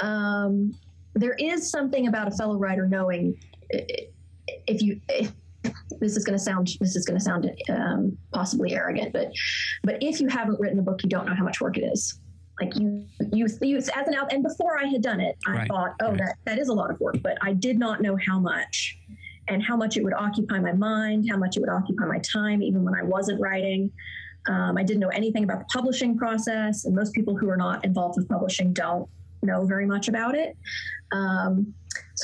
Um, 0.00 0.74
there 1.14 1.36
is 1.38 1.70
something 1.70 2.08
about 2.08 2.26
a 2.26 2.32
fellow 2.32 2.56
writer 2.56 2.88
knowing 2.88 3.38
if 3.70 4.82
you 4.82 5.00
if 5.08 5.32
this 6.04 6.16
is 6.16 6.24
going 6.24 6.38
to 6.38 6.44
sound 6.44 6.68
this 6.80 6.96
is 6.96 7.04
going 7.04 7.18
to 7.18 7.24
sound 7.24 7.50
um, 7.70 8.16
possibly 8.32 8.74
arrogant, 8.74 9.12
but 9.12 9.32
but 9.82 9.96
if 10.02 10.20
you 10.20 10.28
haven't 10.28 10.60
written 10.60 10.78
a 10.78 10.82
book, 10.82 11.02
you 11.02 11.08
don't 11.08 11.26
know 11.26 11.34
how 11.34 11.44
much 11.44 11.60
work 11.60 11.76
it 11.76 11.84
is. 11.94 12.20
Like 12.60 12.76
you, 12.76 13.04
you, 13.32 13.48
you 13.62 13.76
as 13.78 13.88
an 13.88 14.14
out. 14.14 14.32
And 14.32 14.42
before 14.42 14.78
I 14.78 14.86
had 14.86 15.02
done 15.02 15.20
it, 15.20 15.36
I 15.44 15.50
right. 15.50 15.68
thought, 15.68 15.94
oh, 16.00 16.10
right. 16.10 16.18
that 16.18 16.36
that 16.44 16.58
is 16.58 16.68
a 16.68 16.72
lot 16.72 16.90
of 16.90 17.00
work, 17.00 17.16
but 17.22 17.36
I 17.42 17.52
did 17.52 17.78
not 17.78 18.00
know 18.00 18.16
how 18.28 18.38
much, 18.38 18.96
and 19.48 19.62
how 19.62 19.76
much 19.76 19.96
it 19.96 20.04
would 20.04 20.14
occupy 20.14 20.60
my 20.60 20.72
mind, 20.72 21.26
how 21.28 21.36
much 21.36 21.56
it 21.56 21.60
would 21.60 21.68
occupy 21.68 22.04
my 22.06 22.20
time, 22.20 22.62
even 22.62 22.84
when 22.84 22.94
I 22.94 23.02
wasn't 23.02 23.40
writing. 23.40 23.90
Um, 24.46 24.76
I 24.76 24.82
didn't 24.84 25.00
know 25.00 25.08
anything 25.08 25.42
about 25.42 25.60
the 25.60 25.64
publishing 25.72 26.16
process, 26.16 26.84
and 26.84 26.94
most 26.94 27.12
people 27.14 27.36
who 27.36 27.48
are 27.48 27.56
not 27.56 27.84
involved 27.84 28.18
with 28.18 28.28
publishing 28.28 28.72
don't 28.72 29.08
know 29.42 29.64
very 29.64 29.86
much 29.86 30.08
about 30.08 30.34
it. 30.34 30.56
Um, 31.12 31.74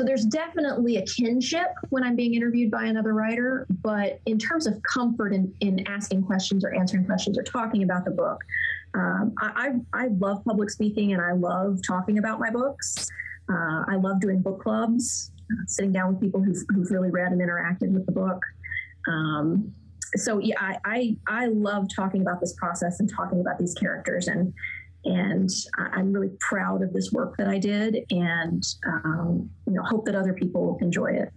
so 0.00 0.06
there's 0.06 0.24
definitely 0.24 0.96
a 0.96 1.04
kinship 1.04 1.74
when 1.90 2.02
I'm 2.02 2.16
being 2.16 2.32
interviewed 2.32 2.70
by 2.70 2.86
another 2.86 3.12
writer, 3.12 3.66
but 3.82 4.18
in 4.24 4.38
terms 4.38 4.66
of 4.66 4.80
comfort 4.82 5.34
in, 5.34 5.52
in 5.60 5.86
asking 5.86 6.22
questions 6.22 6.64
or 6.64 6.74
answering 6.74 7.04
questions 7.04 7.36
or 7.36 7.42
talking 7.42 7.82
about 7.82 8.06
the 8.06 8.10
book, 8.10 8.40
um, 8.94 9.34
I, 9.38 9.74
I, 9.92 10.04
I, 10.04 10.06
love 10.18 10.42
public 10.46 10.70
speaking 10.70 11.12
and 11.12 11.20
I 11.20 11.32
love 11.32 11.80
talking 11.86 12.16
about 12.16 12.40
my 12.40 12.48
books. 12.48 13.10
Uh, 13.50 13.84
I 13.88 13.96
love 13.96 14.22
doing 14.22 14.40
book 14.40 14.62
clubs, 14.62 15.32
uh, 15.52 15.66
sitting 15.66 15.92
down 15.92 16.14
with 16.14 16.20
people 16.22 16.42
who've, 16.42 16.64
who've, 16.70 16.90
really 16.90 17.10
read 17.10 17.32
and 17.32 17.40
interacted 17.42 17.90
with 17.92 18.06
the 18.06 18.12
book. 18.12 18.42
Um, 19.06 19.70
so 20.16 20.38
yeah, 20.38 20.56
I, 20.58 20.78
I, 20.86 21.16
I 21.28 21.46
love 21.48 21.88
talking 21.94 22.22
about 22.22 22.40
this 22.40 22.54
process 22.54 23.00
and 23.00 23.12
talking 23.14 23.42
about 23.42 23.58
these 23.58 23.74
characters 23.74 24.28
and 24.28 24.54
and 25.04 25.48
I'm 25.76 26.12
really 26.12 26.32
proud 26.40 26.82
of 26.82 26.92
this 26.92 27.10
work 27.12 27.36
that 27.38 27.48
I 27.48 27.58
did, 27.58 28.04
and 28.10 28.62
um, 28.86 29.50
you 29.66 29.74
know, 29.74 29.82
hope 29.82 30.04
that 30.06 30.14
other 30.14 30.34
people 30.34 30.78
enjoy 30.80 31.12
it. 31.12 31.30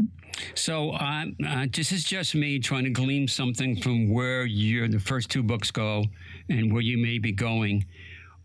So, 0.56 0.92
uh, 0.92 1.26
uh, 1.48 1.68
this 1.72 1.92
is 1.92 2.04
just 2.04 2.36
me 2.36 2.60
trying 2.60 2.84
to 2.84 2.90
glean 2.90 3.28
something 3.28 3.80
from 3.82 4.12
where 4.12 4.46
your 4.46 4.88
the 4.88 5.00
first 5.00 5.30
two 5.30 5.44
books 5.44 5.72
go, 5.72 6.06
and 6.50 6.72
where 6.74 6.82
you 6.82 6.98
may 6.98 7.20
be 7.20 7.32
going. 7.32 7.86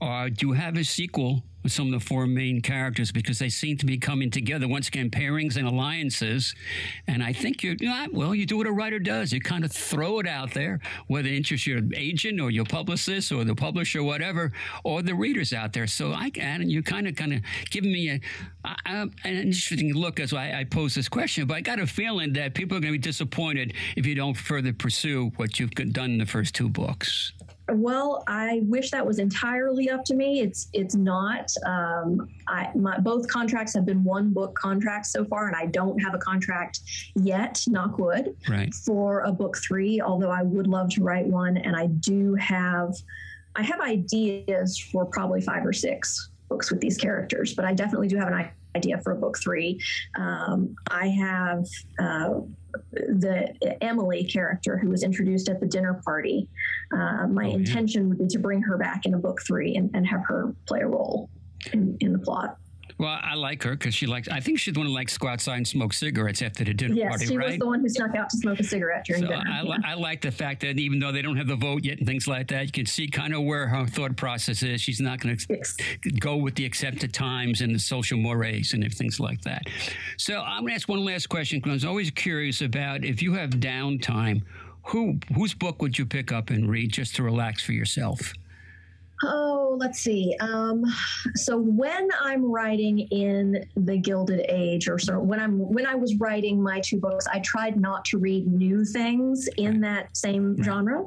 Uh, 0.01 0.29
do 0.29 0.49
you 0.49 0.53
have 0.53 0.77
a 0.77 0.85
sequel 0.85 1.43
with 1.63 1.73
some 1.73 1.93
of 1.93 2.01
the 2.01 2.07
four 2.07 2.27
main 2.27 2.61
characters 2.61 3.11
because 3.11 3.39
they 3.39 3.49
seem 3.49 3.77
to 3.77 3.87
be 3.87 3.99
coming 3.99 4.31
together 4.31 4.69
once 4.69 4.89
again 4.89 5.11
pairings 5.11 5.57
and 5.57 5.67
alliances. 5.67 6.55
And 7.07 7.23
i 7.23 7.33
think 7.33 7.63
you're 7.63 7.75
you 7.79 7.89
know, 7.89 8.07
well 8.13 8.35
you 8.35 8.47
do 8.47 8.57
what 8.57 8.67
a 8.67 8.73
writer 8.73 8.99
does. 8.99 9.33
You 9.33 9.41
kind 9.41 9.65
of 9.65 9.73
throw 9.73 10.19
it 10.21 10.27
out 10.27 10.55
there 10.55 10.81
whether 11.09 11.29
it 11.29 11.35
interests 11.35 11.67
your 11.67 11.81
agent 11.95 12.41
or 12.41 12.51
your 12.51 12.65
publicist 12.65 13.33
or 13.33 13.45
the 13.45 13.55
publisher 13.55 14.03
whatever 14.03 14.53
or 14.85 15.03
the 15.03 15.15
readers 15.15 15.53
out 15.53 15.73
there. 15.73 15.87
So 15.87 16.13
i 16.13 16.31
and 16.39 16.71
you 16.71 16.83
kind 16.83 17.09
of 17.09 17.17
kind 17.17 17.33
of 17.33 17.41
giving 17.71 17.93
me 17.93 18.21
an 18.65 19.11
interesting 19.25 19.95
look 19.95 20.21
as 20.21 20.33
I, 20.33 20.61
I 20.61 20.65
pose 20.65 20.95
this 20.95 21.09
question 21.09 21.47
but 21.47 21.57
i 21.57 21.61
got 21.61 21.81
a 21.81 21.87
feeling 21.87 22.33
that 22.35 22.55
people 22.55 22.77
are 22.77 22.81
going 22.81 22.93
to 22.93 22.99
be 22.99 23.03
disappointed 23.03 23.75
if 23.97 24.07
you 24.07 24.15
don't 24.15 24.35
further 24.35 24.73
pursue 24.73 25.33
what 25.37 25.59
you've 25.59 25.71
done 25.71 26.13
in 26.13 26.19
the 26.19 26.27
first 26.27 26.55
two 26.55 26.69
books 26.69 27.33
well, 27.71 28.25
I 28.27 28.63
wish 28.65 28.91
that 28.91 29.07
was 29.07 29.19
entirely 29.19 29.91
up 29.91 30.05
to 30.07 30.15
me. 30.15 30.41
It's 30.41 30.69
it's 30.73 30.95
not. 30.95 31.53
Um, 31.67 32.29
I 32.47 32.71
my 32.75 32.99
both 32.99 33.29
contracts 33.29 33.75
have 33.75 33.85
been 33.85 34.03
one 34.05 34.33
book 34.33 34.55
contracts 34.55 35.13
so 35.13 35.25
far, 35.25 35.47
and 35.49 35.57
I 35.57 35.67
don't 35.67 35.99
have 35.99 36.15
a 36.15 36.19
contract 36.19 36.81
yet. 37.15 37.63
Knock 37.69 37.99
wood. 37.99 38.37
Right. 38.49 38.73
For 38.73 39.21
a 39.21 39.33
book 39.33 39.57
three, 39.59 40.01
although 40.01 40.31
I 40.31 40.43
would 40.43 40.67
love 40.67 40.89
to 40.91 41.03
write 41.03 41.27
one, 41.27 41.59
and 41.59 41.77
I 41.77 41.87
do 41.87 42.35
have, 42.37 42.95
I 43.57 43.63
have 43.63 43.81
ideas 43.81 44.79
for 44.79 45.05
probably 45.05 45.41
five 45.41 45.65
or 45.67 45.73
six 45.73 46.31
books 46.49 46.71
with 46.71 46.81
these 46.81 46.97
characters, 46.97 47.55
but 47.55 47.65
I 47.65 47.75
definitely 47.75 48.09
do 48.09 48.17
have 48.17 48.29
an 48.29 48.51
idea 48.75 48.99
for 49.03 49.13
a 49.13 49.17
book 49.17 49.39
three. 49.39 49.81
Um, 50.19 50.75
I 50.91 51.09
have. 51.09 51.67
Uh, 51.99 52.41
the 52.93 53.77
Emily 53.83 54.25
character 54.25 54.79
who 54.79 54.89
was 54.89 55.03
introduced 55.03 55.49
at 55.49 55.61
the 55.61 55.67
dinner 55.67 56.01
party. 56.05 56.49
Uh, 56.93 57.27
my 57.27 57.47
oh, 57.47 57.55
intention 57.55 58.03
yeah. 58.03 58.09
would 58.09 58.19
be 58.19 58.27
to 58.29 58.39
bring 58.39 58.63
her 58.63 58.77
back 58.77 59.07
in 59.07 59.15
a 59.15 59.19
book 59.19 59.41
three 59.47 59.77
and, 59.77 59.91
and 59.95 60.07
have 60.07 60.21
her 60.27 60.55
play 60.67 60.81
a 60.81 60.87
role 60.87 61.31
in, 61.73 61.97
in 62.01 62.13
the 62.13 62.19
plot. 62.19 62.57
Well, 62.99 63.17
I 63.23 63.35
like 63.35 63.63
her 63.63 63.71
because 63.73 63.95
she 63.95 64.07
likes. 64.07 64.29
I 64.29 64.41
think 64.41 64.59
she's 64.59 64.75
the 64.75 64.81
one 64.81 64.89
who 64.89 64.93
likes 64.93 65.15
to 65.15 65.21
go 65.21 65.29
outside 65.29 65.57
and 65.57 65.69
smoke 65.69 65.93
cigarettes 65.93 66.43
after 66.43 66.65
the 66.65 66.75
dinner 66.75 66.95
yes, 66.95 67.09
party. 67.09 67.25
Yes, 67.25 67.31
she 67.31 67.37
right? 67.37 67.49
was 67.51 67.59
the 67.59 67.67
one 67.67 67.81
who 67.81 67.89
snuck 67.89 68.17
out 68.17 68.29
to 68.31 68.37
smoke 68.37 68.59
a 68.59 68.65
cigarette 68.65 69.05
during 69.05 69.23
so 69.23 69.29
dinner. 69.29 69.45
I, 69.49 69.63
yeah. 69.63 69.77
I, 69.85 69.95
like 69.95 70.21
the 70.21 70.33
fact 70.33 70.63
that 70.63 70.79
even 70.79 70.99
though 70.99 71.13
they 71.13 71.23
don't 71.23 71.37
have 71.37 71.47
the 71.47 71.57
vote 71.57 71.85
yet 71.85 71.99
and 71.99 72.07
things 72.07 72.27
like 72.27 72.49
that, 72.49 72.67
you 72.67 72.73
can 72.73 72.87
see 72.87 73.07
kind 73.07 73.35
of 73.35 73.45
where 73.45 73.69
her 73.69 73.87
thought 73.87 74.17
process 74.17 74.65
is. 74.65 74.81
She's 74.81 75.01
not 75.01 75.21
going 75.21 75.37
to 75.37 75.47
yes. 75.49 75.77
go 76.19 76.37
with 76.37 76.57
the 76.57 76.65
accepted 76.65 77.15
times 77.15 77.61
and 77.61 77.73
the 77.73 77.79
social 77.79 78.19
mores 78.19 78.73
and 78.73 78.93
things 78.93 79.21
like 79.21 79.43
that. 79.43 79.63
So 80.17 80.41
I'm 80.41 80.63
going 80.63 80.71
to 80.71 80.75
ask 80.75 80.89
one 80.89 81.05
last 81.05 81.29
question 81.29 81.61
because 81.61 81.71
I 81.71 81.75
was 81.75 81.85
always 81.85 82.11
curious 82.11 82.63
about 82.63 83.05
if 83.05 83.23
you 83.23 83.35
have 83.35 83.51
downtime, 83.51 84.43
who 84.87 85.19
whose 85.35 85.55
book 85.55 85.83
would 85.83 85.99
you 85.99 86.07
pick 86.07 86.33
up 86.33 86.51
and 86.51 86.69
read 86.69 86.93
just 86.93 87.15
to 87.17 87.23
relax 87.23 87.63
for 87.63 87.73
yourself? 87.73 88.33
Oh, 89.25 89.77
let's 89.81 89.99
see. 89.99 90.37
Um, 90.41 90.85
so 91.35 91.59
when 91.59 92.09
I'm 92.21 92.45
writing 92.45 93.01
in 93.11 93.65
the 93.77 93.99
Gilded 93.99 94.47
Age, 94.49 94.89
or 94.89 94.99
of 94.99 95.19
when 95.19 95.41
I'm 95.41 95.59
when 95.59 95.87
I 95.87 95.97
was 95.97 96.15
writing 96.17 96.63
my 96.63 96.81
two 96.81 96.99
books, 97.01 97.27
I 97.33 97.41
tried 97.41 97.81
not 97.81 98.05
to 98.07 98.19
read 98.19 98.47
new 98.47 98.85
things 98.85 99.49
in 99.57 99.81
that 99.81 100.17
same 100.17 100.63
genre. 100.63 101.05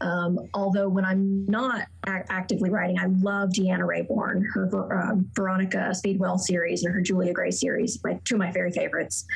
Um, 0.00 0.38
although 0.54 0.88
when 0.88 1.04
I'm 1.04 1.44
not 1.46 1.86
a- 2.06 2.24
actively 2.30 2.70
writing, 2.70 2.98
I 2.98 3.06
love 3.06 3.50
Deanna 3.50 3.80
Raybourn, 3.80 4.44
her 4.52 4.94
uh, 4.94 5.16
Veronica 5.34 5.92
Speedwell 5.94 6.38
series 6.38 6.84
and 6.84 6.94
her 6.94 7.00
Julia 7.00 7.32
Grey 7.32 7.50
series, 7.50 7.98
my, 8.04 8.20
two 8.24 8.36
of 8.36 8.38
my 8.38 8.52
very 8.52 8.70
favorites. 8.70 9.26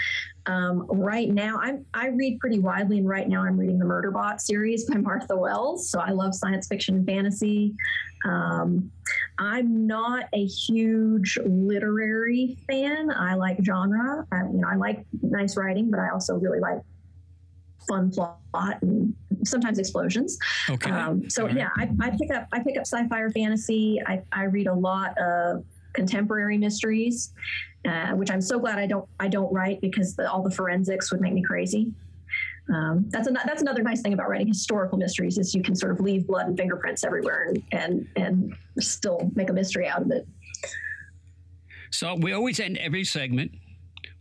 Um, 0.46 0.86
right 0.88 1.28
now, 1.28 1.58
I'm 1.60 1.84
I 1.94 2.08
read 2.08 2.40
pretty 2.40 2.58
widely, 2.58 2.98
and 2.98 3.08
right 3.08 3.28
now 3.28 3.44
I'm 3.44 3.56
reading 3.56 3.78
the 3.78 3.84
Murderbot 3.84 4.40
series 4.40 4.84
by 4.86 4.96
Martha 4.98 5.36
Wells. 5.36 5.88
So 5.88 6.00
I 6.00 6.10
love 6.10 6.34
science 6.34 6.66
fiction 6.66 6.96
and 6.96 7.06
fantasy. 7.06 7.74
Um, 8.24 8.90
I'm 9.38 9.86
not 9.86 10.26
a 10.32 10.44
huge 10.46 11.38
literary 11.44 12.58
fan. 12.68 13.10
I 13.10 13.34
like 13.34 13.58
genre. 13.64 14.26
I, 14.32 14.38
you 14.42 14.60
know, 14.60 14.68
I 14.68 14.76
like 14.76 15.04
nice 15.22 15.56
writing, 15.56 15.90
but 15.90 16.00
I 16.00 16.10
also 16.10 16.34
really 16.34 16.60
like 16.60 16.80
fun 17.88 18.10
plot 18.10 18.38
and 18.82 19.14
sometimes 19.44 19.78
explosions. 19.78 20.38
Okay. 20.70 20.90
Um, 20.90 21.28
so 21.28 21.48
yeah, 21.48 21.68
I, 21.76 21.90
I 22.00 22.10
pick 22.10 22.32
up 22.32 22.46
I 22.52 22.60
pick 22.60 22.76
up 22.76 22.82
sci-fi 22.82 23.20
or 23.20 23.30
fantasy. 23.30 24.00
I, 24.06 24.22
I 24.32 24.44
read 24.44 24.66
a 24.66 24.74
lot 24.74 25.16
of 25.18 25.64
contemporary 25.92 26.58
mysteries, 26.58 27.32
uh, 27.86 28.12
which 28.12 28.30
I'm 28.30 28.40
so 28.40 28.58
glad 28.58 28.78
I 28.78 28.86
don't 28.86 29.08
I 29.18 29.28
don't 29.28 29.52
write 29.52 29.80
because 29.80 30.14
the, 30.14 30.30
all 30.30 30.42
the 30.42 30.50
forensics 30.50 31.10
would 31.12 31.20
make 31.20 31.32
me 31.32 31.42
crazy. 31.42 31.92
Um, 32.72 33.06
that's 33.08 33.28
a, 33.28 33.32
that's 33.32 33.60
another 33.60 33.82
nice 33.82 34.02
thing 34.02 34.12
about 34.12 34.28
writing 34.28 34.46
historical 34.46 34.96
mysteries 34.96 35.36
is 35.36 35.54
you 35.54 35.62
can 35.62 35.74
sort 35.74 35.92
of 35.92 36.00
leave 36.00 36.26
blood 36.26 36.46
and 36.46 36.56
fingerprints 36.56 37.04
everywhere 37.04 37.48
and 37.48 37.62
and, 37.72 38.08
and 38.16 38.54
still 38.78 39.30
make 39.34 39.50
a 39.50 39.52
mystery 39.52 39.88
out 39.88 40.02
of 40.02 40.10
it. 40.10 40.26
So 41.90 42.14
we 42.14 42.32
always 42.32 42.58
end 42.60 42.78
every 42.78 43.04
segment 43.04 43.52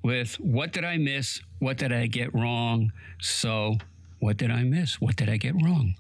with 0.04 0.36
what 0.40 0.74
did 0.74 0.84
I 0.84 0.98
miss? 0.98 1.42
What 1.60 1.78
did 1.78 1.94
I 1.94 2.08
get 2.08 2.34
wrong? 2.34 2.92
So 3.22 3.78
what 4.20 4.38
did 4.38 4.52
I 4.52 4.64
miss? 4.64 5.00
What 5.00 5.16
did 5.16 5.30
I 5.30 5.38
get 5.38 5.54
wrong? 5.56 5.96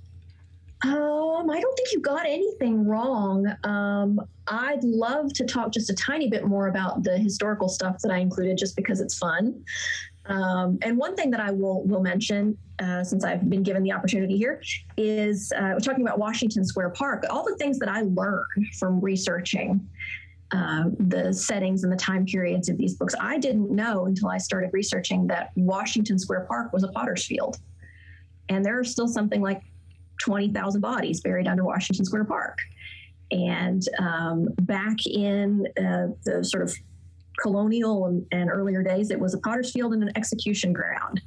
Um, 1.41 1.49
I 1.49 1.59
don't 1.59 1.75
think 1.75 1.91
you 1.91 1.99
got 1.99 2.25
anything 2.25 2.85
wrong. 2.85 3.47
Um, 3.63 4.21
I'd 4.47 4.83
love 4.83 5.33
to 5.33 5.45
talk 5.45 5.71
just 5.71 5.89
a 5.89 5.95
tiny 5.95 6.29
bit 6.29 6.45
more 6.45 6.67
about 6.67 7.03
the 7.03 7.17
historical 7.17 7.67
stuff 7.67 7.97
that 8.03 8.11
I 8.11 8.17
included, 8.17 8.57
just 8.57 8.75
because 8.75 9.01
it's 9.01 9.17
fun. 9.17 9.63
Um, 10.27 10.77
and 10.83 10.97
one 10.97 11.15
thing 11.15 11.31
that 11.31 11.39
I 11.39 11.51
will 11.51 11.83
will 11.83 12.01
mention, 12.01 12.57
uh, 12.79 13.03
since 13.03 13.23
I've 13.23 13.49
been 13.49 13.63
given 13.63 13.81
the 13.81 13.91
opportunity 13.91 14.37
here, 14.37 14.61
is 14.97 15.51
uh, 15.57 15.71
we're 15.73 15.79
talking 15.79 16.05
about 16.05 16.19
Washington 16.19 16.63
Square 16.63 16.91
Park. 16.91 17.25
All 17.29 17.43
the 17.43 17.55
things 17.55 17.79
that 17.79 17.89
I 17.89 18.01
learned 18.01 18.67
from 18.77 19.01
researching 19.01 19.87
uh, 20.51 20.85
the 20.99 21.33
settings 21.33 21.83
and 21.83 21.91
the 21.91 21.97
time 21.97 22.25
periods 22.25 22.69
of 22.69 22.77
these 22.77 22.95
books, 22.95 23.15
I 23.19 23.39
didn't 23.39 23.71
know 23.71 24.05
until 24.05 24.29
I 24.29 24.37
started 24.37 24.69
researching 24.73 25.25
that 25.27 25.51
Washington 25.55 26.19
Square 26.19 26.41
Park 26.41 26.71
was 26.71 26.83
a 26.83 26.89
potter's 26.89 27.25
field, 27.25 27.57
and 28.47 28.63
there 28.63 28.77
are 28.77 28.83
still 28.83 29.07
something 29.07 29.41
like 29.41 29.63
20,000 30.21 30.81
bodies 30.81 31.21
buried 31.21 31.47
under 31.47 31.63
Washington 31.63 32.05
Square 32.05 32.25
Park. 32.25 32.57
And 33.31 33.81
um, 33.99 34.49
back 34.61 34.97
in 35.05 35.65
uh, 35.77 36.07
the 36.25 36.43
sort 36.43 36.63
of 36.63 36.75
colonial 37.41 38.07
and, 38.07 38.25
and, 38.31 38.49
earlier 38.49 38.83
days, 38.83 39.09
it 39.09 39.19
was 39.19 39.33
a 39.33 39.39
potter's 39.39 39.71
field 39.71 39.93
and 39.93 40.03
an 40.03 40.11
execution 40.15 40.73
ground. 40.73 41.21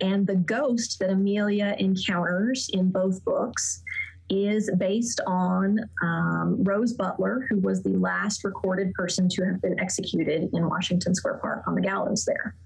And 0.00 0.26
the 0.26 0.36
ghost 0.36 0.98
that 1.00 1.10
Amelia 1.10 1.76
encounters 1.78 2.70
in 2.72 2.90
both 2.90 3.22
books 3.24 3.82
is 4.30 4.70
based 4.78 5.20
on 5.26 5.78
um, 6.02 6.64
Rose 6.64 6.94
Butler, 6.94 7.46
who 7.48 7.58
was 7.58 7.82
the 7.82 7.90
last 7.90 8.42
recorded 8.42 8.92
person 8.94 9.28
to 9.28 9.44
have 9.44 9.60
been 9.60 9.78
executed 9.78 10.48
in 10.52 10.68
Washington 10.68 11.14
Square 11.14 11.38
Park 11.38 11.62
on 11.66 11.74
the 11.74 11.82
gallows 11.82 12.24
there. 12.24 12.56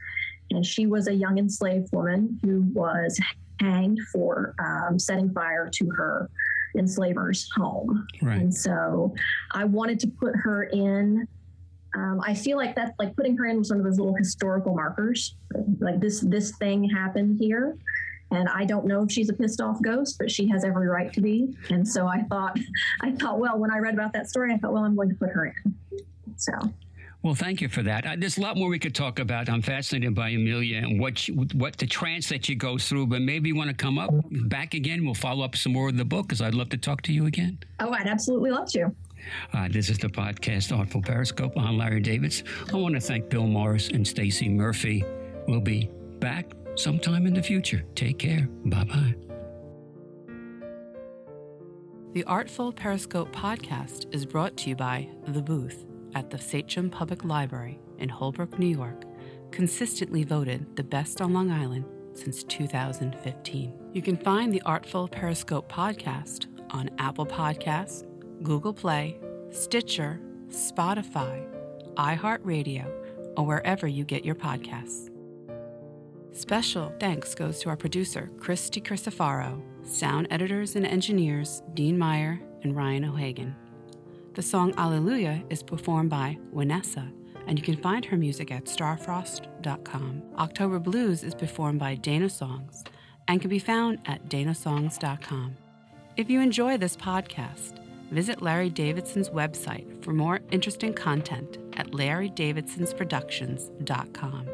And 0.50 0.64
she 0.64 0.86
was 0.86 1.08
a 1.08 1.12
young 1.12 1.38
enslaved 1.38 1.92
woman 1.92 2.38
who 2.42 2.62
was 2.72 3.20
hanged 3.60 4.00
for 4.12 4.54
um, 4.58 4.98
setting 4.98 5.30
fire 5.32 5.68
to 5.74 5.90
her 5.90 6.30
enslaver's 6.76 7.48
home. 7.54 8.06
Right. 8.22 8.40
And 8.40 8.54
so 8.54 9.14
I 9.52 9.64
wanted 9.64 10.00
to 10.00 10.08
put 10.08 10.34
her 10.36 10.64
in. 10.64 11.26
Um, 11.94 12.20
I 12.24 12.34
feel 12.34 12.56
like 12.56 12.74
that's 12.76 12.92
like 12.98 13.16
putting 13.16 13.36
her 13.36 13.46
in 13.46 13.58
with 13.58 13.70
one 13.70 13.78
of 13.78 13.84
those 13.84 13.98
little 13.98 14.14
historical 14.14 14.74
markers. 14.74 15.36
Like 15.80 16.00
this, 16.00 16.20
this 16.20 16.56
thing 16.58 16.88
happened 16.88 17.38
here, 17.40 17.78
and 18.30 18.48
I 18.48 18.64
don't 18.64 18.86
know 18.86 19.02
if 19.02 19.10
she's 19.10 19.30
a 19.30 19.32
pissed 19.32 19.60
off 19.60 19.80
ghost, 19.82 20.16
but 20.18 20.30
she 20.30 20.46
has 20.48 20.64
every 20.64 20.86
right 20.86 21.12
to 21.14 21.20
be. 21.20 21.56
And 21.70 21.86
so 21.86 22.06
I 22.06 22.22
thought, 22.24 22.58
I 23.02 23.12
thought, 23.12 23.38
well, 23.38 23.58
when 23.58 23.70
I 23.70 23.78
read 23.78 23.94
about 23.94 24.12
that 24.12 24.28
story, 24.28 24.52
I 24.52 24.58
thought, 24.58 24.72
well, 24.72 24.84
I'm 24.84 24.94
going 24.94 25.08
to 25.08 25.14
put 25.14 25.30
her 25.30 25.46
in. 25.46 25.74
So 26.36 26.52
well, 27.22 27.34
thank 27.34 27.60
you 27.60 27.68
for 27.68 27.82
that. 27.82 28.06
Uh, 28.06 28.14
there's 28.16 28.38
a 28.38 28.40
lot 28.40 28.56
more 28.56 28.68
we 28.68 28.78
could 28.78 28.94
talk 28.94 29.18
about. 29.18 29.48
I'm 29.48 29.60
fascinated 29.60 30.14
by 30.14 30.28
Amelia 30.30 30.78
and 30.78 31.00
what 31.00 31.18
she, 31.18 31.32
what 31.32 31.76
the 31.76 31.86
trance 31.86 32.28
that 32.28 32.44
she 32.44 32.54
goes 32.54 32.88
through. 32.88 33.08
But 33.08 33.22
maybe 33.22 33.48
you 33.48 33.56
want 33.56 33.70
to 33.70 33.76
come 33.76 33.98
up 33.98 34.10
back 34.30 34.74
again. 34.74 35.04
We'll 35.04 35.14
follow 35.14 35.44
up 35.44 35.56
some 35.56 35.72
more 35.72 35.88
of 35.88 35.96
the 35.96 36.04
book 36.04 36.28
because 36.28 36.40
I'd 36.40 36.54
love 36.54 36.68
to 36.70 36.76
talk 36.76 37.02
to 37.02 37.12
you 37.12 37.26
again. 37.26 37.58
Oh, 37.80 37.90
I'd 37.90 38.06
absolutely 38.06 38.50
love 38.50 38.70
to. 38.72 38.92
Uh, 39.52 39.68
this 39.68 39.90
is 39.90 39.98
the 39.98 40.08
podcast 40.08 40.76
Artful 40.76 41.02
Periscope. 41.02 41.52
I'm 41.58 41.76
Larry 41.76 42.00
Davids. 42.00 42.44
I 42.72 42.76
want 42.76 42.94
to 42.94 43.00
thank 43.00 43.28
Bill 43.28 43.48
Morris 43.48 43.88
and 43.88 44.06
Stacie 44.06 44.50
Murphy. 44.50 45.04
We'll 45.48 45.60
be 45.60 45.90
back 46.20 46.52
sometime 46.76 47.26
in 47.26 47.34
the 47.34 47.42
future. 47.42 47.84
Take 47.96 48.20
care. 48.20 48.48
Bye 48.66 48.84
bye. 48.84 49.14
The 52.14 52.22
Artful 52.24 52.72
Periscope 52.72 53.32
podcast 53.32 54.12
is 54.14 54.24
brought 54.24 54.56
to 54.58 54.70
you 54.70 54.76
by 54.76 55.08
The 55.26 55.42
Booth 55.42 55.87
at 56.14 56.30
the 56.30 56.38
Sachem 56.38 56.90
Public 56.90 57.24
Library 57.24 57.78
in 57.98 58.08
Holbrook, 58.08 58.58
New 58.58 58.66
York, 58.66 59.04
consistently 59.50 60.24
voted 60.24 60.76
the 60.76 60.82
best 60.82 61.20
on 61.20 61.32
Long 61.32 61.50
Island 61.50 61.84
since 62.14 62.42
2015. 62.44 63.72
You 63.92 64.02
can 64.02 64.16
find 64.16 64.52
the 64.52 64.62
Artful 64.62 65.08
Periscope 65.08 65.70
podcast 65.70 66.46
on 66.70 66.90
Apple 66.98 67.26
Podcasts, 67.26 68.04
Google 68.42 68.72
Play, 68.72 69.18
Stitcher, 69.50 70.20
Spotify, 70.48 71.46
iHeartRadio, 71.94 72.90
or 73.36 73.46
wherever 73.46 73.86
you 73.86 74.04
get 74.04 74.24
your 74.24 74.34
podcasts. 74.34 75.10
Special 76.32 76.92
thanks 77.00 77.34
goes 77.34 77.58
to 77.60 77.68
our 77.68 77.76
producer, 77.76 78.30
Christy 78.38 78.80
Crisafaro, 78.80 79.60
sound 79.84 80.28
editors 80.30 80.76
and 80.76 80.86
engineers, 80.86 81.62
Dean 81.74 81.98
Meyer 81.98 82.40
and 82.62 82.76
Ryan 82.76 83.06
O'Hagan. 83.06 83.56
The 84.38 84.42
song 84.42 84.72
Alleluia 84.78 85.42
is 85.50 85.62
performed 85.64 86.10
by 86.10 86.38
Vanessa, 86.54 87.10
and 87.48 87.58
you 87.58 87.64
can 87.64 87.76
find 87.76 88.04
her 88.04 88.16
music 88.16 88.52
at 88.52 88.66
starfrost.com. 88.66 90.22
October 90.38 90.78
Blues 90.78 91.24
is 91.24 91.34
performed 91.34 91.80
by 91.80 91.96
Dana 91.96 92.30
Songs 92.30 92.84
and 93.26 93.40
can 93.40 93.50
be 93.50 93.58
found 93.58 93.98
at 94.06 94.28
danasongs.com. 94.28 95.56
If 96.16 96.30
you 96.30 96.40
enjoy 96.40 96.76
this 96.76 96.96
podcast, 96.96 97.84
visit 98.12 98.40
Larry 98.40 98.70
Davidson's 98.70 99.30
website 99.30 100.04
for 100.04 100.12
more 100.12 100.38
interesting 100.52 100.94
content 100.94 101.58
at 101.72 101.90
larrydavidsonsproductions.com. 101.90 104.48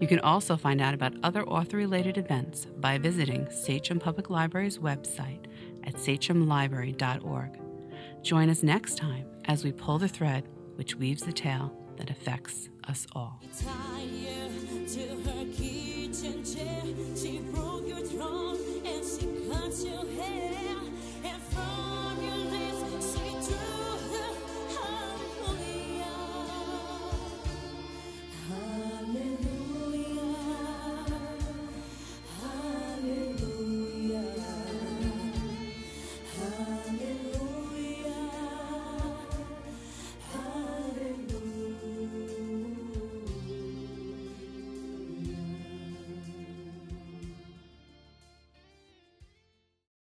You 0.00 0.06
can 0.06 0.20
also 0.20 0.56
find 0.56 0.80
out 0.80 0.94
about 0.94 1.14
other 1.24 1.42
author 1.48 1.78
related 1.78 2.16
events 2.16 2.66
by 2.78 2.96
visiting 2.96 3.50
Sachem 3.50 3.98
Public 3.98 4.30
Library's 4.30 4.78
website 4.78 5.46
at 5.82 5.94
sachemlibrary.org. 5.94 7.65
Join 8.22 8.50
us 8.50 8.62
next 8.62 8.96
time 8.96 9.26
as 9.46 9.64
we 9.64 9.72
pull 9.72 9.98
the 9.98 10.08
thread 10.08 10.48
which 10.76 10.96
weaves 10.96 11.22
the 11.22 11.32
tale 11.32 11.72
that 11.96 12.10
affects 12.10 12.68
us 12.88 13.06
all. 13.14 13.40
She 17.16 17.38
broke 17.38 17.88
your 17.88 17.98
throne 17.98 18.58
and 18.84 19.04
she 19.04 19.26
cut 19.50 19.74
your. 19.84 20.45